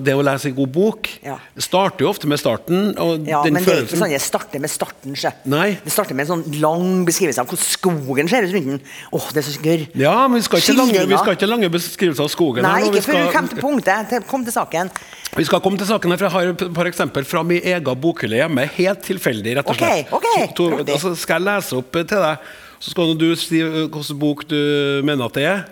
det 0.03 0.13
å 0.17 0.23
lese 0.25 0.49
en 0.49 0.55
god 0.57 0.71
bok 0.73 1.09
Ja. 1.23 1.37
starter 1.57 2.03
jo 2.03 2.09
ofte 2.09 2.27
med 2.27 2.39
starten. 2.39 2.97
Og 2.99 3.25
Ja, 3.25 3.41
den 3.43 3.53
men 3.53 3.63
det 3.63 3.73
er 3.73 3.83
ikke 3.83 3.95
sånn 3.95 4.03
sånn 4.03 4.11
det 4.11 4.21
starter 4.21 4.59
med 4.59 4.69
starten. 4.69 5.15
Nei. 5.49 5.77
Det 5.83 5.91
starter 5.91 6.15
med 6.15 6.29
en 6.29 6.43
sånn 6.43 6.59
lang 6.59 7.05
beskrivelse 7.05 7.39
av 7.39 7.47
hvordan 7.47 7.63
skogen 7.63 8.29
ser 8.29 8.43
ut 8.43 8.53
rundt 8.53 8.67
den. 8.67 8.81
Åh, 9.13 9.27
det 9.33 9.43
er 9.43 9.47
så 9.47 9.61
gørr. 9.63 9.87
Ja, 9.95 10.27
men 10.27 10.39
vi 10.41 10.45
skal 10.47 10.59
ikke 10.59 10.77
lange, 10.77 11.05
vi 11.07 11.17
skal 11.17 11.37
ikke 11.37 11.49
lange 11.49 11.69
beskrivelser 11.69 12.23
av 12.23 12.31
skogen. 12.33 12.63
Nei, 12.63 12.81
her 12.83 12.91
ikke 12.91 13.05
før 13.07 13.19
du 13.23 13.31
kommer 13.31 13.49
til 13.49 13.61
punktet. 13.61 14.27
Kom 14.27 14.43
til 14.43 14.53
saken. 14.53 14.91
Vi 15.35 15.45
skal 15.45 15.61
komme 15.61 15.77
til 15.77 15.87
saken 15.87 16.11
her, 16.11 16.17
for 16.17 16.43
jeg 16.43 16.93
har 16.93 17.07
par 17.13 17.23
fra 17.23 17.43
min 17.43 17.61
egen 17.61 18.01
bokhylle 18.01 18.37
hjemme. 18.37 18.67
Helt 18.75 19.01
tilfeldig, 19.01 19.55
rett 19.57 19.69
og 19.69 19.75
slett. 19.79 20.09
slett. 20.09 20.13
okay. 20.13 20.47
To, 20.53 20.69
to, 20.69 20.83
altså 20.83 21.15
skal 21.15 21.41
jeg 21.41 21.47
lese 21.47 21.79
opp 21.79 21.91
til 21.93 22.21
deg, 22.27 22.51
så 22.83 22.93
skal 22.93 23.15
du 23.17 23.29
si 23.39 23.63
uh, 23.63 23.87
hvilken 23.87 24.19
bok 24.19 24.45
du 24.49 24.59
mener 25.07 25.25
at 25.25 25.39
det 25.39 25.47
er. 25.49 25.65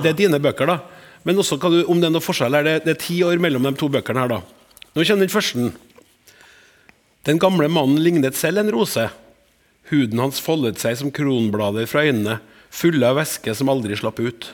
Det 0.00 0.14
er 0.14 0.16
dine 0.16 0.40
bøker, 0.40 0.70
da. 0.70 0.78
Men 1.28 1.40
også 1.40 1.58
kan 1.60 1.74
du, 1.74 1.82
om 1.84 2.00
det 2.00 2.08
er 2.08 2.14
noen 2.14 2.24
forskjell 2.24 2.56
er 2.56 2.66
Det, 2.66 2.76
det 2.86 2.94
er 2.94 3.02
ti 3.02 3.18
år 3.26 3.40
mellom 3.42 3.66
de 3.68 3.74
to 3.78 3.90
bøkene 3.92 4.22
her, 4.22 4.36
da. 4.38 4.40
Nå 4.96 5.04
kjenner 5.04 5.26
den 5.26 5.32
første. 5.32 5.70
Den 7.28 7.40
gamle 7.42 7.68
mannen 7.68 8.00
lignet 8.00 8.38
selv 8.38 8.62
en 8.62 8.72
rose. 8.72 9.10
Huden 9.90 10.22
hans 10.22 10.40
foldet 10.42 10.80
seg 10.80 10.96
som 10.98 11.12
kronblader 11.12 11.88
fra 11.90 12.06
øynene, 12.06 12.38
fulle 12.70 13.08
av 13.10 13.18
væske 13.18 13.54
som 13.58 13.70
aldri 13.72 13.98
slapp 13.98 14.22
ut. 14.22 14.52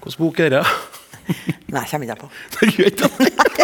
Hvilken 0.00 0.20
bok 0.20 0.40
er 0.44 0.56
det? 0.58 0.64
Nei, 1.74 1.84
kommer 1.88 2.08
ikke 2.08 2.16
jeg 2.16 3.04
på. 3.04 3.54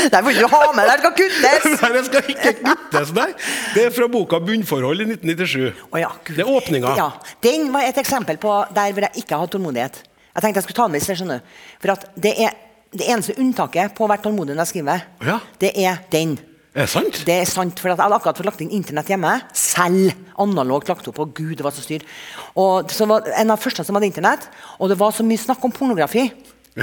Det 0.00 0.08
det. 0.08 0.12
Der 0.14 0.22
får 0.24 0.36
ikke 0.38 0.50
ha 0.54 0.72
med 0.76 0.88
det 0.90 0.96
skal 1.02 1.14
kuttes! 1.18 1.66
Nei, 1.82 1.90
det 1.96 2.04
skal 2.08 2.30
ikke 2.34 2.52
kuttes, 2.64 3.12
nei. 3.16 3.28
Det 3.74 3.84
er 3.86 3.94
fra 3.94 4.08
boka 4.08 4.40
'Bunnforhold' 4.40 5.04
i 5.04 5.08
1997. 5.12 5.82
Å 5.92 6.00
ja, 6.00 6.10
det 6.30 6.40
er 6.44 6.50
åpninga. 6.50 6.94
Ja, 6.96 7.10
Den 7.44 7.68
var 7.74 7.84
et 7.84 8.00
eksempel 8.00 8.40
på 8.40 8.54
der 8.74 8.92
hvor 8.96 9.06
jeg 9.08 9.24
ikke 9.24 9.36
har 9.36 9.44
hatt 9.44 9.54
tålmodighet. 9.54 10.02
Jeg 10.30 10.42
tenkte 10.44 10.60
jeg 10.60 10.68
skulle 10.68 10.78
ta 10.80 10.86
den 10.88 10.92
med 10.96 11.04
sted, 11.04 11.18
skjønner 11.20 11.40
du. 11.40 11.56
For 11.82 11.92
at 11.96 12.06
det 12.16 12.34
er 12.46 12.54
det 12.96 13.06
eneste 13.06 13.36
unntaket 13.38 13.92
på 13.94 14.06
å 14.06 14.10
være 14.10 14.24
tålmodig 14.24 14.54
når 14.56 14.64
jeg 14.64 14.72
skriver, 14.74 15.04
Ja. 15.26 15.40
det 15.60 15.72
er 15.76 16.00
den. 16.10 16.38
Er 16.70 16.86
det 16.86 16.90
sant? 16.90 17.16
Det 17.26 17.34
er 17.34 17.48
sant, 17.50 17.80
for 17.82 17.90
Jeg 17.90 17.98
hadde 17.98 18.14
akkurat 18.14 18.36
fått 18.38 18.46
lagt 18.46 18.60
inn 18.62 18.70
internett 18.70 19.08
hjemme. 19.10 19.40
Selv. 19.52 20.12
Analogt 20.38 20.88
lagt 20.88 21.08
opp. 21.10 21.18
Og 21.18 21.34
gud, 21.34 21.56
det 21.58 21.64
var 21.66 21.74
så 21.74 21.82
styr. 21.82 22.04
Og 22.56 22.88
så 22.94 23.06
var 23.10 23.26
en 23.26 23.50
av 23.50 23.58
de 23.58 23.64
første 23.64 23.84
som 23.84 23.94
hadde 23.98 24.06
internett, 24.06 24.46
og 24.78 24.88
det 24.88 24.98
var 24.98 25.10
så 25.10 25.26
mye 25.26 25.38
snakk 25.38 25.64
om 25.66 25.72
pornografi. 25.74 26.28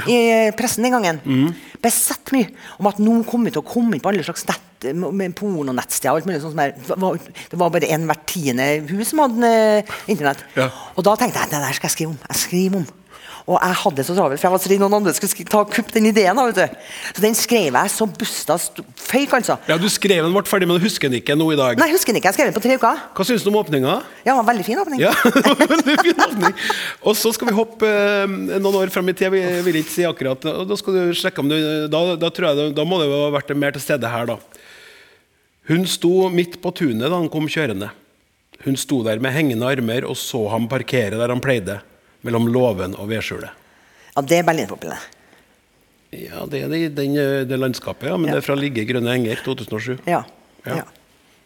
I 0.06 0.50
pressen 0.56 0.82
den 0.86 0.92
gangen. 0.92 1.20
Mm. 1.24 1.54
Besett 1.82 2.32
mye 2.34 2.48
om 2.78 2.86
at 2.90 2.98
kommer 3.26 3.48
vi 3.48 3.54
til 3.56 3.62
å 3.62 3.66
komme 3.68 3.94
inn 3.96 4.00
på 4.04 4.10
alle 4.12 4.22
slags 4.26 4.44
nett, 4.46 4.64
med 4.94 5.34
pornonettsteder. 5.34 6.14
alt 6.14 6.26
mulig 6.26 6.40
sånt 6.42 6.52
som 6.54 6.60
er- 6.60 6.74
Det 7.50 7.58
var, 7.58 7.70
bare 7.70 7.88
en 7.90 8.06
hvert 8.06 8.26
tiende 8.26 8.86
hus 8.88 9.08
som 9.10 9.18
hadde 9.18 9.42
eh, 9.44 9.82
internett. 10.06 10.44
Ja. 10.56 10.70
Og 10.96 11.04
da 11.04 11.16
tenkte 11.16 11.40
jeg 11.40 11.50
det 11.50 11.60
der 11.64 11.72
skal 11.72 11.88
jeg 11.88 11.96
skrive 11.96 12.10
om. 12.10 12.18
Jeg 12.28 12.36
skriver 12.36 12.76
om. 12.76 12.86
Og 13.48 13.56
jeg 13.64 13.76
hadde 13.80 13.96
det 13.96 14.04
så 14.04 14.12
travelt, 14.12 14.36
for 14.42 14.44
jeg 14.44 14.52
var 14.52 14.60
så 14.60 14.68
redd 14.68 14.80
noen 14.82 14.94
andre 14.98 15.12
skulle 15.16 15.46
ta 15.48 15.62
kupp 15.72 15.88
den 15.94 16.04
ideen. 16.10 16.36
da, 16.36 16.42
vet 16.50 16.58
du. 16.58 16.80
Så 17.16 17.22
den 17.24 17.36
skrev 17.38 17.72
jeg 17.78 17.92
så 17.94 18.04
busta 18.12 18.58
st- 18.60 18.82
fake, 19.00 19.32
altså. 19.38 19.56
Ja, 19.70 19.78
Du 19.80 19.86
skrev 19.88 20.20
den, 20.26 20.34
ble 20.36 20.42
ferdig, 20.44 20.68
men 20.68 20.76
du 20.76 20.84
husker 20.84 21.08
den 21.08 21.16
ikke 21.22 21.32
nå 21.38 21.46
i 21.54 21.56
dag. 21.56 21.80
Nei, 21.80 21.86
jeg 21.88 21.96
husker 21.96 22.12
den 22.12 22.20
ikke. 22.20 22.28
Jeg 22.28 22.36
skrev 22.36 22.50
den 22.50 22.56
på 22.58 22.62
tre 22.66 22.76
uker. 22.76 23.00
Hva 23.16 23.24
syns 23.24 23.46
du 23.46 23.48
om 23.48 23.56
åpninga? 23.62 23.94
Ja, 24.26 24.28
det 24.28 24.36
var 24.36 24.42
en 24.44 24.50
veldig 24.50 24.66
fin 24.68 24.82
åpning. 24.84 25.00
Ja, 25.00 25.14
det 25.24 25.44
var 25.48 25.64
en 25.64 25.72
veldig 25.72 25.96
fin 26.04 26.22
åpning. 26.26 26.54
Og 27.08 27.16
så 27.16 27.32
skal 27.32 27.48
vi 27.48 27.56
hoppe 27.56 27.88
eh, 27.88 28.36
noen 28.60 28.78
år 28.84 28.92
frem 28.92 29.08
i 29.08 29.16
tid. 29.16 29.32
Jeg 29.40 29.64
vil 29.64 29.80
ikke 29.80 29.94
si 29.96 30.04
akkurat 30.04 30.44
og 30.52 30.68
Da 30.68 30.76
skal 30.76 30.98
du 31.00 31.16
sjekke 31.16 31.40
om 31.40 31.48
du 31.48 31.56
Da, 31.88 32.02
da, 32.20 32.28
tror 32.34 32.50
jeg, 32.52 32.74
da 32.76 32.84
må 32.84 33.00
det 33.00 33.08
ha 33.08 33.32
vært 33.38 33.56
mer 33.56 33.72
til 33.78 33.86
stede 33.88 34.12
her, 34.12 34.28
da. 34.28 34.36
Hun 35.68 35.84
sto 35.88 36.28
midt 36.32 36.60
på 36.60 36.70
tunet 36.76 37.08
da 37.08 37.16
han 37.16 37.28
kom 37.32 37.48
kjørende. 37.48 37.90
Hun 38.64 38.76
sto 38.80 39.02
der 39.06 39.20
med 39.22 39.32
hengende 39.36 39.68
armer 39.68 40.04
og 40.08 40.16
så 40.18 40.40
ham 40.52 40.68
parkere 40.68 41.16
der 41.20 41.32
han 41.32 41.40
pleide, 41.44 41.80
mellom 42.26 42.48
låven 42.52 42.94
og 42.98 43.08
vedskjulet. 43.08 43.50
Ja, 44.16 44.22
det 44.22 44.38
er 44.40 44.46
berlinpopulene. 44.48 44.98
Ja, 46.10 46.46
det 46.48 46.62
er 46.64 46.68
det, 46.72 46.82
den, 46.96 47.16
eh, 47.20 47.44
det 47.44 47.58
landskapet, 47.60 48.08
ja. 48.08 48.16
Men 48.16 48.30
Ja. 48.30 48.34
det 48.38 48.42
er 48.42 48.46
fra 48.46 48.54
Ligge 48.56 48.84
grønne 48.88 49.12
enger, 49.12 49.36
2007. 49.44 49.98
Ja. 50.06 50.22
Ja. 50.66 50.76
ja. 50.80 50.84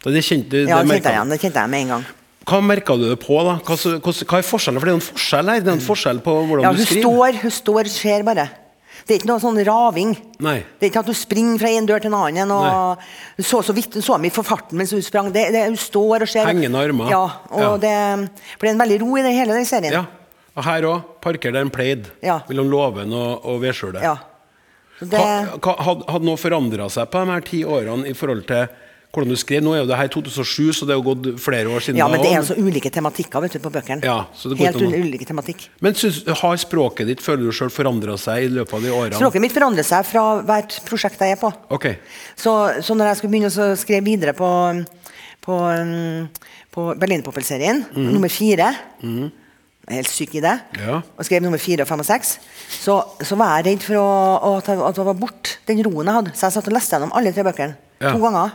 Det 0.05 0.23
kjente, 0.25 0.51
det 0.51 0.69
Ja, 0.69 0.83
det 0.83 0.89
kjente 0.91 1.13
jeg. 1.15 1.29
Det 1.31 1.41
kjente 1.41 1.61
jeg 1.61 1.71
med 1.71 1.81
en 1.83 1.89
gang. 1.89 2.05
Hva 2.47 2.59
merka 2.63 2.97
du 2.99 3.05
det 3.09 3.19
på, 3.23 3.37
da? 3.47 3.59
Hva, 3.63 3.77
hva, 3.77 4.13
hva 4.13 4.39
er 4.39 4.43
forskjellen? 4.47 4.81
For 4.81 4.87
det 4.87 4.93
er 4.93 4.97
jo 4.97 5.01
en 5.03 5.09
forskjell 5.13 5.51
her. 5.53 5.61
Det 5.61 5.69
er 5.69 5.77
en 5.79 5.85
forskjell 5.87 6.19
på 6.25 6.33
hvordan 6.49 6.63
Ja, 6.65 6.73
du 6.73 6.83
skriver. 6.85 7.03
står, 7.07 7.43
hun 7.43 7.51
står, 7.51 7.91
ser 7.93 8.23
bare. 8.27 8.49
Det 9.07 9.15
er 9.15 9.19
ikke 9.21 9.31
noe 9.31 9.43
sånn 9.43 9.59
raving. 9.67 10.17
Nei. 10.43 10.57
Det 10.79 10.87
er 10.87 10.91
ikke 10.91 11.01
at 11.03 11.07
hun 11.11 11.15
springer 11.19 11.59
fra 11.59 11.69
en 11.75 11.87
dør 11.87 12.01
til 12.03 12.11
en 12.13 12.19
annen. 12.19 12.51
Og 12.55 12.99
Hun 13.37 13.45
så 13.45 13.63
så 13.67 13.75
vidt, 13.75 13.91
du 13.91 14.01
så 14.03 14.19
meg 14.19 14.33
for 14.33 14.43
farten 14.47 14.79
mens 14.79 14.91
hun 14.95 15.03
sprang. 15.03 15.33
Det, 15.33 15.51
det, 15.55 15.67
hun 15.67 15.77
står 15.77 16.23
og 16.23 16.29
ser. 16.29 16.47
Hengende 16.47 16.79
armer. 16.79 17.11
Ja, 17.11 17.23
og 17.51 17.61
Ja. 17.63 17.77
Det, 17.79 18.31
for 18.59 18.67
det 18.67 18.71
er 18.71 18.75
en 18.75 18.83
veldig 18.83 19.01
ro 19.03 19.17
i 19.19 19.23
det 19.23 19.33
hele 19.35 19.55
den 19.55 19.65
serien. 19.67 19.93
Ja. 19.93 20.05
Og 20.57 20.67
her 20.67 20.87
òg. 20.89 21.09
Parker 21.25 21.55
der 21.55 21.65
en 21.65 21.73
pleid. 21.73 22.11
Ja. 22.25 22.41
Mellom 22.51 22.71
låven 22.73 23.13
og, 23.17 23.47
og 23.49 23.63
vedskjulet. 23.65 24.05
Ja. 24.05 24.19
Det, 25.03 25.19
Ha, 25.19 25.57
hva, 25.59 25.75
hadde, 25.83 26.23
noe 26.23 26.39
forandra 26.39 26.87
seg 26.93 27.09
på 27.11 27.23
de 27.25 27.35
her 27.35 27.45
ti 27.47 27.65
årene 27.67 28.07
i 28.07 28.15
forhold 28.15 28.45
til 28.47 28.69
hvordan 29.13 29.33
du 29.33 29.37
skrev? 29.41 29.65
Nå 29.65 29.73
er 29.75 29.81
jo 29.83 29.89
det 29.91 29.99
her 29.99 30.11
2007, 30.13 30.77
så 30.79 30.87
det 30.89 30.95
er 30.95 31.01
jo 31.01 31.05
gått 31.09 31.27
flere 31.43 31.73
år 31.73 31.83
siden. 31.85 31.99
ja, 32.01 32.07
men 32.09 32.23
det 32.23 32.31
er 32.31 32.39
altså 32.39 32.55
jo 32.57 32.63
så 32.63 32.71
ulike 32.71 32.93
tematikker 32.93 33.43
vet 33.45 33.57
du, 33.57 33.61
på 33.65 33.73
bøkene. 33.75 34.07
Ja, 34.07 34.29
så 34.37 34.53
det 34.53 34.61
går 34.61 34.71
Helt 34.71 34.85
noen... 34.85 35.09
ulike 35.09 35.27
tematikk. 35.29 35.67
Men 35.85 35.99
synes, 35.99 36.23
har 36.41 36.63
språket 36.63 37.11
ditt, 37.11 37.25
føler 37.25 37.49
du 37.49 37.57
sjøl, 37.57 37.73
forandra 37.75 38.17
seg 38.21 38.47
i 38.47 38.55
løpet 38.55 38.79
av 38.79 38.87
de 38.87 38.95
årene? 38.95 39.19
Språket 39.19 39.45
mitt 39.45 39.57
forandrer 39.57 39.89
seg 39.89 40.07
fra 40.09 40.25
hvert 40.49 40.79
prosjekt 40.89 41.27
jeg 41.27 41.37
er 41.37 41.43
på. 41.43 41.53
Ok. 41.75 41.91
Så, 42.39 42.55
så 42.81 42.97
når 42.97 43.11
jeg 43.11 43.21
skulle 43.21 43.35
begynne 43.35 43.53
å 43.53 43.69
skrive 43.83 44.07
videre 44.07 44.37
på, 44.39 44.49
på, 45.45 45.61
um, 45.61 46.57
på 46.73 46.89
Berlinpoppel-serien, 47.03 47.89
nummer 47.99 48.33
fire 48.33 48.71
er 49.03 49.31
helt 49.91 50.09
syk 50.09 50.35
i 50.39 50.41
det. 50.45 50.55
Ja. 50.79 51.01
Og 51.19 51.25
skrev 51.27 51.43
nummer 51.43 51.59
fire 51.59 51.85
fem 51.89 52.01
og 52.01 52.07
seks. 52.07 52.37
Så, 52.71 52.97
så 53.23 53.37
var 53.37 53.57
jeg 53.59 53.67
redd 53.73 53.83
for 53.87 53.99
å, 54.01 54.09
å, 54.39 54.51
jeg, 54.63 54.79
at 54.79 54.95
det 55.01 55.07
var 55.09 55.19
borte 55.19 55.57
den 55.69 55.83
roen 55.89 56.07
jeg 56.07 56.15
hadde. 56.21 56.35
Så 56.37 56.47
jeg 56.49 56.57
satt 56.59 56.69
og 56.71 56.77
leste 56.77 56.97
gjennom 56.97 57.15
alle 57.19 57.33
tre 57.35 57.45
bøkene 57.47 57.75
Ja. 58.03 58.13
to 58.13 58.19
ganger. 58.23 58.53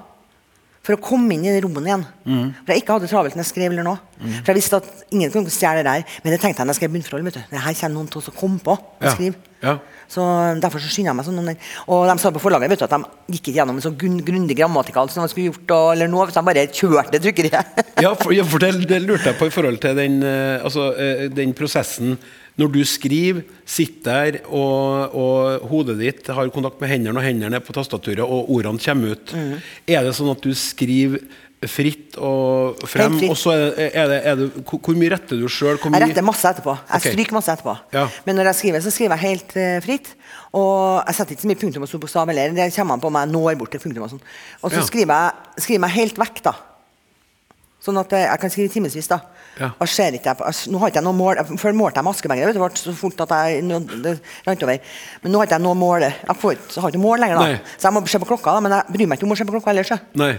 For 0.88 0.96
å 0.96 1.02
komme 1.04 1.34
inn 1.36 1.44
i 1.44 1.52
det 1.52 1.60
rommet 1.66 1.84
igjen. 1.84 2.04
Mm. 2.24 2.52
For 2.64 2.72
jeg 2.72 2.82
ikke 2.86 2.96
hadde 2.96 3.10
travelt 3.12 3.36
når 3.36 3.44
jeg 3.44 3.50
skrev 3.52 3.74
eller 3.74 3.84
noe. 3.84 4.00
For 4.40 4.54
jeg 4.54 4.56
visste 4.62 4.78
at 4.80 4.88
ingen 5.12 5.34
kunne 5.34 5.52
stjele 5.52 5.82
det 5.84 5.90
der. 5.90 6.06
Men 6.24 6.32
jeg 6.32 6.40
tenkte 6.46 6.62
jeg 6.64 6.68
når 6.70 6.74
jeg 6.78 6.80
skrev 6.80 6.94
bunnforhold. 6.96 7.26
vet 7.28 7.34
du. 7.36 7.42
Det 7.52 7.60
her 7.66 7.76
kommer 7.82 7.96
noen 7.98 8.08
til 8.14 8.22
å 8.24 8.36
komme 8.40 8.60
på 8.64 8.72
og 8.78 9.04
Ja. 9.04 9.12
skrive. 9.12 9.36
Ja. 9.62 9.74
Så 10.08 10.24
Derfor 10.64 10.80
så 10.80 10.88
skynder 10.92 11.12
jeg 11.12 11.18
meg 11.20 11.26
sånn. 11.28 11.40
om 11.42 11.46
den. 11.52 11.58
Og 11.92 12.06
de 12.08 12.16
sa 12.24 12.32
på 12.32 12.40
forlaget 12.42 12.70
vet 12.72 12.80
du, 12.80 12.86
at 12.88 12.96
de 12.96 13.36
gikk 13.36 13.50
ikke 13.50 13.56
gjennom 13.60 13.76
en 13.80 13.84
så 13.84 13.92
grunn- 13.92 14.24
grundig 14.24 14.56
grammatikal 14.56 15.10
som 15.12 15.24
de 15.26 15.30
skulle 15.34 15.50
gjort. 15.52 15.74
Og, 15.76 15.92
eller 15.98 16.08
noe, 16.12 16.28
så 16.32 16.40
de 16.40 16.48
bare 16.48 16.68
kjørte 16.72 17.20
trykkeriet. 17.24 17.84
Ja, 18.06 18.12
for, 18.14 18.30
ja, 18.32 18.44
for 18.46 18.62
det, 18.62 18.86
det 18.88 19.00
lurte 19.02 19.32
jeg 19.32 19.40
på 19.40 19.48
i 19.50 19.54
forhold 19.54 19.80
til 19.82 19.96
den, 19.98 20.20
eh, 20.24 20.62
altså, 20.64 20.92
eh, 21.02 21.24
den 21.34 21.56
prosessen. 21.58 22.16
Når 22.58 22.72
du 22.74 22.80
skriver, 22.90 23.42
sitter 23.70 24.32
der, 24.32 24.38
og, 24.50 25.14
og 25.18 25.66
hodet 25.70 25.98
ditt 26.00 26.30
har 26.34 26.50
kontakt 26.54 26.80
med 26.82 26.90
hendene, 26.90 27.18
og 27.20 27.26
hendene 27.26 27.58
er 27.60 27.66
på 27.66 27.74
tastaturet, 27.76 28.22
og 28.26 28.50
ordene 28.54 28.82
kommer 28.82 29.14
ut. 29.18 29.34
Mm. 29.34 29.52
Er 29.94 30.06
det 30.08 30.14
sånn 30.18 30.32
at 30.34 30.42
du 30.46 30.54
skriver 30.58 31.22
fritt 31.72 32.18
og 32.18 32.84
frem? 32.90 33.18
Og 33.30 33.38
så 33.40 33.54
er 33.56 34.10
det, 34.12 34.20
er 34.20 34.40
det, 34.40 34.48
hvor, 34.64 34.98
mye 34.98 35.12
retter 35.14 35.40
du 35.40 35.48
sjøl? 35.52 35.80
Jeg 35.80 36.04
retter 36.04 36.26
masse 36.26 36.48
etterpå. 36.50 36.76
Jeg 36.78 37.02
okay. 37.02 37.14
stryker 37.16 37.38
masse 37.38 37.54
etterpå. 37.54 37.76
Ja. 37.96 38.08
Men 38.28 38.40
når 38.40 38.52
jeg 38.52 38.60
skriver, 38.62 38.86
så 38.86 38.94
skriver 38.94 39.18
jeg 39.18 39.26
helt 39.28 39.58
uh, 39.58 39.78
fritt. 39.86 40.14
Og 40.58 41.04
jeg 41.04 41.18
setter 41.20 41.36
ikke 41.36 41.46
så 41.46 41.52
mye 41.52 41.62
punktum 41.64 41.86
og 41.86 42.00
bokstav 42.02 42.32
heller. 42.32 42.56
Det 42.56 42.72
kommer 42.76 42.98
an 42.98 43.04
på 43.04 43.12
om 43.12 43.20
jeg 43.20 43.34
når 43.34 43.60
bort 43.60 43.76
til 43.76 43.84
punktum. 43.84 44.08
Og 44.08 44.16
sånn. 44.16 44.26
Og 44.62 44.72
så 44.72 44.82
Ja. 44.82 44.88
skriver 44.90 45.22
jeg 45.22 45.64
skriver 45.68 45.88
jeg 45.88 46.00
helt 46.02 46.24
vekk, 46.24 46.44
da. 46.48 46.56
Sånn 47.84 48.00
at 48.02 48.14
eh, 48.18 48.26
jeg 48.26 48.42
kan 48.42 48.52
skrive 48.52 48.72
timevis. 48.74 49.08
da. 49.08 49.20
Ja. 49.58 49.72
Og 49.82 49.90
ser 49.90 50.14
ikke 50.14 50.34
jeg 50.34 50.44
altså, 50.46 50.70
nå 50.72 50.80
har 50.82 50.92
ikke 50.92 51.00
jeg 51.00 51.08
noe 51.08 51.18
mål. 51.18 51.42
Før 51.62 51.76
målte 51.78 52.02
jeg 52.02 52.08
med 52.08 52.16
askebegeret. 52.16 52.58
Det 52.58 52.62
ble 52.62 52.82
så 52.82 52.94
fort 52.98 53.24
at 53.26 53.34
jeg, 53.38 53.64
nå- 53.66 53.82
det 54.04 54.18
rant 54.46 54.64
over. 54.68 54.80
Men 55.24 55.34
nå 55.34 55.42
har 55.42 55.50
ikke 55.50 55.58
jeg 55.58 55.66
noe 55.66 55.78
mål. 55.78 56.08
Jeg 56.10 56.38
får, 56.42 56.58
har 56.82 56.94
ikke 56.94 57.04
mål 57.04 57.24
lenger, 57.24 57.40
da. 57.40 57.46
Nei. 57.46 57.76
Så 57.78 57.88
jeg 57.88 57.96
må 57.96 58.04
se 58.08 58.22
på 58.22 58.30
klokka. 58.30 58.54
da, 58.58 58.64
Men 58.66 58.76
jeg 58.78 58.98
bryr 58.98 59.08
meg 59.08 59.20
ikke 59.20 59.30
om 59.30 59.36
å 59.36 59.38
se 59.40 59.48
på 59.48 59.56
klokka 59.56 59.74
ellers. 59.74 59.94
Nei. 60.18 60.34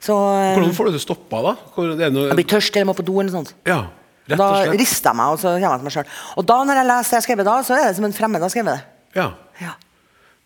Så 0.00 0.14
eh, 0.16 0.54
Hvordan 0.56 0.72
får 0.76 0.88
du 0.88 0.96
det 0.96 1.02
stoppa, 1.04 1.42
da? 1.44 1.54
Det 1.98 2.08
noe, 2.14 2.28
jeg 2.30 2.38
blir 2.40 2.48
tørst 2.54 2.76
eller 2.76 2.88
må 2.88 2.96
på 2.96 3.04
do 3.04 3.18
eller 3.20 3.34
sånt. 3.34 3.52
ja, 3.68 3.82
rett 4.30 4.38
Da 4.40 4.46
og 4.48 4.64
slett. 4.64 4.80
rister 4.80 5.10
jeg 5.12 5.18
meg, 5.20 5.34
og 5.34 5.42
så 5.42 5.52
kommer 5.58 5.74
jeg 5.76 5.82
til 5.82 5.88
meg 5.90 5.96
sjøl. 5.98 6.16
Og 6.40 6.48
da 6.48 6.56
når 6.64 6.80
jeg 6.80 6.88
leser 6.88 7.10
det 7.10 7.16
jeg 7.16 7.20
har 7.20 7.28
skrevet 7.28 7.48
da, 7.50 7.58
så 7.68 7.76
er 7.76 7.86
det 7.90 7.94
som 8.00 8.08
en 8.08 8.16
fremmed 8.16 8.46
har 8.46 8.52
skrevet 8.54 8.72
det. 8.78 8.82
Ja. 9.20 9.28
Ja. 9.60 9.74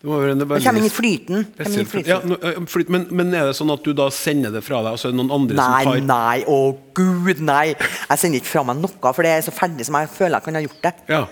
Det 0.05 0.09
må 0.11 0.17
være 0.19 0.35
Jeg 0.59 0.65
kommer 0.67 0.83
inn 0.83 0.89
i 0.89 0.91
flyten. 0.93 1.45
Inn 1.65 1.77
i 1.81 1.85
flyten. 1.87 2.09
Ja, 2.11 2.51
flyt, 2.69 2.89
men, 2.93 3.07
men 3.15 3.31
er 3.33 3.47
det 3.47 3.55
sånn 3.57 3.71
at 3.73 3.81
du 3.87 3.93
da 3.95 4.09
sender 4.13 4.51
det 4.53 4.61
fra 4.65 4.81
deg, 4.83 4.91
og 4.97 4.99
så 5.01 5.07
er 5.07 5.15
det 5.15 5.19
noen 5.21 5.31
andre 5.33 5.55
Nei, 5.57 5.69
som 5.87 5.95
tar 5.95 6.03
nei, 6.11 6.35
å 6.51 6.59
gud, 6.99 7.39
nei. 7.47 7.63
Jeg 7.71 8.21
sender 8.21 8.41
ikke 8.43 8.51
fra 8.51 8.65
meg 8.67 8.83
noe, 8.83 9.13
for 9.15 9.25
det 9.25 9.31
er 9.37 9.47
så 9.47 9.55
ferdig 9.55 9.87
som 9.87 9.97
jeg 10.01 10.11
føler 10.13 10.35
jeg 10.37 10.45
kan 10.49 10.59
ha 10.59 10.63
gjort 10.67 10.83
det. 10.83 10.93
Ja. 11.15 11.23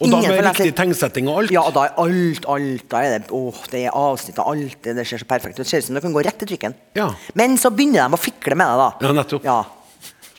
Og 0.00 0.08
da 0.08 0.20
med 0.24 0.38
riktig 0.46 0.70
tegnsetting 0.78 1.26
og 1.28 1.42
alt? 1.42 1.50
Ja, 1.52 1.62
da 1.74 1.82
er 1.90 1.98
alt, 2.00 2.46
alt. 2.48 2.86
Da 2.88 3.02
er 3.04 3.18
det, 3.18 3.26
åh, 3.36 3.58
det 3.72 3.82
er 3.84 3.96
avsnitt 3.96 4.38
av 4.40 4.48
alt. 4.52 4.78
Det, 4.80 4.94
det 4.96 5.04
ser 5.08 5.20
så 5.20 5.28
perfekt 5.28 5.58
ut. 5.58 5.64
Det 5.64 5.68
ser 5.68 5.82
ut 5.84 5.90
som 5.90 5.98
det 5.98 6.02
kan 6.06 6.14
gå 6.14 6.22
rett 6.24 6.40
i 6.46 6.48
trykken. 6.48 6.76
Ja. 6.96 7.10
Men 7.36 7.58
så 7.60 7.68
begynner 7.74 8.06
de 8.08 8.16
å 8.16 8.20
fikle 8.20 8.56
med 8.56 8.70
det, 8.70 8.80
da. 8.80 8.88
Ja, 9.04 9.12
nettopp. 9.18 9.44
Ja. 9.44 9.58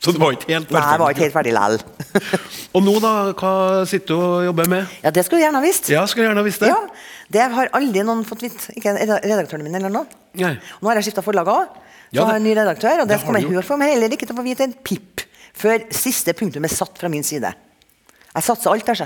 Så 0.01 0.15
det 0.15 0.17
var 0.17 0.33
ikke 0.33 0.49
helt 0.49 0.71
Nei, 0.73 0.81
det 0.81 0.97
var 1.03 1.13
ikke 1.13 1.25
helt 1.27 1.35
ferdig 1.35 1.51
likevel. 1.53 1.81
Og 2.75 2.85
nå, 2.87 2.95
da? 3.03 3.11
Hva 3.37 3.51
sitter 3.85 4.09
du 4.09 4.17
og 4.17 4.45
jobber 4.47 4.71
med? 4.71 4.95
ja, 5.05 5.11
det 5.13 5.23
skulle 5.27 5.43
du 5.43 5.45
gjerne 5.45 5.61
ha 5.61 5.65
visst. 5.67 5.91
Ja, 5.93 6.01
skulle 6.09 6.25
gjerne 6.25 6.41
ha 6.41 6.47
visst 6.47 6.63
det. 6.65 6.71
Ja, 6.71 6.79
det 7.37 7.45
har 7.53 7.69
aldri 7.77 8.01
noen 8.07 8.23
fått 8.25 8.41
vite. 8.47 8.73
Ikke 8.73 8.95
redaktørene 8.97 9.67
mine 9.67 9.77
eller 9.77 9.93
noe. 9.93 10.09
Nei. 10.41 10.55
Nå 10.81 10.89
har 10.89 10.97
jeg 10.97 11.11
skifta 11.11 11.21
forlag 11.25 11.53
òg. 11.53 11.77
Så 12.09 12.17
Ja, 12.17 12.25
har 12.25 12.39
jeg 12.39 12.41
en 12.41 12.47
ny 12.49 12.55
redaktør, 12.57 13.03
og 13.03 13.07
det 13.11 13.19
det 13.19 13.25
kommer 13.27 13.45
jeg 13.45 13.63
for 13.69 13.79
meg 13.79 13.93
heller 13.93 14.11
ikke 14.17 14.25
til 14.25 14.33
å 14.33 14.41
få 14.41 14.47
vite 14.49 14.65
en 14.65 14.73
pip 14.83 15.21
før 15.61 15.85
siste 15.93 16.33
punktum 16.33 16.65
er 16.65 16.73
satt 16.73 16.97
fra 16.97 17.11
min 17.11 17.23
side. 17.23 17.51
Jeg 18.31 18.47
satser 18.47 18.71
alt 18.73 18.87
der, 18.89 19.05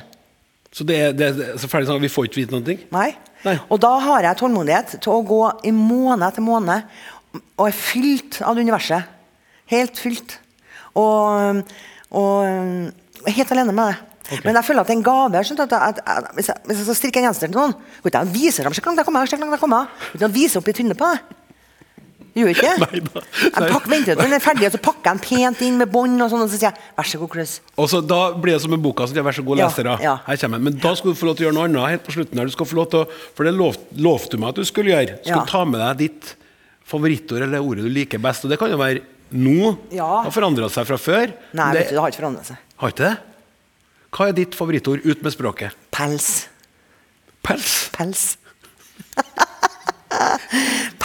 så. 0.71 0.85
Det 0.87 0.99
det 1.17 1.29
så 1.61 1.69
ferdig 1.71 1.89
sånn 1.89 2.03
vi 2.03 2.11
får 2.11 2.29
ikke 2.29 2.41
vite 2.41 2.55
noen 2.55 2.65
ting? 2.67 2.81
Nei. 2.95 3.09
Nei. 3.45 3.57
Og 3.69 3.79
da 3.83 3.91
har 4.01 4.25
jeg 4.25 4.39
tålmodighet 4.41 4.97
til 5.03 5.13
å 5.13 5.21
gå 5.25 5.41
i 5.69 5.73
måned 5.75 6.25
etter 6.27 6.45
måned 6.45 6.87
og 7.35 7.67
er 7.67 7.75
fylt 7.77 8.39
av 8.41 8.55
det 8.55 8.65
universet. 8.65 9.11
Helt 9.71 9.99
fylt. 9.99 10.37
Og, 10.97 11.61
og 12.15 13.29
helt 13.35 13.55
alene 13.55 13.75
med 13.75 13.91
det. 13.91 14.11
Okay. 14.25 14.41
Men 14.47 14.57
jeg 14.57 14.65
føler 14.65 14.81
at 14.81 14.89
det 14.89 14.95
er 14.95 14.97
en 14.97 15.05
gave. 15.05 15.41
At, 15.41 15.73
at, 15.77 15.99
at, 16.01 16.29
hvis, 16.37 16.49
jeg, 16.49 16.61
hvis 16.65 16.79
jeg 16.79 16.87
skal 16.87 16.97
strikke 16.97 17.21
en 17.21 17.27
genser 17.29 17.49
til 17.49 17.59
noen, 17.59 17.75
går 18.01 18.09
ikke 18.09 18.21
jeg 18.23 18.29
og 18.29 18.37
viser 18.37 18.65
dem 18.65 18.75
så 18.75 18.85
langt 18.85 19.01
jeg 19.01 19.07
kommer. 19.09 19.29
Så 19.29 19.37
langt 19.37 19.57
jeg 19.57 19.61
kommer. 19.61 19.91
Går 20.05 20.17
ikke 20.17 20.25
jeg 20.25 20.37
viser 20.39 20.61
opp 20.61 20.71
i 20.71 20.75
trynet 20.79 20.99
på 20.99 21.11
deg. 21.11 21.34
Gjør 22.35 22.49
ikke? 22.51 22.71
Nei 22.83 22.99
da. 23.05 23.21
Jeg 23.45 23.51
pakker, 23.55 23.89
venter 23.93 24.17
til 24.17 24.21
den 24.25 24.33
er 24.35 24.41
ferdig, 24.43 24.65
og 24.67 24.73
så 24.75 24.79
pakker 24.83 25.07
jeg 25.07 25.15
den 25.15 25.21
pent 25.55 25.61
inn 25.63 25.77
med 25.79 25.91
bånd, 25.93 26.17
og 26.19 26.31
sånn, 26.33 26.41
og 26.43 26.49
så 26.51 26.57
sier 26.59 26.67
jeg 26.73 26.89
vær 26.97 27.07
så 27.07 27.19
god, 27.21 27.31
Klaus. 27.35 27.53
Og 27.79 27.87
så 27.93 28.01
Da 28.03 28.19
blir 28.35 28.57
det 28.57 28.61
som 28.65 28.73
med 28.75 28.81
boka, 28.83 29.05
så 29.07 29.13
sier 29.15 29.21
er 29.23 29.27
vær 29.29 29.37
så 29.37 29.45
god 29.47 29.61
Ja, 29.61 29.69
leser. 29.69 29.87
da. 29.87 29.95
ja. 30.03 30.15
Her 30.27 30.41
kommer. 30.43 30.59
Men 30.67 30.75
da 30.83 30.91
skal 30.99 31.13
du 31.13 31.19
få 31.21 31.29
lov 31.29 31.37
til 31.39 31.45
å 31.45 31.49
gjøre 31.49 31.57
noe 31.57 31.67
annet 31.69 31.93
helt 31.95 32.03
på 32.09 32.15
slutten. 32.17 32.37
her. 32.41 32.45
Du 32.51 32.55
skal 32.57 32.67
få 32.67 32.75
lov 32.81 32.89
til 32.91 32.99
å, 33.05 33.07
For 33.39 33.47
det 33.47 33.53
lov, 33.55 33.77
lovte 33.95 34.35
du 34.35 34.37
meg 34.43 34.49
at 34.51 34.59
du 34.59 34.65
skulle 34.67 34.91
gjøre. 34.91 35.15
Du 35.23 35.29
skal 35.31 35.39
Ja. 35.39 35.45
ta 35.47 35.63
med 35.65 35.79
deg 35.79 35.97
ditt 36.09 36.35
favorittord 36.85 37.41
eller 37.47 37.63
ordet 37.63 37.83
du 37.87 37.89
liker 37.89 38.19
best. 38.19 38.43
Og 38.43 38.51
det 38.51 38.59
kan 38.59 38.69
jo 38.69 38.77
være 38.77 38.99
nå. 39.31 39.77
Ja. 39.95 40.21
Det 40.25 40.31
har 40.31 40.35
forandra 40.35 40.69
seg 40.69 40.85
fra 40.91 40.97
før. 40.99 41.31
Nei, 41.55 41.71
det, 41.71 41.79
vet 41.79 41.89
du, 41.89 41.95
det 41.95 42.01
har 42.03 42.11
ikke 42.11 42.21
forandret 42.23 42.45
seg. 42.51 42.57
Har 42.83 42.91
ikke 42.91 43.05
det? 43.07 43.15
Hva 44.15 44.27
er 44.29 44.35
ditt 44.37 44.53
favorittord 44.55 45.01
ut 45.07 45.23
med 45.23 45.31
språket? 45.33 45.71
Pels. 45.91 46.27
Pels. 47.43 47.89
Pels. 47.95 48.37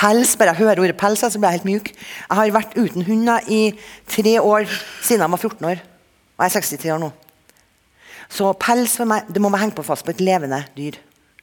Pels, 0.01 0.35
Bare 0.41 0.55
jeg 0.55 0.63
hører 0.65 0.81
ordet 0.83 0.97
pels, 1.01 1.21
så 1.21 1.37
blir 1.39 1.51
jeg 1.53 1.61
helt 1.61 1.69
mjuk. 1.69 1.91
Jeg 1.93 2.39
har 2.41 2.53
vært 2.57 2.77
uten 2.81 3.05
hunder 3.07 3.45
i 3.53 3.61
tre 4.09 4.39
år 4.41 4.65
siden 5.05 5.27
jeg 5.27 5.35
var 5.37 5.43
14 5.45 5.69
år. 5.75 5.83
Og 6.41 6.45
jeg 6.47 6.51
er 6.51 6.57
63 6.61 6.95
år 6.97 7.03
nå. 7.05 7.11
Så 8.31 8.53
pels 8.63 8.97
for 8.97 9.09
meg, 9.11 9.27
det 9.29 9.43
må 9.43 9.51
være 9.51 9.65
hengt 9.67 9.77
på 9.77 9.85
fast 9.85 10.07
på 10.07 10.13
et 10.15 10.21
levende 10.23 10.63
dyr. 10.77 10.97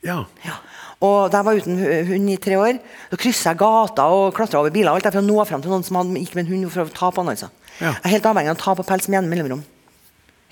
Ja. 0.05 0.21
Ja. 0.45 0.55
Og 1.03 1.29
da 1.29 1.41
jeg 1.41 1.45
var 1.45 1.57
uten 1.59 1.77
hu- 1.77 2.05
hund 2.13 2.29
i 2.33 2.37
tre 2.41 2.55
år, 2.57 2.77
så 3.11 3.17
kryssa 3.21 3.51
jeg 3.51 3.59
gata 3.59 4.05
og 4.09 4.31
klatra 4.37 4.61
over 4.63 4.71
biler 4.73 4.89
og 4.95 4.97
alt 5.01 5.11
for 5.13 5.21
å 5.21 5.25
nå 5.27 5.43
frem 5.45 5.61
til 5.61 5.69
noen 5.73 5.83
som 5.85 5.99
hadde, 5.99 6.15
gikk 6.23 6.33
med 6.39 6.47
en 6.47 6.53
hund 6.55 6.71
for 6.73 6.87
å 6.87 6.93
ta 6.95 7.11
på 7.13 7.21
han. 7.21 7.29
Altså. 7.35 7.49
Ja. 7.77 7.91
Jeg 7.91 8.05
er 8.07 8.13
helt 8.15 8.25
avhengig 8.31 8.49
av 8.53 8.57
å 8.57 8.63
ta 8.63 8.73
på 8.79 8.85
pels 8.87 9.05
med 9.11 9.19
jevne 9.19 9.29
mellomrom. 9.35 9.61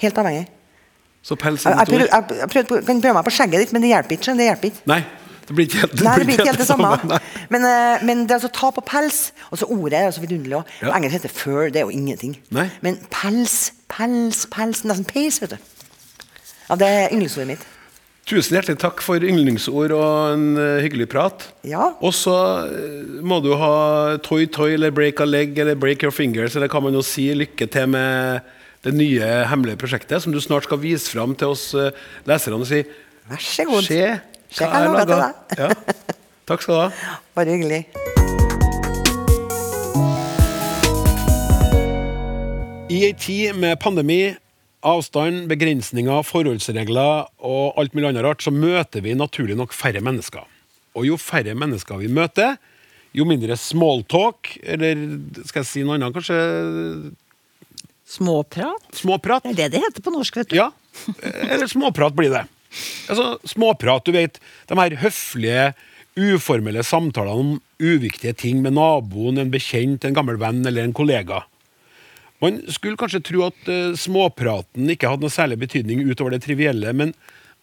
Helt 0.04 0.20
avhengig. 0.22 0.46
Så 1.26 1.38
pels 1.42 1.64
Jeg, 1.66 1.74
er 1.74 1.80
jeg, 1.82 1.88
prøver, 1.90 2.06
ord? 2.06 2.12
jeg, 2.14 2.40
jeg 2.44 2.50
prøvde 2.54 2.82
kan 2.86 3.02
prøve 3.02 3.16
meg 3.18 3.26
på 3.26 3.34
skjegget 3.34 3.64
ditt, 3.64 3.72
men 3.74 3.82
det 3.82 3.90
hjelper 3.96 4.18
ikke. 4.20 4.36
Det 4.38 4.46
hjelper 4.52 4.70
ikke. 4.70 4.84
Nei, 4.92 5.00
det 5.48 5.54
blir 5.54 5.68
ikke 5.68 5.84
helt 5.84 6.02
Nei, 6.02 6.16
det 6.18 6.26
blir 6.28 6.40
ikke 6.40 6.54
helt 6.54 6.64
det 6.64 6.68
samme. 6.68 7.20
Men, 7.54 7.68
eh, 7.70 8.04
men 8.08 8.24
det 8.26 8.34
er 8.34 8.40
altså 8.40 8.50
ta 8.50 8.72
på 8.74 8.82
pels 8.82 9.20
Og 9.52 9.60
så 9.62 9.68
ordet 9.70 10.00
er 10.00 10.12
så 10.16 10.24
vidunderlig 10.24 10.58
også. 10.58 10.80
Ja. 10.82 10.90
På 10.90 10.98
engelsk 10.98 11.18
heter 11.20 11.34
fur, 11.34 11.62
det 11.70 11.82
er 11.82 11.86
jo 11.86 11.94
ingenting. 11.94 12.34
Nei. 12.56 12.66
Men 12.86 12.98
pels, 13.14 13.74
pels, 13.92 14.46
pels 14.54 14.82
Nesten 14.88 15.06
peis, 15.06 15.38
vet 15.44 15.54
du. 15.54 15.72
Ja, 16.66 16.78
det 16.82 16.90
er 16.90 17.14
yndlingsordet 17.14 17.52
mitt. 17.54 17.66
Tusen 18.26 18.58
hjertelig 18.58 18.80
takk 18.82 19.04
for 19.06 19.22
yndlingsord 19.22 19.94
og 19.94 20.34
en 20.34 20.46
eh, 20.58 20.82
hyggelig 20.82 21.12
prat. 21.14 21.46
Ja. 21.68 21.92
Og 22.02 22.16
så 22.18 22.34
eh, 22.66 23.22
må 23.22 23.38
du 23.46 23.52
ha 23.62 24.18
toy 24.26 24.50
toy 24.50 24.74
eller 24.80 24.94
break 24.96 25.22
a 25.22 25.30
leg 25.30 25.54
eller 25.62 25.78
break 25.78 26.02
your 26.02 26.16
fingers, 26.16 26.58
eller 26.58 26.72
hva 26.74 26.82
man 26.82 26.98
nå 26.98 27.06
sier. 27.06 27.38
Lykke 27.38 27.70
til 27.70 27.92
med 27.94 28.42
det 28.86 28.98
nye 28.98 29.30
hemmelige 29.50 29.78
prosjektet 29.82 30.26
som 30.26 30.34
du 30.34 30.42
snart 30.42 30.66
skal 30.66 30.82
vise 30.82 31.10
fram 31.10 31.38
til 31.38 31.54
oss 31.54 31.72
leserne 32.26 32.62
og 32.62 32.70
si 32.70 32.82
Vær 33.26 33.42
så 33.42 33.64
god. 33.66 33.86
Se, 33.88 34.02
Se 34.56 34.64
hva 34.64 34.80
jeg 34.80 34.92
jeg 34.96 35.08
til 35.10 35.20
deg. 35.20 35.34
Ja. 35.60 35.68
Takk 36.48 36.62
skal 36.64 36.78
du 36.78 36.80
ha. 36.80 37.14
Bare 37.36 37.52
hyggelig. 37.52 37.82
I 42.96 43.02
ei 43.10 43.16
tid 43.20 43.58
med 43.60 43.76
pandemi, 43.84 44.22
avstand, 44.86 45.50
begrensninger, 45.52 46.24
forholdsregler 46.24 47.26
og 47.44 47.82
alt 47.82 47.98
mulig 47.98 48.14
annet 48.14 48.24
rart, 48.24 48.46
så 48.46 48.54
møter 48.54 49.04
vi 49.04 49.18
naturlig 49.18 49.58
nok 49.60 49.76
færre 49.76 50.00
mennesker. 50.06 50.46
Og 50.96 51.10
jo 51.10 51.20
færre 51.20 51.58
mennesker 51.58 52.00
vi 52.00 52.08
møter, 52.08 52.56
jo 53.16 53.28
mindre 53.28 53.58
smalltalk, 53.60 54.54
eller 54.64 55.04
skal 55.50 55.64
jeg 55.66 55.72
si 55.74 55.84
noe 55.84 56.00
annet, 56.00 56.16
kanskje 56.16 56.40
Småprat? 58.06 58.84
småprat. 58.94 59.44
Det 59.50 59.56
er 59.56 59.64
det 59.66 59.72
det 59.74 59.88
heter 59.90 60.04
på 60.06 60.14
norsk, 60.14 60.36
vet 60.40 60.52
du. 60.54 60.60
Ja, 60.62 60.70
eller 61.50 61.68
småprat 61.68 62.16
blir 62.16 62.32
det. 62.32 62.46
Altså, 63.10 63.36
småprat, 63.48 64.06
du 64.06 64.16
vet, 64.16 64.40
de 64.70 64.80
her 64.80 64.98
høflige, 65.04 65.74
uformelle 66.16 66.80
samtalene 66.88 67.42
om 67.42 67.56
uviktige 67.84 68.32
ting 68.40 68.62
med 68.64 68.78
naboen, 68.78 69.40
en 69.42 69.52
bekjent, 69.52 70.06
en 70.08 70.16
gammel 70.16 70.40
venn 70.40 70.62
eller 70.64 70.88
en 70.88 70.96
kollega. 70.96 71.42
Man 72.44 72.62
skulle 72.72 73.00
kanskje 73.00 73.24
tro 73.26 73.46
at 73.48 73.68
uh, 73.68 73.96
småpraten 74.00 74.88
ikke 74.92 75.12
hadde 75.12 75.28
noe 75.28 75.34
særlig 75.34 75.60
betydning 75.66 76.06
utover 76.08 76.36
det 76.36 76.44
trivielle, 76.46 76.94
men 76.96 77.12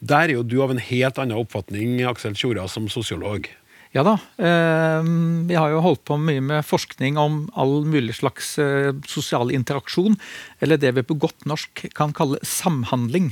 der 0.02 0.28
er 0.28 0.36
jo 0.36 0.44
du 0.44 0.58
av 0.64 0.72
en 0.74 0.82
helt 0.82 1.18
annen 1.22 1.38
oppfatning, 1.38 2.00
Aksel 2.10 2.34
Tjora, 2.36 2.66
som 2.68 2.88
sosiolog. 2.90 3.46
Ja 3.92 4.02
da. 4.06 4.14
Eh, 4.40 5.04
vi 5.46 5.56
har 5.58 5.68
jo 5.70 5.82
holdt 5.84 6.02
på 6.08 6.16
mye 6.16 6.40
med 6.42 6.64
forskning 6.64 7.18
om 7.20 7.44
all 7.60 7.82
mulig 7.84 8.16
slags 8.18 8.54
eh, 8.58 8.90
sosial 9.06 9.52
interaksjon, 9.52 10.16
eller 10.64 10.80
det 10.80 10.94
vi 10.96 11.04
på 11.06 11.18
godt 11.20 11.44
norsk 11.46 11.84
kan 11.94 12.14
kalle 12.16 12.40
samhandling. 12.40 13.30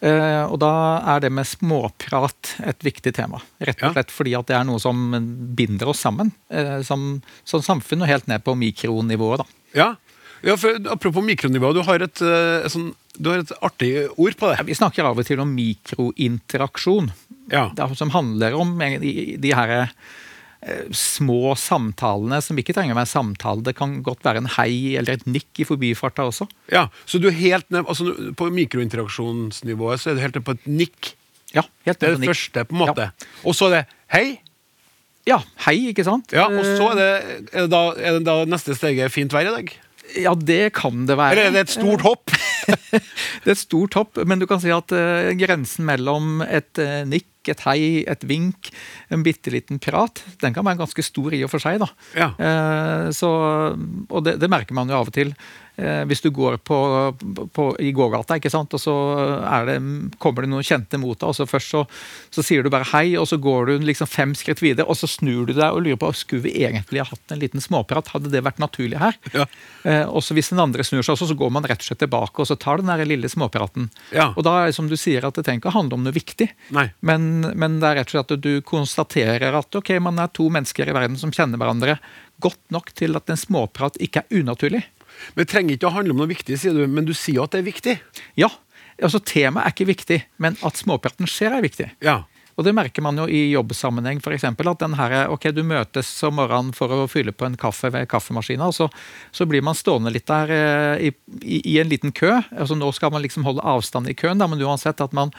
Eh, 0.00 0.44
og 0.44 0.58
da 0.62 0.72
er 1.14 1.22
det 1.24 1.30
med 1.32 1.48
småprat 1.48 2.54
et 2.66 2.84
viktig 2.84 3.14
tema. 3.16 3.40
Rett 3.62 3.82
og 3.82 3.94
slett 3.96 4.14
fordi 4.14 4.34
at 4.38 4.48
det 4.50 4.56
er 4.58 4.66
noe 4.68 4.82
som 4.82 5.14
binder 5.56 5.92
oss 5.92 6.02
sammen 6.04 6.32
eh, 6.50 6.80
som, 6.86 7.22
som 7.46 7.62
samfunn, 7.64 8.02
og 8.04 8.10
helt 8.10 8.28
ned 8.30 8.44
på 8.44 8.56
mikronivået. 8.58 9.44
da. 9.44 9.62
Ja, 9.74 9.88
ja 10.44 10.58
for 10.60 10.76
apropos 10.92 11.24
mikronivå, 11.24 11.72
du 11.76 11.82
har 11.86 12.04
et, 12.04 12.20
eh, 12.20 12.68
sånn, 12.72 12.92
du 13.16 13.30
har 13.30 13.44
et 13.44 13.54
artig 13.64 13.94
ord 14.16 14.36
på 14.40 14.52
det. 14.52 14.66
Vi 14.68 14.76
snakker 14.76 15.06
av 15.08 15.22
og 15.22 15.28
til 15.28 15.42
om 15.42 15.54
mikrointeraksjon. 15.54 17.12
Ja. 17.52 17.68
Det 17.76 17.90
som 17.98 18.12
handler 18.14 18.56
om 18.58 18.76
de, 18.80 19.50
her 19.52 19.90
små 20.96 21.52
samtalene 21.60 22.38
som 22.44 22.56
ikke 22.60 22.72
trenger 22.76 22.94
å 22.96 23.00
være 23.00 23.10
samtale. 23.10 23.64
Det 23.66 23.74
kan 23.76 23.98
godt 24.06 24.24
være 24.24 24.40
en 24.42 24.48
hei 24.56 24.94
eller 24.98 25.18
et 25.18 25.26
nikk 25.28 25.60
i 25.60 25.66
forbifarta 25.68 26.24
også. 26.30 26.46
Ja, 26.72 26.86
så 27.04 27.20
du 27.20 27.28
er 27.28 27.36
helt 27.36 27.68
ned, 27.74 27.84
altså 27.84 28.14
På 28.38 28.48
mikrointeraksjonsnivået 28.54 30.00
så 30.00 30.10
er 30.12 30.16
du 30.18 30.24
helt 30.24 30.38
ned 30.40 30.46
på 30.46 30.56
et 30.56 30.66
nikk. 30.70 31.12
Ja, 31.54 31.62
helt 31.86 32.00
ned 32.00 32.00
på 32.00 32.06
det 32.06 32.14
er 32.16 32.24
det 32.24 32.32
første, 32.32 32.64
på 32.70 32.76
en 32.76 32.82
måte. 32.86 33.10
Og 33.44 33.56
så 33.56 33.68
er 33.68 33.76
det 33.76 33.82
hei. 34.16 34.26
Ja, 35.28 35.38
hei, 35.64 35.76
ikke 35.92 36.04
sant? 36.04 36.32
Ja, 36.36 36.48
Og 36.52 36.64
så 36.64 36.90
er 36.92 36.98
det, 37.00 37.10
er 37.54 37.64
det, 37.64 37.70
da, 37.72 37.82
er 37.96 38.18
det 38.18 38.24
da 38.26 38.38
neste 38.48 38.76
steget 38.76 39.12
fint 39.14 39.32
vær 39.32 39.48
i 39.48 39.54
dag? 39.58 39.72
Eh, 39.72 39.80
Ja, 40.20 40.34
det 40.36 40.74
kan 40.76 41.06
det 41.08 41.16
være. 41.16 41.32
Eller 41.32 41.48
er 41.48 41.54
det 41.54 41.62
et 41.64 41.76
stort 41.78 42.02
hopp? 42.04 42.30
Det 43.44 43.50
er 43.50 43.52
et 43.52 43.60
stort 43.60 43.92
hopp, 43.96 44.18
men 44.28 44.40
du 44.40 44.46
kan 44.48 44.60
si 44.62 44.70
at 44.72 44.92
eh, 44.96 45.32
grensen 45.36 45.84
mellom 45.88 46.38
et 46.44 46.78
eh, 46.80 47.02
nikk, 47.08 47.26
et 47.52 47.64
hei, 47.66 48.04
et 48.08 48.24
vink, 48.28 48.70
en 49.12 49.24
bitte 49.26 49.52
liten 49.52 49.80
prat, 49.82 50.22
den 50.42 50.54
kan 50.56 50.66
være 50.66 50.80
ganske 50.82 51.04
stor 51.04 51.34
i 51.36 51.42
og 51.44 51.52
for 51.52 51.62
seg. 51.62 51.82
da. 51.82 51.90
Ja. 52.16 52.30
Eh, 52.38 53.10
så, 53.16 53.30
og 54.08 54.24
det, 54.26 54.38
det 54.42 54.50
merker 54.52 54.76
man 54.76 54.90
jo 54.90 55.00
av 55.00 55.12
og 55.12 55.16
til. 55.16 55.34
Eh, 55.76 56.04
hvis 56.06 56.22
du 56.22 56.28
går 56.30 56.60
på, 56.62 56.76
på, 57.52 57.64
i 57.82 57.90
gågata, 57.92 58.36
ikke 58.38 58.52
sant? 58.52 58.74
og 58.76 58.78
så 58.78 58.92
er 59.42 59.66
det, 59.66 59.76
kommer 60.22 60.44
det 60.44 60.50
noen 60.52 60.66
kjente 60.66 61.00
mot 61.02 61.18
deg, 61.18 61.26
og 61.32 61.34
så 61.34 61.46
først 61.50 61.72
så, 61.74 61.80
så 62.30 62.44
sier 62.46 62.62
du 62.62 62.70
bare 62.70 62.86
hei, 62.92 63.16
og 63.18 63.26
så 63.26 63.40
går 63.42 63.72
du 63.72 63.86
liksom 63.88 64.06
fem 64.10 64.36
skritt 64.38 64.62
videre, 64.62 64.86
og 64.86 64.98
så 65.00 65.10
snur 65.10 65.48
du 65.48 65.54
deg 65.56 65.74
og 65.74 65.82
lurer 65.82 65.98
på 65.98 66.12
skulle 66.14 66.46
vi 66.46 66.54
egentlig 66.62 67.02
ha 67.02 67.08
hatt 67.10 67.34
en 67.34 67.42
liten 67.42 67.64
småprat, 67.64 68.12
hadde 68.14 68.30
det 68.30 68.44
vært 68.46 68.62
naturlig 68.62 69.02
her? 69.02 69.18
Ja. 69.34 69.48
Eh, 69.82 70.06
og 70.06 70.22
så 70.22 70.36
hvis 70.38 70.52
den 70.54 70.62
andre 70.62 70.86
snur 70.86 71.02
seg 71.02 71.18
så 71.18 71.34
går 71.34 71.50
man 71.56 71.66
rett 71.66 71.82
og 71.82 71.88
slett 71.88 72.04
tilbake 72.04 72.44
og 72.44 72.46
så 72.48 72.56
tar 72.60 72.78
den 72.78 72.92
der 72.92 73.02
lille 73.08 73.28
småpraten. 73.30 73.90
Ja. 74.14 74.30
Og 74.36 74.46
da 74.46 74.60
er 74.60 74.70
det 74.70 74.78
som 74.78 74.86
du 74.90 74.94
sier 75.00 75.26
at 75.26 75.34
det 75.34 75.42
trenger 75.42 75.64
ikke 75.64 75.74
å 75.74 75.78
handle 75.80 75.98
om 75.98 76.06
noe 76.06 76.14
viktig, 76.14 76.52
men, 76.70 77.30
men 77.50 77.80
det 77.82 77.90
er 77.90 78.00
rett 78.00 78.12
og 78.12 78.18
slett 78.18 78.36
at 78.38 78.46
du 78.46 78.52
konstaterer 78.62 79.58
at 79.58 79.80
ok, 79.80 79.96
man 80.04 80.22
er 80.22 80.30
to 80.30 80.46
mennesker 80.54 80.86
i 80.86 80.94
verden 80.94 81.18
som 81.18 81.34
kjenner 81.34 81.58
hverandre 81.58 81.98
godt 82.42 82.62
nok 82.74 82.92
til 82.98 83.16
at 83.18 83.30
en 83.30 83.40
småprat 83.40 83.98
ikke 84.02 84.22
er 84.24 84.42
unaturlig. 84.42 84.84
Men 85.34 85.44
Det 85.44 85.50
trenger 85.52 85.76
ikke 85.76 85.90
å 85.90 85.96
handle 85.96 86.14
om 86.14 86.22
noe 86.22 86.30
viktig, 86.30 86.58
sier 86.60 86.76
du, 86.76 86.84
men 86.90 87.08
du 87.08 87.14
sier 87.16 87.42
at 87.44 87.54
det 87.54 87.62
er 87.62 87.68
viktig. 87.70 87.96
Ja, 88.40 88.50
altså 89.00 89.20
temaet 89.20 89.66
er 89.66 89.74
ikke 89.74 89.90
viktig, 89.90 90.20
men 90.42 90.58
at 90.66 90.80
småpraten 90.80 91.28
skjer 91.30 91.58
er 91.58 91.66
viktig. 91.66 91.90
Ja. 92.04 92.22
Og 92.54 92.66
det 92.66 92.74
merker 92.76 93.02
man 93.02 93.18
jo 93.18 93.24
i 93.26 93.48
jobbsammenheng, 93.50 94.20
f.eks. 94.22 94.44
At 94.46 94.82
den 94.82 94.94
her, 94.98 95.14
ok, 95.32 95.48
du 95.54 95.64
møtes 95.66 96.10
om 96.26 96.36
morgenen 96.38 96.74
for 96.76 96.92
å 96.94 97.06
fylle 97.10 97.34
på 97.34 97.48
en 97.48 97.56
kaffe 97.58 97.90
ved 97.94 98.06
kaffemaskina, 98.10 98.68
og 98.70 98.76
så, 98.76 98.88
så 99.34 99.46
blir 99.50 99.64
man 99.66 99.78
stående 99.78 100.12
litt 100.14 100.28
der 100.30 100.52
eh, 100.54 101.08
i, 101.08 101.12
i, 101.42 101.60
i 101.74 101.78
en 101.82 101.90
liten 101.90 102.14
kø. 102.14 102.30
altså 102.54 102.78
Nå 102.78 102.92
skal 102.94 103.10
man 103.14 103.24
liksom 103.24 103.46
holde 103.46 103.64
avstand 103.66 104.10
i 104.10 104.16
køen, 104.18 104.38
da, 104.38 104.48
men 104.50 104.62
uansett 104.62 105.02
at 105.02 105.14
man 105.16 105.34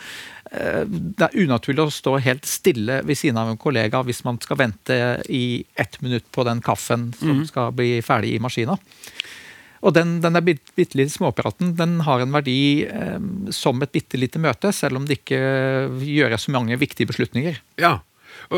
eh, 0.52 0.84
Det 0.86 1.30
er 1.30 1.40
unaturlig 1.46 1.86
å 1.86 1.94
stå 1.94 2.18
helt 2.26 2.48
stille 2.50 3.00
ved 3.08 3.20
siden 3.20 3.40
av 3.40 3.54
en 3.54 3.62
kollega 3.62 4.04
hvis 4.06 4.26
man 4.28 4.40
skal 4.44 4.60
vente 4.60 5.00
i 5.32 5.64
ett 5.80 6.02
minutt 6.04 6.28
på 6.36 6.44
den 6.48 6.60
kaffen 6.66 7.14
som 7.20 7.46
skal 7.48 7.72
bli 7.76 8.02
ferdig 8.06 8.36
i 8.36 8.44
maskina. 8.44 8.76
Og 9.86 9.94
den, 9.94 10.16
den 10.24 10.34
der 10.34 10.42
bit- 10.42 10.74
bitte 10.76 10.98
lille 10.98 11.14
småpraten 11.14 11.76
den 11.78 12.00
har 12.08 12.24
en 12.24 12.34
verdi 12.34 12.58
eh, 12.90 13.20
som 13.54 13.80
et 13.86 13.94
bitte 13.94 14.18
lite 14.18 14.42
møte, 14.42 14.72
selv 14.74 14.98
om 14.98 15.06
det 15.06 15.20
ikke 15.22 15.40
gjøres 16.02 16.48
så 16.48 16.56
mange 16.58 16.78
viktige 16.82 17.08
beslutninger. 17.14 17.62
ja. 17.82 18.00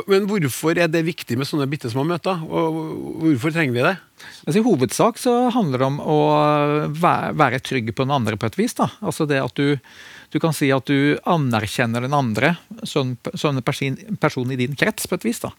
Men 0.10 0.24
hvorfor 0.26 0.74
er 0.82 0.88
det 0.90 1.04
viktig 1.06 1.36
med 1.38 1.46
sånne 1.46 1.68
bitte 1.70 1.88
små 1.92 2.02
møter? 2.10 2.40
Og 2.50 2.80
hvorfor 3.22 3.54
trenger 3.54 3.76
vi 3.76 3.84
det? 3.86 3.92
Altså, 4.48 4.58
I 4.58 4.64
hovedsak 4.66 5.20
så 5.22 5.34
handler 5.54 5.84
det 5.84 5.86
om 5.86 6.00
å 6.02 6.16
være, 6.98 7.36
være 7.38 7.60
trygg 7.62 7.92
på 7.94 8.08
den 8.08 8.16
andre 8.16 8.40
på 8.42 8.50
et 8.50 8.58
vis. 8.58 8.74
da. 8.74 8.88
Altså 9.06 9.28
det 9.30 9.38
at 9.38 9.54
du, 9.56 9.78
du 10.34 10.40
kan 10.44 10.54
si 10.56 10.68
at 10.76 10.88
du 10.90 11.16
anerkjenner 11.30 12.04
den 12.04 12.16
andre 12.16 12.56
som 12.84 13.16
som 13.34 13.56
en 13.56 13.64
person, 13.64 13.96
person 14.20 14.52
i 14.52 14.58
din 14.60 14.76
krets 14.76 15.08
på 15.08 15.16
et 15.16 15.26
vis. 15.28 15.40
da. 15.44 15.52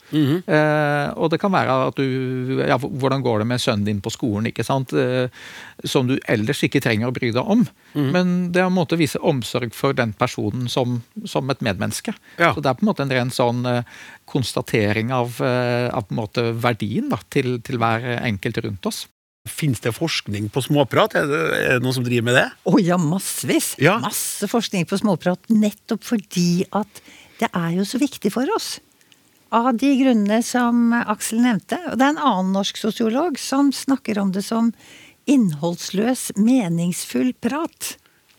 eh, 0.45 1.09
og 1.17 1.31
det 1.33 1.41
kan 1.41 1.53
være 1.53 1.77
at 1.89 1.97
du 1.97 2.61
ja, 2.67 2.77
Hvordan 2.79 3.23
går 3.25 3.41
det 3.41 3.49
med 3.49 3.63
sønnen 3.63 3.87
din 3.87 4.03
på 4.05 4.13
skolen? 4.13 4.51
ikke 4.51 4.67
sant? 4.67 4.93
Eh, 4.93 5.29
som 5.85 6.09
du 6.09 6.19
ellers 6.29 6.63
ikke 6.63 6.83
trenger 6.85 7.09
å 7.09 7.15
bry 7.17 7.33
deg 7.33 7.45
om. 7.45 7.67
Men 8.13 8.53
det 8.53 8.63
er 8.63 8.69
en 8.69 8.77
måte 8.77 8.97
å 8.97 9.01
vise 9.01 9.21
omsorg 9.25 9.73
for 9.75 9.97
den 9.97 10.13
personen 10.13 10.69
som, 10.69 11.03
som 11.25 11.49
et 11.51 11.63
medmenneske. 11.65 12.15
Ja. 12.39 12.53
Så 12.55 12.61
det 12.61 12.71
er 12.71 12.79
på 12.79 12.85
en 12.85 12.91
måte 12.91 13.07
en 13.07 13.15
ren 13.15 13.31
sånn 13.35 13.65
eh, 13.67 13.85
konstatering 14.29 15.13
av, 15.15 15.39
eh, 15.41 15.89
av 15.89 16.09
på 16.09 16.15
en 16.15 16.23
måte 16.23 16.49
verdien 16.53 17.09
da, 17.13 17.21
til, 17.31 17.59
til 17.65 17.81
hver 17.81 18.05
enkelt 18.21 18.61
rundt 18.65 18.91
oss. 18.91 19.07
Fins 19.47 19.81
det 19.81 19.93
forskning 19.97 20.49
på 20.53 20.63
småprat? 20.65 21.15
Er 21.19 21.29
det, 21.31 21.39
er 21.59 21.79
det 21.79 21.85
noen 21.85 21.97
som 21.97 22.05
driver 22.07 22.27
med 22.29 22.37
det? 22.37 22.47
Å 22.69 22.75
ja, 22.83 22.99
massevis. 23.01 23.73
Ja. 23.81 23.97
Masse 24.03 24.49
forskning 24.51 24.85
på 24.89 24.99
småprat. 25.01 25.41
Nettopp 25.53 26.05
fordi 26.05 26.67
at 26.77 27.01
det 27.39 27.49
er 27.55 27.77
jo 27.79 27.87
så 27.87 28.01
viktig 28.03 28.33
for 28.35 28.51
oss. 28.57 28.77
Av 29.55 29.71
de 29.81 29.95
grunnene 30.03 30.43
som 30.45 30.91
Aksel 30.93 31.41
nevnte. 31.41 31.79
Og 31.93 31.97
det 31.97 32.05
er 32.05 32.17
en 32.17 32.21
annen 32.21 32.53
norsk 32.59 32.77
sosiolog 32.77 33.39
som 33.41 33.71
snakker 33.73 34.21
om 34.21 34.35
det 34.35 34.43
som 34.45 34.73
innholdsløs, 35.29 36.33
meningsfull 36.37 37.33
prat. 37.41 37.95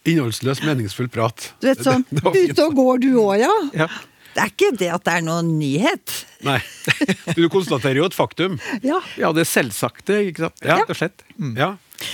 Innholdsløs, 0.10 0.62
meningsfull 0.66 1.10
prat. 1.12 1.52
Du 1.62 1.70
vet 1.70 1.82
sånn. 1.86 2.06
Ute 2.12 2.66
og 2.66 2.78
går 2.78 3.02
du 3.04 3.10
òg, 3.22 3.36
ja? 3.42 3.56
Ja. 3.86 3.90
Det 4.36 4.42
er 4.44 4.52
ikke 4.54 4.72
det 4.78 4.90
at 4.94 5.04
det 5.08 5.14
er 5.18 5.24
noen 5.26 5.54
nyhet. 5.60 6.16
Nei. 6.46 6.60
Du 7.38 7.44
konstaterer 7.52 8.00
jo 8.02 8.08
et 8.10 8.16
faktum. 8.16 8.58
Ja. 8.86 9.00
Ja, 9.20 9.32
det 9.36 9.48
selvsagte, 9.50 10.20
ikke 10.30 10.48
sant? 10.48 10.64
Ja. 10.66 10.80
Rett 10.80 10.92
og 10.94 11.00
slett. 11.00 11.24
Mm. 11.38 11.54
Ja. 11.60 11.70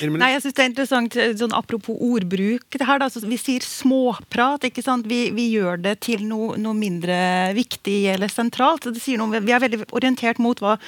Nei, 0.09 0.31
jeg 0.33 0.41
synes 0.41 0.55
det 0.57 0.63
er 0.63 0.69
interessant, 0.71 1.15
sånn 1.37 1.53
Apropos 1.53 1.99
ordbruk. 2.01 2.63
det 2.73 2.87
her 2.87 2.97
da, 3.03 3.05
så 3.13 3.21
Vi 3.21 3.37
sier 3.37 3.61
småprat. 3.61 4.65
ikke 4.65 4.81
sant? 4.81 5.05
Vi, 5.05 5.27
vi 5.35 5.45
gjør 5.53 5.77
det 5.83 5.99
til 6.07 6.23
noe, 6.25 6.55
noe 6.57 6.73
mindre 6.73 7.17
viktig 7.53 7.99
eller 8.15 8.31
sentralt. 8.33 8.87
Det 8.89 9.01
sier 9.03 9.21
noe, 9.21 9.43
vi 9.45 9.53
er 9.53 9.61
veldig 9.61 9.83
orientert 9.93 10.41
mot 10.41 10.57
hva 10.63 10.79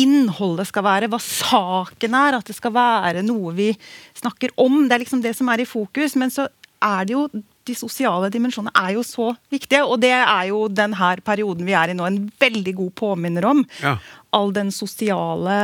innholdet 0.00 0.70
skal 0.70 0.86
være, 0.86 1.10
hva 1.12 1.20
saken 1.20 2.16
er. 2.16 2.38
At 2.40 2.48
det 2.48 2.56
skal 2.56 2.72
være 2.72 3.24
noe 3.26 3.52
vi 3.56 3.70
snakker 4.16 4.54
om. 4.56 4.86
Det 4.88 4.96
er 4.96 5.04
liksom 5.04 5.24
det 5.24 5.34
som 5.36 5.52
er 5.52 5.60
i 5.64 5.68
fokus. 5.68 6.16
Men 6.16 6.32
så 6.32 6.48
er 6.82 7.04
det 7.08 7.18
jo 7.18 7.26
de 7.68 7.76
sosiale 7.78 8.30
dimensjonene 8.32 8.72
er 8.78 8.96
jo 8.96 9.04
så 9.06 9.28
viktige, 9.52 9.84
og 9.84 10.00
det 10.02 10.12
er 10.16 10.48
jo 10.50 10.64
denne 10.72 11.12
perioden 11.24 11.66
vi 11.68 11.76
er 11.78 11.92
i 11.92 11.96
nå 11.96 12.06
en 12.08 12.18
veldig 12.42 12.74
god 12.80 12.92
påminner 12.98 13.46
om. 13.52 13.62
Ja. 13.82 13.96
All 14.34 14.52
den 14.54 14.72
sosiale, 14.74 15.56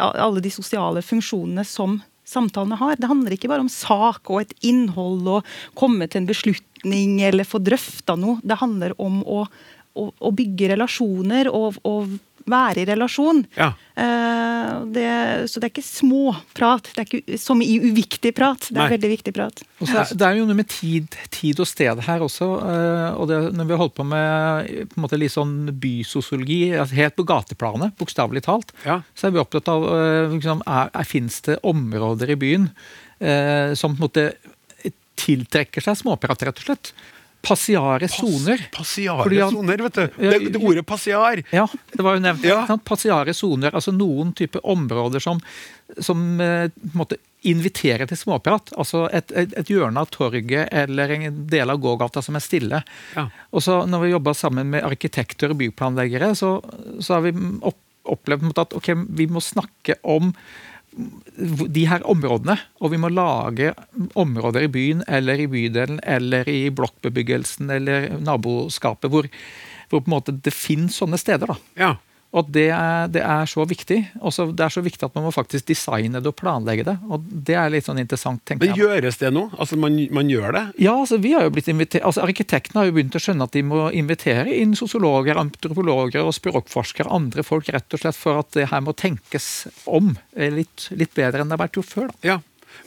alle 0.00 0.42
de 0.42 0.52
sosiale 0.52 1.04
funksjonene 1.04 1.64
som 1.68 2.00
samtalene 2.26 2.78
har. 2.80 2.98
Det 2.98 3.10
handler 3.10 3.36
ikke 3.36 3.50
bare 3.52 3.64
om 3.64 3.72
sak 3.72 4.30
og 4.32 4.42
et 4.42 4.54
innhold 4.66 5.28
og 5.30 5.56
komme 5.78 6.08
til 6.10 6.22
en 6.22 6.30
beslutning 6.30 7.20
eller 7.26 7.46
få 7.46 7.60
drøfta 7.62 8.16
noe. 8.18 8.40
Det 8.42 8.58
handler 8.60 8.96
om 9.02 9.20
å, 9.22 9.44
å, 9.94 10.08
å 10.10 10.32
bygge 10.34 10.72
relasjoner 10.74 11.50
og, 11.52 11.78
og 11.86 12.16
være 12.50 12.82
i 12.82 12.86
relasjon. 12.88 13.42
Ja. 13.56 13.72
Eh, 13.98 14.72
det, 14.94 15.06
så 15.50 15.60
det 15.60 15.68
er 15.68 15.72
ikke 15.72 15.84
småprat. 15.86 16.90
Det 16.94 17.02
er 17.02 17.08
ikke 17.08 17.38
som 17.40 17.62
i 17.64 17.76
uviktig 17.82 18.32
prat. 18.36 18.68
Det 18.68 18.76
er 18.76 18.84
Nei. 18.84 18.92
veldig 18.94 19.10
viktig 19.14 19.34
prat. 19.36 19.62
Og 19.80 19.90
så 19.90 20.00
er, 20.02 20.12
det 20.18 20.28
er 20.28 20.38
jo 20.40 20.46
noe 20.48 20.58
med 20.58 20.68
tid, 20.72 21.16
tid 21.34 21.60
og 21.62 21.68
sted 21.70 22.02
her 22.06 22.24
også. 22.26 22.48
eh, 22.70 23.18
og 23.18 23.30
det, 23.30 23.40
når 23.56 23.68
vi 23.68 23.76
har 23.76 23.82
holdt 23.84 23.96
på 23.98 24.06
med 24.08 24.70
på 24.92 24.98
en 25.00 25.04
måte 25.06 25.20
litt 25.20 25.34
sånn 25.34 25.56
bysosiologi, 25.82 26.60
altså 26.76 26.98
helt 27.00 27.16
på 27.18 27.26
gateplanet, 27.28 27.96
bokstavelig 28.00 28.44
talt, 28.46 28.72
Ja. 28.86 29.00
så 29.14 29.28
er 29.28 29.36
vi 29.36 29.42
opptatt 29.42 29.68
av 29.72 29.84
uh, 29.86 30.32
liksom, 30.34 30.62
er, 30.66 30.90
er, 30.94 31.06
Fins 31.06 31.40
det 31.46 31.58
områder 31.66 32.32
i 32.34 32.38
byen 32.40 32.70
eh, 33.20 33.74
som 33.78 33.94
på 33.96 34.00
en 34.00 34.06
måte 34.08 34.26
tiltrekker 35.16 35.80
seg 35.84 35.96
småprat, 36.02 36.42
rett 36.44 36.58
og 36.60 36.66
slett. 36.68 36.90
Passiare 37.46 38.08
soner. 38.10 38.66
Passiare 38.74 39.50
soner, 39.50 39.84
vet 39.86 39.94
du. 40.00 40.18
Det, 40.18 40.38
det 40.50 40.60
ordet 40.60 40.82
passiar. 40.86 41.42
Ja, 41.54 41.68
det 41.92 42.02
var 42.02 42.18
jo 42.18 42.24
nevnt. 42.24 42.44
Ja. 42.46 42.64
Passiare 42.84 43.34
soner, 43.36 43.74
altså 43.74 43.94
noen 43.94 44.32
type 44.36 44.60
områder 44.66 45.22
som, 45.22 45.40
som 46.02 46.40
eh, 46.42 46.68
måte 46.98 47.20
inviterer 47.46 48.08
til 48.10 48.18
småprat. 48.18 48.72
Altså 48.80 49.06
et, 49.14 49.30
et, 49.30 49.54
et 49.60 49.70
hjørne 49.70 50.02
av 50.02 50.10
torget 50.14 50.72
eller 50.74 51.14
en 51.16 51.40
del 51.50 51.70
av 51.72 51.80
gågata 51.82 52.22
som 52.24 52.38
er 52.38 52.44
stille. 52.44 52.82
Ja. 53.14 53.28
Og 53.54 53.64
så 53.64 53.82
når 53.86 54.06
vi 54.06 54.14
jobber 54.14 54.38
sammen 54.38 54.72
med 54.74 54.86
arkitekter 54.86 55.54
og 55.54 55.60
byplanleggere, 55.62 56.32
så, 56.38 56.56
så 56.98 57.18
har 57.18 57.26
vi 57.28 57.34
opp, 57.60 57.78
opplevd 58.06 58.62
at 58.62 58.74
okay, 58.78 58.98
vi 59.18 59.28
må 59.30 59.42
snakke 59.42 60.00
om 60.06 60.32
de 60.96 61.84
her 61.88 62.04
områdene, 62.08 62.56
og 62.80 62.92
vi 62.94 63.00
må 63.00 63.10
lage 63.12 63.74
områder 64.16 64.64
i 64.64 64.72
byen 64.72 65.02
eller 65.08 65.42
i 65.42 65.48
bydelen 65.52 66.00
eller 66.02 66.48
i 66.48 66.70
blokkbebyggelsen 66.72 67.70
eller 67.74 68.08
naboskapet 68.24 69.12
hvor, 69.12 69.28
hvor 69.92 70.30
det 70.32 70.54
finnes 70.54 70.96
sånne 70.96 71.20
steder. 71.20 71.52
da. 71.52 71.58
Ja. 71.76 71.92
Og 72.36 72.42
at 72.44 72.52
det 72.52 72.66
det 73.16 73.22
er 73.24 73.48
så 73.48 73.64
viktig. 73.64 73.98
Også, 74.20 74.50
det 74.52 74.66
er 74.66 74.72
så 74.74 74.82
viktig 74.84 75.06
at 75.06 75.14
man 75.16 75.24
må 75.24 75.32
faktisk 75.32 75.70
designe 75.70 76.20
det 76.20 76.28
og 76.28 76.36
planlegge 76.36 76.84
det. 76.84 76.96
Og 77.08 77.24
det 77.24 77.56
er 77.56 77.70
litt 77.72 77.86
sånn 77.88 78.00
interessant, 78.02 78.42
tenker 78.44 78.68
jeg. 78.68 78.76
Men 78.76 78.82
gjøres 78.82 79.20
det 79.22 79.30
nå? 79.32 79.46
Altså, 79.56 79.78
man, 79.80 79.96
man 80.14 80.28
gjør 80.30 80.52
det? 80.58 80.64
Ja, 80.84 80.98
altså 81.00 81.16
vi 81.22 81.32
har 81.32 81.46
jo 81.46 81.54
blitt 81.56 81.70
invitert, 81.72 82.04
altså 82.04 82.26
Arkitektene 82.26 82.82
har 82.82 82.90
jo 82.90 82.96
begynt 82.98 83.16
å 83.16 83.22
skjønne 83.22 83.48
at 83.48 83.56
de 83.56 83.62
må 83.64 83.86
invitere 83.96 84.52
inn 84.52 84.76
sosiologer, 84.76 85.40
antropologer 85.40 86.26
og 86.26 86.34
språkforskere, 86.36 87.08
andre 87.16 87.46
folk, 87.46 87.70
rett 87.72 87.96
og 87.96 88.04
slett 88.04 88.18
for 88.20 88.42
at 88.42 88.52
det 88.58 88.68
her 88.72 88.84
må 88.84 88.92
tenkes 88.98 89.48
om 89.88 90.12
eh, 90.36 90.52
litt, 90.52 90.90
litt 90.92 91.16
bedre 91.16 91.40
enn 91.40 91.48
det 91.48 91.56
har 91.56 91.64
vært 91.64 91.80
gjort 91.80 91.94
før. 91.94 92.12
da. 92.12 92.34
Ja. 92.34 92.38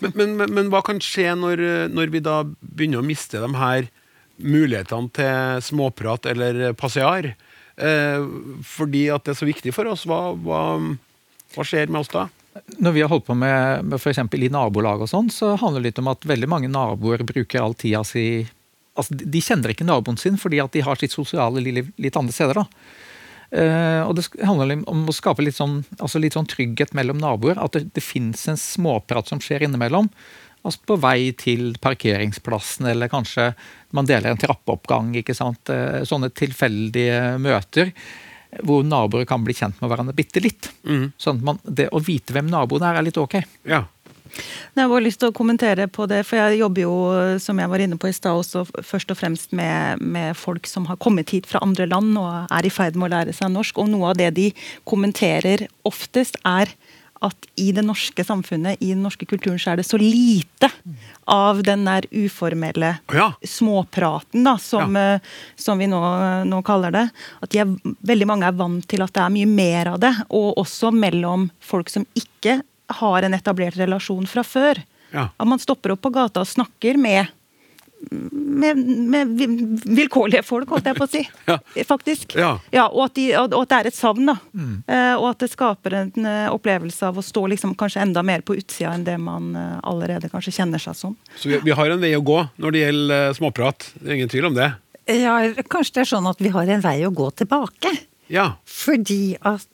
Men, 0.03 0.13
men, 0.13 0.35
men, 0.37 0.53
men 0.53 0.69
hva 0.69 0.83
kan 0.85 1.01
skje 1.01 1.33
når, 1.39 1.63
når 1.89 2.13
vi 2.13 2.21
da 2.21 2.43
begynner 2.45 3.01
å 3.01 3.07
miste 3.07 3.41
de 3.41 3.49
her 3.57 3.89
mulighetene 4.39 5.09
til 5.17 5.63
småprat 5.65 6.29
eller 6.29 6.69
passiar? 6.77 7.33
Eh, 7.79 8.25
fordi 8.67 9.07
at 9.13 9.25
det 9.25 9.33
er 9.33 9.39
så 9.39 9.47
viktig 9.47 9.73
for 9.75 9.89
oss. 9.91 10.05
Hva, 10.09 10.33
hva, 10.35 10.61
hva 11.55 11.65
skjer 11.65 11.91
med 11.91 12.03
oss 12.03 12.13
da? 12.13 12.27
Når 12.81 12.95
vi 12.95 13.03
har 13.03 13.11
holdt 13.11 13.27
på 13.29 13.35
med, 13.37 13.85
med 13.87 13.99
f.eks. 13.99 14.19
i 14.35 14.51
nabolag 14.51 15.05
og 15.05 15.11
sånn, 15.11 15.29
så 15.31 15.53
handler 15.59 15.83
det 15.83 15.91
litt 15.91 16.01
om 16.01 16.09
at 16.11 16.25
veldig 16.27 16.49
mange 16.49 16.71
naboer 16.71 17.23
bruker 17.27 17.61
all 17.63 17.77
tida 17.77 18.01
si 18.07 18.47
altså 18.99 19.15
de- 19.15 19.43
kjenner 19.43 19.71
ikke 19.71 19.87
naboen 19.87 20.17
sin 20.19 20.35
fordi 20.39 20.59
at 20.59 20.73
de 20.75 20.81
har 20.83 20.99
sitt 20.99 21.13
sosiale 21.15 21.61
liv 21.63 21.91
litt 22.01 22.17
andre 22.19 22.35
steder. 22.35 22.59
da. 22.59 22.65
Uh, 23.49 24.03
og 24.05 24.17
Det 24.17 24.27
handler 24.45 24.83
om 24.91 25.07
å 25.09 25.15
skape 25.15 25.41
litt 25.41 25.57
sånn, 25.57 25.79
altså 25.97 26.19
litt 26.21 26.35
sånn 26.37 26.49
trygghet 26.49 26.91
mellom 26.93 27.17
naboer. 27.21 27.57
At 27.57 27.77
det, 27.77 27.87
det 27.95 28.03
fins 28.05 28.43
en 28.51 28.59
småprat 28.59 29.29
som 29.31 29.41
skjer 29.41 29.65
innimellom. 29.65 30.11
Altså 30.69 30.85
På 30.85 30.99
vei 31.01 31.31
til 31.33 31.73
parkeringsplassen, 31.81 32.87
eller 32.93 33.09
kanskje 33.11 33.51
man 33.97 34.05
deler 34.09 34.31
en 34.31 34.41
trappeoppgang. 34.41 35.15
ikke 35.17 35.35
sant? 35.37 35.69
Eh, 35.73 36.03
Sånne 36.05 36.29
tilfeldige 36.29 37.37
møter 37.41 37.93
hvor 38.65 38.81
naboer 38.81 39.27
kan 39.29 39.43
bli 39.45 39.53
kjent 39.53 39.77
med 39.81 39.91
hverandre 39.91 40.15
bitte 40.17 40.41
litt. 40.41 40.71
Sånn 41.21 41.37
at 41.37 41.45
man, 41.45 41.59
Det 41.63 41.89
å 41.93 42.01
vite 42.01 42.33
hvem 42.33 42.49
naboen 42.49 42.81
er, 42.81 42.97
er 42.97 43.05
litt 43.05 43.19
ok. 43.21 43.35
Ja. 43.69 43.83
Jeg 44.29 44.83
har 44.83 44.89
bare 44.91 45.03
lyst 45.05 45.19
til 45.21 45.31
å 45.31 45.35
kommentere 45.35 45.87
på 45.89 46.05
det, 46.09 46.21
for 46.27 46.37
jeg 46.37 46.59
jobber 46.59 46.83
jo, 46.83 46.95
som 47.41 47.59
jeg 47.61 47.69
var 47.71 47.83
inne 47.83 47.97
på 47.97 48.09
i 48.09 48.13
sted, 48.13 48.29
også 48.29 48.65
først 48.85 49.13
og 49.13 49.17
fremst 49.17 49.55
med, 49.57 50.01
med 50.01 50.37
folk 50.37 50.69
som 50.69 50.85
har 50.89 50.99
kommet 51.01 51.33
hit 51.33 51.49
fra 51.49 51.61
andre 51.65 51.87
land 51.89 52.17
og 52.17 52.51
er 52.53 52.65
i 52.67 52.73
ferd 52.73 52.97
med 52.97 53.09
å 53.09 53.15
lære 53.15 53.33
seg 53.33 53.51
norsk. 53.53 53.81
Og 53.81 53.89
noe 53.89 54.11
av 54.11 54.19
det 54.19 54.29
de 54.37 54.49
kommenterer 54.89 55.65
oftest, 55.87 56.37
er 56.45 56.73
at 57.25 57.47
i 57.59 57.71
det 57.75 57.83
norske 57.83 58.23
samfunnet, 58.23 58.79
i 58.79 58.93
den 58.93 59.03
norske 59.03 59.27
kulturen, 59.27 59.59
så 59.59 59.73
er 59.73 59.79
det 59.81 59.87
så 59.87 59.99
lite 59.99 60.69
av 61.29 61.61
den 61.63 61.83
der 61.87 62.07
uformelle 62.11 62.93
ja. 63.13 63.27
småpraten, 63.43 64.45
da, 64.47 64.55
som, 64.61 64.95
ja. 64.95 65.19
som 65.59 65.81
vi 65.81 65.89
nå, 65.91 65.99
nå 66.47 66.61
kaller 66.67 66.95
det. 66.95 67.05
At 67.43 67.51
de 67.53 67.63
er, 67.63 67.73
veldig 68.07 68.29
mange 68.29 68.47
er 68.47 68.59
vant 68.59 68.87
til 68.89 69.03
at 69.03 69.13
det 69.15 69.25
er 69.25 69.35
mye 69.35 69.49
mer 69.49 69.93
av 69.95 69.99
det. 70.03 70.13
Og 70.29 70.61
også 70.63 70.93
mellom 70.95 71.49
folk 71.59 71.91
som 71.91 72.07
ikke 72.17 72.61
har 72.99 73.25
en 73.25 73.35
etablert 73.37 73.77
relasjon 73.77 74.27
fra 74.29 74.45
før. 74.47 74.79
Ja. 75.11 75.29
At 75.35 75.49
man 75.49 75.61
stopper 75.61 75.95
opp 75.95 76.03
på 76.05 76.13
gata 76.13 76.43
og 76.45 76.49
snakker 76.49 76.97
med 77.01 77.27
med, 78.01 78.77
med 78.87 79.27
vilkårlige 79.85 80.41
folk, 80.45 80.69
holdt 80.71 80.87
jeg 80.89 80.97
på 80.97 81.05
å 81.05 81.11
si. 81.11 81.21
Ja. 81.49 81.57
Faktisk. 81.87 82.35
Ja. 82.39 82.55
og, 82.87 83.01
at 83.09 83.15
de, 83.17 83.25
og 83.37 83.55
og 83.57 83.63
at 83.65 83.71
det 83.71 83.79
er 83.79 83.89
et 83.91 83.97
savn. 83.97 84.29
da. 84.31 84.35
Eh, 84.87 85.13
og 85.17 85.29
at 85.33 85.43
det 85.43 85.51
skaper 85.51 85.97
en 85.99 86.27
uh, 86.27 86.53
opplevelse 86.55 87.09
av 87.09 87.19
å 87.19 87.25
stå 87.25 87.45
liksom 87.53 87.75
kanskje 87.79 88.03
enda 88.05 88.23
mer 88.25 88.43
på 88.45 88.55
utsida 88.59 88.93
enn 88.95 89.05
det 89.07 89.17
man 89.21 89.51
uh, 89.57 89.79
allerede 89.87 90.31
kanskje 90.31 90.55
kjenner 90.61 90.81
seg 90.81 90.97
som. 90.97 91.17
Så 91.35 91.51
vi, 91.51 91.59
vi 91.65 91.75
har 91.75 91.91
en 91.91 92.01
vei 92.01 92.13
å 92.17 92.23
gå 92.25 92.39
når 92.57 92.75
det 92.75 92.85
gjelder 92.85 93.35
småprat. 93.37 93.89
Det 93.99 94.07
er 94.07 94.19
ingen 94.19 94.31
tvil 94.31 94.49
om 94.51 94.57
det. 94.57 94.71
Ja, 95.09 95.35
kanskje 95.67 95.99
det 95.99 96.05
er 96.05 96.13
sånn 96.13 96.29
at 96.29 96.41
vi 96.41 96.53
har 96.53 96.69
en 96.69 96.85
vei 96.85 96.97
å 97.07 97.13
gå 97.15 97.29
tilbake. 97.41 97.93
Ja. 98.31 98.51
Fordi 98.69 99.35
at 99.41 99.67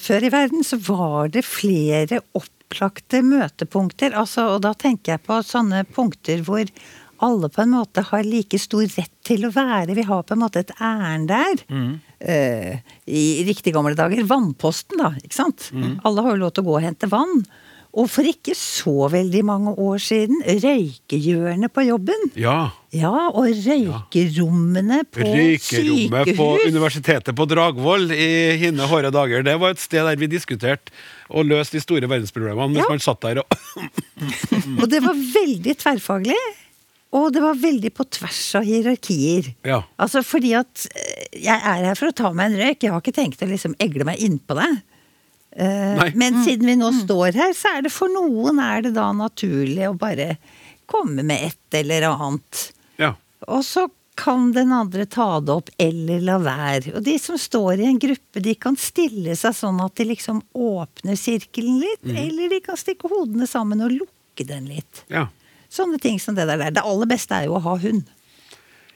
før 0.00 0.24
i 0.24 0.30
verden 0.32 0.64
så 0.64 0.78
var 0.80 1.28
det 1.28 1.42
flere 1.44 2.22
opplagte 2.32 3.20
møtepunkter. 3.20 4.16
Altså, 4.16 4.46
og 4.54 4.62
da 4.64 4.72
tenker 4.72 5.14
jeg 5.14 5.26
på 5.28 5.42
sånne 5.44 5.82
punkter 5.92 6.40
hvor 6.46 6.64
alle 7.24 7.48
på 7.52 7.62
en 7.64 7.72
måte 7.76 8.02
har 8.10 8.22
like 8.26 8.58
stor 8.62 8.84
rett 8.96 9.12
til 9.26 9.46
å 9.48 9.52
være. 9.54 9.94
Vi 9.98 10.04
har 10.08 10.22
på 10.28 10.36
en 10.36 10.42
måte 10.44 10.60
et 10.64 10.74
ærend 10.80 11.28
der. 11.30 11.64
Eh, 12.20 12.78
I 13.06 13.24
riktig 13.46 13.74
gamle 13.74 13.94
dager 13.98 14.22
vannposten, 14.28 14.98
da. 15.00 15.12
ikke 15.22 15.34
sant? 15.38 15.70
Alle 16.04 16.22
har 16.26 16.34
jo 16.36 16.42
lov 16.44 16.52
til 16.56 16.64
å 16.64 16.70
gå 16.72 16.76
og 16.78 16.86
hente 16.86 17.10
vann. 17.10 17.42
Og 17.98 18.04
for 18.12 18.22
ikke 18.28 18.52
så 18.54 19.08
veldig 19.10 19.40
mange 19.48 19.70
år 19.80 19.96
siden, 20.04 20.42
røykehjørnet 20.44 21.72
på 21.74 21.86
jobben. 21.88 22.28
ja. 22.36 22.70
Ja, 22.88 23.10
og 23.36 23.44
røykerommene 23.52 25.02
på 25.12 25.20
Røykerommet 25.20 26.30
på. 26.38 26.46
Universitetet 26.70 27.36
på 27.36 27.44
Dragvoll 27.50 28.06
i 28.14 28.28
hine 28.62 28.86
hårde 28.88 29.10
dager. 29.12 29.42
Det 29.44 29.56
var 29.60 29.74
et 29.74 29.82
sted 29.82 30.06
der 30.08 30.16
vi 30.16 30.28
diskuterte 30.32 30.92
og 31.28 31.44
løste 31.50 31.76
de 31.76 31.82
store 31.84 32.08
verdensproblemene 32.08 32.72
mens 32.72 32.80
Ja. 32.80 32.88
man 32.88 33.02
satt 33.04 33.20
der 33.26 33.42
og 33.42 33.46
Og 34.80 34.86
det 34.88 35.02
var 35.04 35.12
veldig 35.20 35.74
tverrfaglig. 35.82 36.38
Og 37.16 37.30
det 37.32 37.40
var 37.40 37.56
veldig 37.56 37.90
på 37.96 38.04
tvers 38.18 38.42
av 38.58 38.66
hierarkier. 38.68 39.48
Ja. 39.64 39.80
Altså 39.96 40.20
fordi 40.26 40.52
at 40.58 40.84
eh, 40.92 41.28
jeg 41.40 41.56
er 41.56 41.86
her 41.88 41.96
for 41.96 42.10
å 42.10 42.16
ta 42.16 42.32
meg 42.36 42.50
en 42.50 42.60
røyk, 42.60 42.84
jeg 42.84 42.92
har 42.92 43.04
ikke 43.04 43.16
tenkt 43.16 43.44
å 43.44 43.48
liksom 43.48 43.76
egle 43.80 44.04
meg 44.08 44.20
innpå 44.24 44.58
det. 44.58 44.70
Uh, 45.58 45.96
Nei. 45.96 46.10
Men 46.20 46.42
siden 46.44 46.68
vi 46.68 46.76
nå 46.78 46.90
står 47.00 47.32
her, 47.38 47.54
så 47.56 47.78
er 47.78 47.86
det 47.86 47.92
for 47.94 48.12
noen 48.12 48.60
er 48.62 48.84
det 48.84 48.92
da 48.98 49.08
naturlig 49.16 49.88
å 49.88 49.96
bare 49.98 50.34
komme 50.88 51.24
med 51.26 51.48
et 51.48 51.78
eller 51.80 52.10
annet. 52.10 52.66
Ja. 53.00 53.14
Og 53.48 53.64
så 53.66 53.88
kan 54.18 54.52
den 54.52 54.74
andre 54.74 55.06
ta 55.06 55.38
det 55.40 55.54
opp 55.54 55.72
eller 55.80 56.22
la 56.26 56.36
være. 56.42 56.92
Og 56.98 57.04
de 57.06 57.14
som 57.22 57.38
står 57.38 57.80
i 57.80 57.88
en 57.88 58.00
gruppe, 58.02 58.42
de 58.44 58.54
kan 58.58 58.76
stille 58.78 59.36
seg 59.38 59.54
sånn 59.56 59.78
at 59.84 59.94
de 59.98 60.08
liksom 60.10 60.42
åpner 60.58 61.18
sirkelen 61.18 61.78
litt, 61.80 62.04
eller 62.04 62.50
de 62.52 62.60
kan 62.64 62.78
stikke 62.78 63.10
hodene 63.12 63.46
sammen 63.48 63.84
og 63.86 63.94
lukke 63.94 64.46
den 64.48 64.68
litt. 64.74 65.04
ja. 65.08 65.28
Sånne 65.72 66.00
ting 66.00 66.20
som 66.22 66.36
det 66.36 66.46
der. 66.48 66.70
Det 66.72 66.84
aller 66.84 67.10
beste 67.10 67.36
er 67.36 67.48
jo 67.48 67.58
å 67.58 67.64
ha 67.64 67.76
hund. 67.82 68.06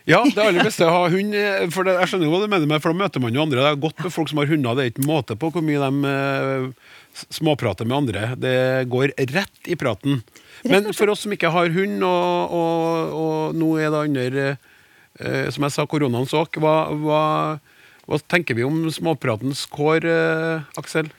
Ja, 0.09 0.23
det 0.27 0.41
aller 0.43 0.65
beste 0.67 0.83
er 0.83 0.91
å 0.91 1.05
ha 1.05 1.11
hund. 1.13 1.35
eh, 1.37 1.69
For 1.71 1.87
det, 1.87 1.95
jeg 2.01 2.11
skjønner 2.11 2.27
jo 2.27 2.33
hva 2.33 2.41
du 2.43 2.51
mener 2.51 2.67
med 2.67 2.83
for 2.83 2.91
da 2.91 3.05
møter 3.05 3.23
man 3.23 3.37
jo 3.37 3.45
andre. 3.45 3.61
Det 3.63 3.71
er 3.71 3.83
godt 3.85 4.03
med 4.03 4.15
folk 4.15 4.33
som 4.33 4.41
har 4.43 4.51
hunder. 4.51 4.75
Det 4.75 4.85
er 4.85 4.91
ikke 4.91 5.07
måte 5.07 5.37
på 5.39 5.53
hvor 5.55 5.63
mye 5.63 5.79
de 5.79 6.11
uh, 6.11 6.97
småprater 7.31 7.87
med 7.87 7.99
andre. 8.01 8.25
Det 8.41 8.57
går 8.91 9.15
rett 9.31 9.71
i 9.71 9.79
praten. 9.79 10.23
Men 10.67 10.91
for 10.97 11.13
oss 11.13 11.23
som 11.27 11.35
ikke 11.35 11.53
har 11.55 11.71
hund, 11.75 12.03
og, 12.03 12.57
og, 12.59 13.15
og 13.23 13.59
nå 13.59 13.71
er 13.79 13.93
det 13.95 14.03
under 14.09 14.39
uh, 14.51 15.49
som 15.55 15.69
jeg 15.69 15.77
sa, 15.77 15.87
koronaens 15.87 16.35
åk, 16.35 16.59
hva, 16.63 16.77
hva, 16.99 17.23
hva 18.09 18.23
tenker 18.27 18.59
vi 18.59 18.67
om 18.67 18.89
småpratens 18.91 19.69
kår, 19.71 20.09
uh, 20.09 20.81
Aksel? 20.83 21.13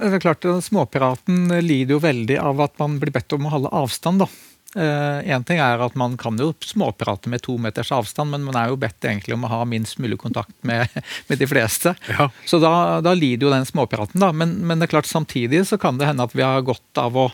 Det 0.00 0.14
er 0.16 0.22
klart, 0.22 0.46
at 0.48 0.64
Småpraten 0.64 1.50
lider 1.60 1.98
jo 1.98 2.00
veldig 2.00 2.38
av 2.40 2.60
at 2.64 2.78
man 2.80 2.96
blir 3.02 3.12
bedt 3.12 3.34
om 3.36 3.44
å 3.48 3.52
holde 3.52 3.72
avstand. 3.82 4.22
da. 4.24 4.28
Én 4.76 5.42
ting 5.48 5.58
er 5.58 5.80
at 5.82 5.96
man 5.98 6.12
kan 6.20 6.36
jo 6.38 6.52
småprate 6.62 7.26
med 7.32 7.42
to 7.42 7.56
meters 7.58 7.90
avstand, 7.90 8.30
men 8.30 8.44
man 8.46 8.54
er 8.60 8.68
jo 8.70 8.76
bedt 8.78 9.02
egentlig 9.02 9.34
om 9.34 9.48
å 9.48 9.50
ha 9.50 9.64
minst 9.66 9.98
mulig 9.98 10.18
kontakt 10.22 10.54
med, 10.62 10.86
med 11.28 11.40
de 11.40 11.48
fleste. 11.50 11.96
Ja. 12.06 12.28
Så 12.46 12.60
da, 12.62 13.00
da 13.02 13.14
lider 13.18 13.48
jo 13.48 13.54
den 13.54 13.66
småpraten, 13.66 14.20
da. 14.22 14.28
Men, 14.30 14.60
men 14.62 14.78
det 14.78 14.86
er 14.86 14.92
klart 14.94 15.10
samtidig 15.10 15.64
så 15.66 15.78
kan 15.80 15.98
det 15.98 16.06
hende 16.06 16.22
at 16.22 16.36
vi 16.38 16.46
har 16.46 16.62
godt 16.62 17.00
av 17.02 17.18
å, 17.18 17.26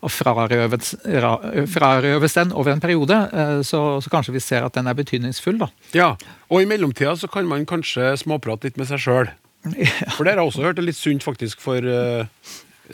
å 0.00 0.08
frarøves, 0.12 0.94
ra, 1.20 1.34
frarøves 1.68 2.38
den 2.40 2.56
over 2.56 2.72
en 2.72 2.80
periode. 2.80 3.20
eh, 3.36 3.60
Så, 3.68 3.82
så 4.00 4.14
kanskje 4.14 4.38
vi 4.38 4.44
ser 4.46 4.64
at 4.64 4.78
den 4.80 4.88
er 4.88 4.96
betydningsfull, 4.96 5.60
da. 5.60 5.68
Ja, 5.92 6.14
og 6.48 6.64
i 6.64 6.70
mellomtida 6.72 7.12
så 7.20 7.28
kan 7.28 7.44
man 7.50 7.68
kanskje 7.68 8.14
småprate 8.24 8.70
litt 8.70 8.80
med 8.80 8.88
seg 8.88 9.04
sjøl. 9.04 9.28
For 10.16 10.24
det 10.24 10.32
har 10.32 10.40
jeg 10.40 10.48
også 10.54 10.64
hørt 10.64 10.80
er 10.80 10.86
litt 10.88 10.96
sunt 10.96 11.24
faktisk 11.26 11.60
for 11.60 11.82
uh, 11.84 12.24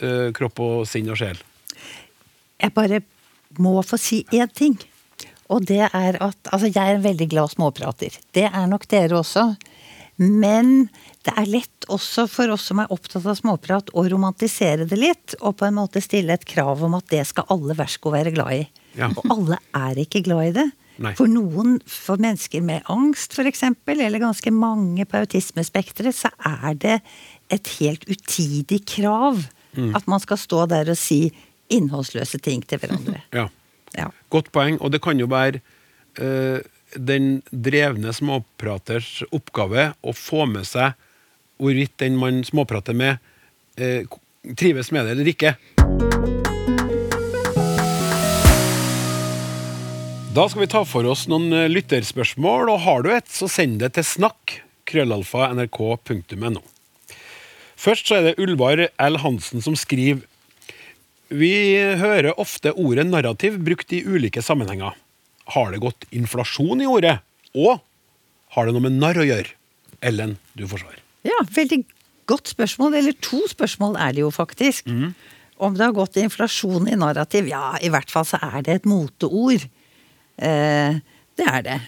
uh, 0.01 0.31
kropp 0.35 0.59
og 0.65 0.79
sinn 0.89 1.07
og 1.13 1.19
sjel. 1.21 1.39
Jeg 2.59 2.73
bare 2.75 3.03
må 3.61 3.77
få 3.85 3.99
si 4.01 4.23
én 4.35 4.51
ting. 4.51 4.77
Og 5.53 5.65
det 5.69 5.83
er 5.85 6.17
at 6.23 6.51
Altså, 6.51 6.71
jeg 6.71 6.81
er 6.81 6.97
en 6.97 7.05
veldig 7.05 7.27
glad 7.29 7.53
småprater. 7.53 8.17
Det 8.33 8.47
er 8.49 8.69
nok 8.69 8.87
dere 8.89 9.19
også. 9.19 9.53
Men 10.17 10.87
det 11.27 11.33
er 11.35 11.49
lett 11.49 11.87
også 11.91 12.25
for 12.31 12.53
oss 12.53 12.69
som 12.69 12.79
er 12.79 12.91
opptatt 12.93 13.25
av 13.27 13.35
småprat, 13.35 13.91
å 13.91 14.05
romantisere 14.09 14.87
det 14.87 14.97
litt. 14.99 15.35
Og 15.41 15.57
på 15.59 15.67
en 15.67 15.77
måte 15.77 16.03
stille 16.03 16.33
et 16.33 16.47
krav 16.47 16.83
om 16.85 16.95
at 16.97 17.09
det 17.11 17.25
skal 17.27 17.49
alle 17.53 17.75
versko 17.77 18.13
være 18.15 18.33
glad 18.35 18.55
i. 18.55 18.63
Ja. 18.95 19.11
Og 19.11 19.27
alle 19.33 19.59
er 19.75 20.01
ikke 20.05 20.23
glad 20.25 20.51
i 20.51 20.55
det. 20.61 20.69
Nei. 21.03 21.11
For 21.17 21.27
noen, 21.27 21.81
for 21.91 22.21
mennesker 22.23 22.63
med 22.63 22.85
angst 22.87 23.35
f.eks., 23.35 23.65
eller 23.91 24.21
ganske 24.21 24.53
mange 24.55 25.03
på 25.03 25.19
autismespekteret, 25.19 26.15
så 26.15 26.31
er 26.39 26.77
det 26.79 27.01
et 27.51 27.73
helt 27.81 28.07
utidig 28.07 28.85
krav 28.87 29.43
at 29.75 30.07
man 30.07 30.21
skal 30.23 30.39
stå 30.39 30.65
der 30.71 30.87
og 30.93 30.95
si 30.95 31.27
innholdsløse 31.73 32.39
ting 32.43 32.63
til 32.67 32.81
hverandre. 32.81 33.21
Ja. 33.35 33.49
Ja. 33.95 34.09
Godt 34.33 34.51
poeng. 34.55 34.79
Og 34.83 34.91
det 34.93 35.01
kan 35.03 35.19
jo 35.19 35.29
være 35.31 35.61
uh, 36.19 36.59
den 36.95 37.39
drevne 37.51 38.13
småpraters 38.15 39.23
oppgave 39.35 39.91
å 40.01 40.15
få 40.15 40.45
med 40.49 40.67
seg 40.67 40.95
hvorvidt 41.61 41.95
den 42.03 42.17
man 42.19 42.43
småprater 42.43 42.97
med, 42.97 43.23
uh, 43.79 44.03
trives 44.59 44.91
med 44.91 45.07
det 45.07 45.15
eller 45.15 45.31
ikke. 45.31 45.55
Da 50.35 50.49
skal 50.51 50.65
vi 50.65 50.67
ta 50.67 50.81
for 50.83 51.07
oss 51.07 51.29
noen 51.31 51.47
eh, 51.55 51.69
lytterspørsmål, 51.71 52.67
og 52.67 52.81
har 52.83 53.05
du 53.05 53.13
et, 53.15 53.29
så 53.31 53.47
send 53.47 53.77
det 53.79 53.93
til 53.95 54.03
snakk. 54.03 54.57
Krøllalfa 54.83 55.47
nrk.no. 55.55 56.59
Først 57.79 58.09
så 58.09 58.17
er 58.17 58.25
det 58.27 58.43
Ulvar 58.43 58.81
L. 58.83 59.19
Hansen 59.23 59.63
som 59.63 59.77
skriver 59.79 60.25
Vi 61.33 61.53
hører 61.97 62.37
ofte 62.41 62.73
ordet 62.77 63.07
narrativ 63.09 63.57
brukt 63.65 63.93
i 63.95 64.03
ulike 64.05 64.43
sammenhenger. 64.45 64.93
Har 65.55 65.71
det 65.73 65.81
gått 65.81 66.05
inflasjon 66.13 66.81
i 66.81 66.89
ordet? 66.89 67.17
Og 67.57 67.79
har 68.55 68.67
det 68.67 68.75
noe 68.75 68.85
med 68.85 68.99
narr 69.01 69.21
å 69.21 69.25
gjøre? 69.25 69.55
Ellen, 70.05 70.35
du 70.53 70.65
får 70.69 70.83
svar. 70.83 70.99
Ja, 71.25 71.37
veldig 71.55 71.81
godt 72.29 72.51
spørsmål. 72.53 72.97
Eller 72.99 73.15
to 73.25 73.41
spørsmål 73.49 73.97
er 74.01 74.13
det 74.13 74.21
jo 74.25 74.31
faktisk. 74.33 74.89
Om 75.57 75.77
det 75.77 75.85
har 75.85 75.95
gått 75.95 76.19
inflasjon 76.21 76.89
i 76.91 76.97
narrativ? 76.99 77.47
Ja, 77.49 77.73
i 77.81 77.89
hvert 77.93 78.11
fall 78.11 78.27
så 78.27 78.39
er 78.43 78.61
det 78.65 78.79
et 78.79 78.89
moteord. 78.89 79.65
Eh, 80.37 80.97
det 81.39 81.47
er 81.51 81.65
det. 81.65 81.79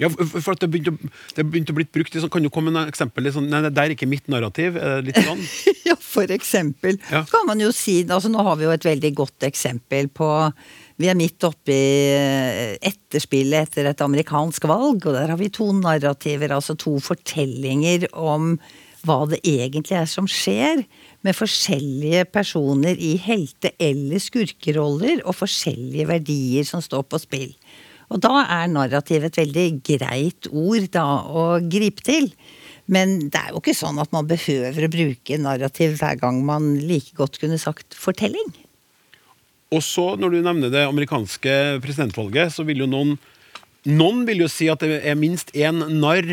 Ja, 0.00 0.08
for 0.08 0.54
at 0.54 0.62
det 0.62 0.70
begynte, 0.72 1.10
det 1.36 1.44
begynte 1.44 1.74
å 1.74 1.76
bli 1.76 1.84
brukt 1.84 2.14
i 2.16 2.20
sånn, 2.22 2.30
Kan 2.32 2.46
du 2.46 2.50
komme 2.52 2.72
med 2.72 2.86
et 2.86 2.94
eksempel? 2.94 3.28
Sånn, 3.34 3.50
nei, 3.52 3.60
det 3.66 3.82
er 3.82 3.92
ikke 3.92 4.08
mitt 4.08 4.30
narrativ. 4.32 4.78
Er 4.80 5.04
litt 5.04 5.18
sånn? 5.20 5.42
ja, 5.88 5.96
for 6.00 6.32
eksempel. 6.32 6.96
Ja. 7.12 7.24
Kan 7.28 7.44
man 7.50 7.60
jo 7.60 7.68
si, 7.76 8.00
altså 8.06 8.30
Nå 8.32 8.44
har 8.46 8.56
vi 8.60 8.66
jo 8.68 8.72
et 8.72 8.86
veldig 8.88 9.12
godt 9.18 9.48
eksempel 9.48 10.08
på 10.12 10.30
Vi 11.02 11.10
er 11.10 11.18
midt 11.18 11.44
oppe 11.44 11.74
i 11.74 11.90
eh, 12.14 12.78
etterspillet 12.88 13.68
etter 13.68 13.90
et 13.90 14.04
amerikansk 14.04 14.64
valg, 14.70 15.04
og 15.04 15.18
der 15.18 15.34
har 15.34 15.40
vi 15.40 15.50
to 15.52 15.68
narrativer, 15.76 16.54
altså 16.56 16.76
to 16.78 16.96
fortellinger 17.02 18.08
om 18.12 18.56
hva 19.02 19.24
det 19.26 19.40
egentlig 19.42 19.96
er 19.98 20.06
som 20.06 20.28
skjer, 20.30 20.84
med 21.26 21.34
forskjellige 21.34 22.24
personer 22.30 22.98
i 22.98 23.16
helte- 23.18 23.74
eller 23.82 24.22
skurkeroller, 24.22 25.24
og 25.26 25.34
forskjellige 25.40 26.06
verdier 26.10 26.68
som 26.68 26.82
står 26.84 27.08
på 27.10 27.18
spill. 27.22 27.50
Og 28.12 28.20
da 28.20 28.42
er 28.44 28.72
narrativ 28.72 29.24
et 29.24 29.38
veldig 29.40 29.68
greit 29.86 30.48
ord 30.50 30.88
da 30.92 31.06
å 31.24 31.46
gripe 31.64 32.04
til. 32.04 32.28
Men 32.92 33.30
det 33.32 33.40
er 33.40 33.52
jo 33.52 33.62
ikke 33.62 33.76
sånn 33.76 34.00
at 34.02 34.12
man 34.12 34.28
behøver 34.28 34.84
å 34.84 34.92
bruke 34.92 35.38
narrativ 35.40 35.96
hver 36.00 36.18
gang 36.20 36.42
man 36.44 36.74
like 36.82 37.16
godt 37.16 37.38
kunne 37.40 37.60
sagt 37.60 37.96
fortelling. 37.96 38.52
Og 39.72 39.80
så, 39.80 40.12
når 40.20 40.34
du 40.34 40.42
nevner 40.44 40.72
det 40.72 40.82
amerikanske 40.84 41.78
presidentvalget, 41.84 42.52
så 42.52 42.66
vil 42.68 42.84
jo 42.84 42.90
noen 42.90 43.16
noen 43.82 44.20
vil 44.28 44.44
jo 44.44 44.46
si 44.50 44.68
at 44.70 44.82
det 44.84 45.00
er 45.10 45.16
minst 45.18 45.48
én 45.58 45.80
narr 45.98 46.28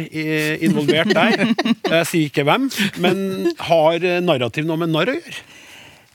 involvert 0.61 1.15
der. 1.15 1.47
Jeg 1.95 2.05
sier 2.05 2.27
ikke 2.27 2.45
hvem, 2.45 2.67
men 3.01 3.49
har 3.65 4.05
narrativ 4.21 4.67
noe 4.69 4.77
med 4.83 4.93
narr 4.93 5.15
å 5.15 5.17
gjøre? 5.17 5.47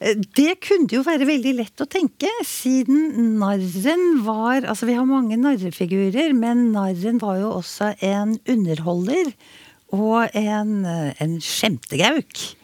Eh, 0.01 0.17
Det 0.37 0.57
kunne 0.65 0.91
jo 0.91 1.03
være 1.07 1.27
veldig 1.29 1.53
lett 1.61 1.83
å 1.85 1.87
tenke, 1.91 2.31
siden 2.45 3.37
narren 3.39 4.23
var 4.27 4.65
Altså, 4.67 4.87
vi 4.87 4.97
har 4.99 5.07
mange 5.07 5.37
narrefigurer, 5.39 6.35
men 6.35 6.73
narren 6.73 7.21
var 7.23 7.39
jo 7.43 7.53
også 7.61 7.95
en 8.03 8.39
underholder. 8.49 9.33
Og 9.95 10.27
en, 10.35 10.85
eh, 10.85 11.13
en 11.23 11.37
skjemtegauk 11.39 12.57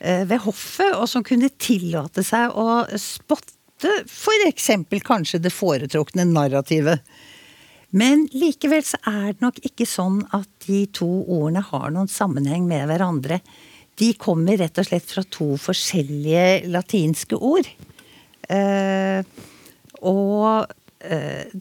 eh, 0.00 0.24
ved 0.28 0.38
hoffet, 0.44 0.92
og 0.94 1.08
som 1.08 1.22
kunne 1.24 1.48
tillate 1.56 2.22
seg 2.22 2.50
å 2.52 2.84
spotte 3.00 3.52
f.eks. 4.04 4.66
kanskje 5.04 5.40
det 5.40 5.52
foretrukne 5.52 6.24
narrativet. 6.28 7.00
Men 7.94 8.26
likevel 8.34 8.82
så 8.82 8.98
er 9.06 9.32
det 9.32 9.40
nok 9.40 9.60
ikke 9.62 9.86
sånn 9.86 10.24
at 10.34 10.48
de 10.66 10.84
to 10.86 11.06
ordene 11.30 11.62
har 11.62 11.90
noen 11.94 12.08
sammenheng 12.10 12.66
med 12.66 12.88
hverandre. 12.90 13.40
De 14.00 14.10
kommer 14.18 14.58
rett 14.58 14.78
og 14.80 14.88
slett 14.88 15.06
fra 15.10 15.22
to 15.30 15.54
forskjellige 15.60 16.66
latinske 16.72 17.38
ord. 17.38 17.68
Eh, 18.50 19.22
og 20.04 20.66
eh, 21.06 21.54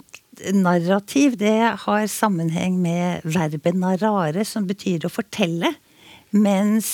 narrativ, 0.54 1.38
det 1.40 1.56
har 1.86 2.08
sammenheng 2.10 2.80
med 2.82 3.26
verbet 3.26 3.78
narrare, 3.78 4.46
som 4.48 4.68
betyr 4.70 5.06
å 5.06 5.14
fortelle. 5.14 5.76
Mens 6.34 6.90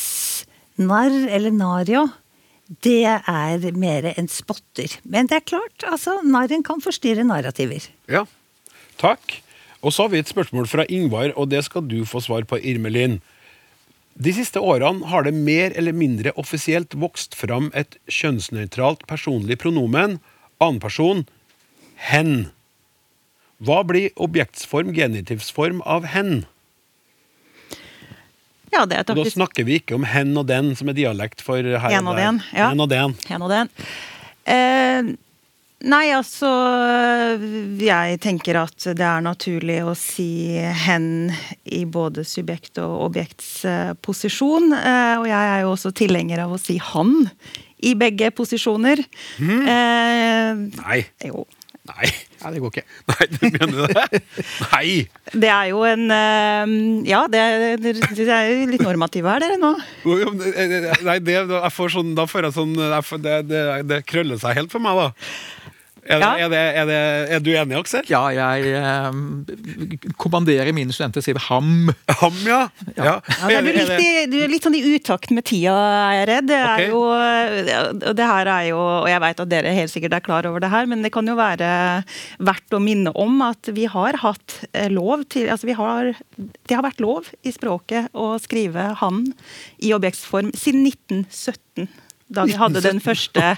narr, 0.79 1.15
eller 1.31 1.55
nario, 1.55 2.07
det 2.85 3.07
er 3.07 3.71
mer 3.79 4.11
en 4.11 4.27
spotter. 4.29 4.99
Men 5.03 5.29
det 5.29 5.39
er 5.39 5.47
klart, 5.55 5.87
altså, 5.87 6.19
narren 6.21 6.65
kan 6.65 6.83
forstyrre 6.83 7.25
narrativer. 7.25 7.87
Ja, 8.11 8.25
takk. 9.01 9.39
Og 9.79 9.95
så 9.95 10.05
har 10.05 10.11
vi 10.11 10.19
et 10.19 10.29
spørsmål 10.29 10.67
fra 10.67 10.85
Ingvar, 10.91 11.31
og 11.39 11.49
det 11.49 11.63
skal 11.65 11.85
du 11.87 12.03
få 12.05 12.21
svar 12.21 12.43
på, 12.45 12.59
Irmelin. 12.59 13.21
De 14.19 14.33
siste 14.35 14.59
årene 14.59 15.07
har 15.07 15.23
det 15.23 15.31
mer 15.31 15.71
eller 15.79 15.95
mindre 15.95 16.33
offisielt 16.35 16.95
vokst 16.99 17.37
fram 17.39 17.69
et 17.71 17.95
kjønnsnøytralt 18.11 19.05
personlig 19.07 19.55
pronomen, 19.61 20.17
annenperson, 20.59 21.23
hen. 22.09 22.49
Hva 23.63 23.79
blir 23.87 24.11
objektsform, 24.19 24.91
genitivsform 24.95 25.79
av 25.87 26.09
hen? 26.11 26.43
Ja, 28.75 28.83
det 28.85 28.99
er 28.99 29.07
Og 29.07 29.23
da 29.23 29.31
snakker 29.31 29.65
vi 29.65 29.79
ikke 29.79 29.95
om 29.97 30.05
hen 30.05 30.35
og 30.37 30.49
den, 30.51 30.75
som 30.75 30.91
er 30.91 30.99
dialekt 30.99 31.41
for 31.41 31.63
her 31.63 31.89
Hen 31.89 32.07
og 32.07 32.19
der. 32.19 32.27
den, 32.27 32.43
ja. 32.53 32.69
Hen 32.69 32.83
og 32.83 32.91
den. 32.91 33.15
Hen 33.31 33.47
og 33.47 33.49
den. 33.55 33.71
Eh, 34.45 35.15
nei, 35.87 36.09
altså 36.15 36.49
Jeg 37.79 38.19
tenker 38.23 38.59
at 38.61 38.89
det 38.97 39.05
er 39.05 39.23
naturlig 39.25 39.79
å 39.85 39.95
si 39.97 40.57
'hen' 40.59 41.31
i 41.65 41.85
både 41.85 42.25
subjekt 42.27 42.81
og 42.83 43.09
objekts 43.09 43.65
eh, 43.65 43.93
posisjon. 44.01 44.73
Eh, 44.73 45.15
og 45.21 45.27
jeg 45.29 45.53
er 45.53 45.61
jo 45.63 45.73
også 45.75 45.93
tilhenger 45.95 46.43
av 46.45 46.55
å 46.55 46.61
si 46.61 46.79
'han' 46.79 47.29
i 47.79 47.95
begge 47.95 48.31
posisjoner. 48.35 48.99
Eh, 49.39 50.51
Nei. 50.83 50.99
jo. 51.23 51.45
Nei. 51.89 52.09
Ja, 52.39 52.51
det 52.53 52.59
går 52.61 52.71
ikke. 52.71 52.83
Nei, 53.09 53.25
du 53.33 53.45
mener 53.49 53.87
det? 53.89 54.21
Nei! 54.69 54.89
Det 55.33 55.49
er 55.49 55.69
jo 55.71 55.81
en 55.87 56.05
eh, 56.13 56.73
Ja, 57.09 57.23
det, 57.31 57.41
det, 57.81 57.95
det 58.15 58.27
er 58.29 58.51
jo 58.51 58.67
litt 58.69 58.83
normative 58.85 59.31
her, 59.31 59.43
dere 59.43 59.57
nå. 59.61 59.71
Jo, 60.05 60.19
jo, 60.21 60.33
men, 60.35 60.89
Nei, 61.07 61.17
det, 61.23 61.39
jeg 61.39 61.73
får 61.75 61.95
sånn, 61.97 62.13
da 62.19 62.27
får 62.29 62.49
jeg 62.49 62.57
sånn 62.59 62.75
det, 63.23 63.39
det, 63.49 63.63
det 63.89 64.03
krøller 64.07 64.39
seg 64.41 64.59
helt 64.59 64.75
for 64.75 64.83
meg, 64.83 64.99
da. 65.01 65.09
Er, 66.09 66.23
Ja. 66.23 66.29
er, 66.41 66.49
det, 66.49 66.57
er, 66.57 66.85
det, 66.89 66.99
er 67.35 67.41
du 67.45 67.49
enig, 67.53 67.75
Aksel? 67.77 68.07
Ja, 68.09 68.23
jeg 68.33 68.71
eh, 68.73 70.07
kommanderer 70.17 70.73
mine 70.73 70.93
studenter 70.95 71.21
til 71.21 71.37
å 71.37 71.43
si 71.43 71.45
ham. 71.45 71.91
Ham, 72.23 72.39
ja. 72.47 72.61
ja. 72.97 73.03
Ja, 73.05 73.45
Er 73.45 73.61
du, 73.61 73.69
litt 73.75 74.31
du 74.31 74.37
er 74.41 74.49
litt 74.49 74.65
sånn 74.65 74.77
i 74.79 74.81
utakt 74.95 75.29
med 75.35 75.45
tida, 75.45 75.75
er 76.09 76.17
jeg 76.17 76.29
redd. 76.31 76.49
Det 76.49 76.57
er 76.57 76.73
okay. 76.73 76.89
jo, 76.89 78.09
det 78.17 78.29
her 78.31 78.49
er 78.55 78.65
jo, 78.71 78.81
og 78.81 79.07
jeg 79.11 79.23
vet 79.27 79.45
at 79.45 79.53
dere 79.53 79.75
helt 79.77 79.93
sikkert 79.93 80.17
er 80.17 80.25
klar 80.25 80.49
over 80.49 80.65
det 80.65 80.73
her, 80.73 80.89
men 80.89 81.05
det 81.05 81.13
kan 81.13 81.29
jo 81.29 81.37
være 81.37 81.69
verdt 82.41 82.73
å 82.73 82.81
minne 82.81 83.13
om 83.13 83.39
at 83.45 83.69
vi 83.77 83.85
har 83.93 84.17
hatt 84.25 84.59
eh, 84.73 84.89
lov 84.89 85.27
til 85.29 85.49
altså 85.53 85.69
vi 85.69 85.77
har, 85.77 86.13
Det 86.39 86.73
har 86.73 86.85
vært 86.85 87.01
lov 87.03 87.29
i 87.45 87.53
språket 87.53 88.09
å 88.17 88.33
skrive 88.41 88.95
'han' 88.97 89.25
i 89.85 89.93
objektsform 89.93 90.53
siden 90.57 90.87
1917. 90.89 91.89
Da 92.29 92.43
vi 92.45 92.53
hadde 92.53 92.81
den 92.85 92.99
første 93.01 93.55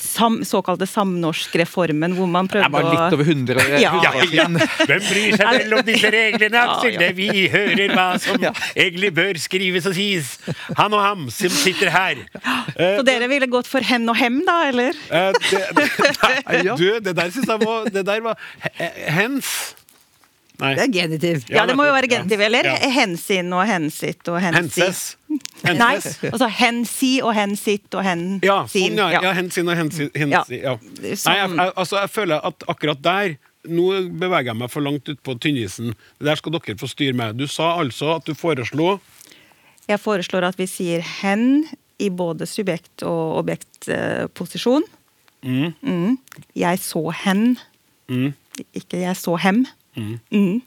sam, 0.00 0.38
såkalte 0.44 0.86
samnorskreformen, 0.88 2.14
hvor 2.16 2.28
man 2.32 2.48
prøvde 2.48 2.68
å 2.68 2.72
Det 2.72 2.84
var 2.86 2.94
litt 2.94 3.16
over 3.16 3.28
100 3.28 3.60
år 3.60 3.74
Ja. 3.80 3.90
Ja, 4.00 4.12
ja. 4.32 4.46
Hvem 4.48 5.04
bryr 5.04 5.36
seg 5.36 5.50
vel 5.58 5.74
om 5.76 5.82
disse 5.84 6.10
reglene, 6.14 6.62
Aksel? 6.62 6.96
Ja, 6.96 7.10
ja. 7.10 7.12
Vi 7.16 7.46
hører 7.52 7.92
hva 7.92 8.06
som 8.22 8.40
egentlig 8.72 9.12
bør 9.16 9.40
skrives 9.40 9.88
og 9.90 9.96
sies. 9.98 10.32
Han 10.80 10.96
og 10.96 11.04
ham 11.04 11.26
som 11.30 11.52
sitter 11.52 11.92
her. 11.92 12.24
Eh, 12.72 12.96
Så 12.98 13.04
dere 13.04 13.28
ville 13.28 13.46
gått 13.52 13.68
for 13.68 13.80
'hen 13.84 14.08
og 14.08 14.16
hem', 14.16 14.40
da, 14.48 14.56
eller? 14.68 14.92
eh, 15.10 15.32
det, 15.50 15.64
det, 15.76 15.88
nei, 16.48 16.62
Ja. 16.64 16.76
du, 16.76 17.00
det 17.00 17.16
der 17.16 17.30
syns 17.30 17.46
jeg 17.52 17.60
var 17.66 17.84
Det 17.92 18.04
der 18.04 18.20
var 18.20 18.36
hens. 19.12 19.74
Nei. 20.58 20.72
Det 20.74 20.82
er 20.88 20.92
genitiv. 20.92 21.42
Ja, 21.52 21.66
det 21.68 21.74
må 21.76 21.84
jo 21.84 21.92
være 21.92 22.08
genitiv, 22.08 22.40
eller? 22.40 22.64
Ja. 22.64 22.76
Hensyn 22.88 23.52
og 23.52 23.66
hensitt 23.68 24.24
og 24.32 24.40
hensi. 24.40 24.56
Henses. 24.80 25.16
Nei, 25.66 25.94
altså 26.30 26.48
hensi 26.58 27.10
og 27.22 27.34
hensitt 27.36 27.94
og 27.96 28.04
hensin. 28.06 28.40
Ja, 28.46 28.62
sånn, 28.70 28.96
ja. 29.00 29.22
ja 29.24 29.32
hensin 29.36 29.68
og 29.68 29.76
hensyn. 29.78 30.10
hensi, 30.14 30.60
ja. 30.62 30.76
Er 31.02 31.16
sånn- 31.18 31.32
Nei, 31.32 31.36
jeg, 31.40 31.72
altså, 31.76 32.00
jeg 32.00 32.12
føler 32.14 32.46
at 32.52 32.66
akkurat 32.68 33.02
der 33.02 33.36
Nå 33.66 33.88
beveger 34.14 34.52
jeg 34.52 34.58
meg 34.60 34.70
for 34.70 34.84
langt 34.84 35.08
ut 35.10 35.18
på 35.26 35.34
tynnisen. 35.42 35.88
Der 36.22 36.38
skal 36.38 36.52
dere 36.54 36.76
få 36.78 36.86
styre 36.86 37.16
med. 37.18 37.34
Du 37.34 37.48
sa 37.50 37.72
altså 37.80 38.12
at 38.16 38.28
du 38.28 38.30
foreslo 38.38 39.00
Jeg 39.88 39.98
foreslår 39.98 40.46
at 40.46 40.58
vi 40.60 40.68
sier 40.70 41.02
hen 41.02 41.66
i 41.98 42.08
både 42.10 42.46
subjekt- 42.46 43.02
og 43.02 43.40
objektposisjon. 43.42 44.86
Mm. 45.42 45.74
Mm. 45.82 46.18
Jeg 46.54 46.78
så 46.78 47.02
hen. 47.24 47.58
Mm. 48.06 48.34
Ikke 48.74 49.00
jeg 49.02 49.16
så 49.18 49.36
hem. 49.40 49.64
Mm. 49.96 50.60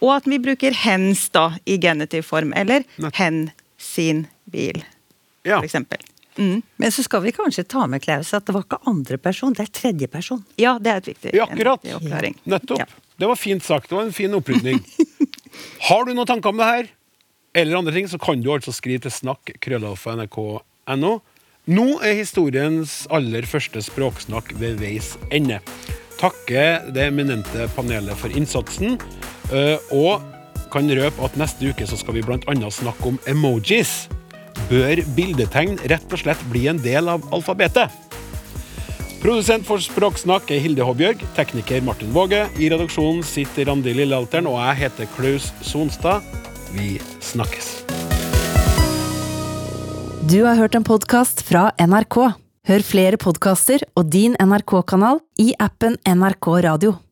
Og 0.00 0.10
at 0.16 0.28
vi 0.30 0.38
bruker 0.42 0.74
hens 0.84 1.28
da 1.34 1.50
i 1.66 1.78
genitiv 1.82 2.26
form. 2.28 2.52
Eller 2.56 2.84
hen 3.18 3.50
sin 3.78 4.26
bil, 4.50 4.82
Ja. 5.44 5.58
for 5.60 5.64
eksempel. 5.68 5.98
Mm. 6.36 6.62
Men 6.76 6.92
så 6.92 7.02
skal 7.02 7.22
vi 7.24 7.32
kanskje 7.32 7.64
ta 7.64 7.86
med 7.86 8.02
Klaus 8.04 8.34
at 8.36 8.44
det 8.46 8.52
var 8.52 8.64
ikke 8.66 8.82
andre 8.86 9.16
person, 9.18 9.54
det 9.56 9.64
er 9.68 9.72
tredje 9.72 10.08
person. 10.12 10.44
Ja, 10.60 10.78
det 10.78 10.90
er 10.92 10.96
et 10.96 11.08
viktig, 11.08 11.32
Ja, 11.34 11.46
akkurat. 11.46 11.80
en 11.84 11.90
viktig 11.90 11.96
oppklaring. 12.00 12.36
Nettopp. 12.44 12.78
Ja. 12.78 12.86
Det 13.18 13.26
var 13.30 13.36
fint 13.36 13.64
sagt. 13.64 13.88
Det 13.88 13.96
var 13.96 14.04
en 14.04 14.12
fin 14.12 14.34
opprydning. 14.36 14.82
Har 15.88 16.04
du 16.04 16.12
noen 16.12 16.26
tanker 16.28 16.50
om 16.52 16.56
det 16.60 16.66
her, 16.68 16.88
eller 17.56 17.78
andre 17.78 17.92
ting, 17.92 18.08
så 18.08 18.18
kan 18.20 18.42
du 18.42 18.50
altså 18.52 18.72
skrive 18.76 19.00
til 19.06 19.10
snakk 19.10 19.54
krøllalfa 19.64 20.12
Nå 21.66 21.86
er 21.98 22.14
historiens 22.14 23.06
aller 23.10 23.42
første 23.42 23.80
språksnakk 23.82 24.52
ved 24.60 24.76
veis 24.78 25.16
ende. 25.34 25.58
Takke 26.20 26.92
det 26.94 27.08
eminente 27.08 27.66
panelet 27.74 28.14
for 28.16 28.30
innsatsen, 28.30 29.00
eh, 29.50 29.78
og 29.90 30.22
kan 30.76 30.92
røpe 30.92 31.24
at 31.24 31.36
neste 31.40 31.70
uke 31.72 31.86
så 31.88 31.96
skal 31.96 32.18
vi 32.18 32.22
bl.a. 32.26 32.70
snakke 32.70 33.08
om 33.08 33.20
emojis. 33.30 34.06
Bør 34.68 35.00
bildetegn 35.16 35.78
rett 35.88 36.10
og 36.12 36.20
slett 36.20 36.42
bli 36.52 36.66
en 36.68 36.80
del 36.82 37.08
av 37.08 37.24
alfabetet? 37.32 37.92
Produsent 39.22 39.64
for 39.66 39.80
Språksnakk 39.80 40.50
er 40.52 40.60
Hilde 40.60 40.84
Håbjørg, 40.84 41.22
tekniker 41.38 41.80
Martin 41.84 42.12
Våge. 42.14 42.44
I 42.60 42.68
redaksjonen 42.72 43.24
sitter 43.26 43.70
Randi 43.70 43.94
Lillealteren, 43.96 44.48
og 44.50 44.60
jeg 44.60 44.82
heter 44.84 45.08
Klaus 45.16 45.48
Sonstad. 45.64 46.26
Vi 46.76 46.98
snakkes. 47.24 47.72
Du 50.28 50.42
har 50.44 50.60
hørt 50.60 50.76
en 50.76 50.84
podkast 50.84 51.40
fra 51.48 51.70
NRK. 51.80 52.20
Hør 52.66 52.84
flere 52.84 53.18
podkaster 53.22 53.86
og 53.96 54.10
din 54.12 54.36
NRK-kanal 54.42 55.22
i 55.40 55.52
appen 55.62 55.96
NRK 56.04 56.52
Radio. 56.68 56.96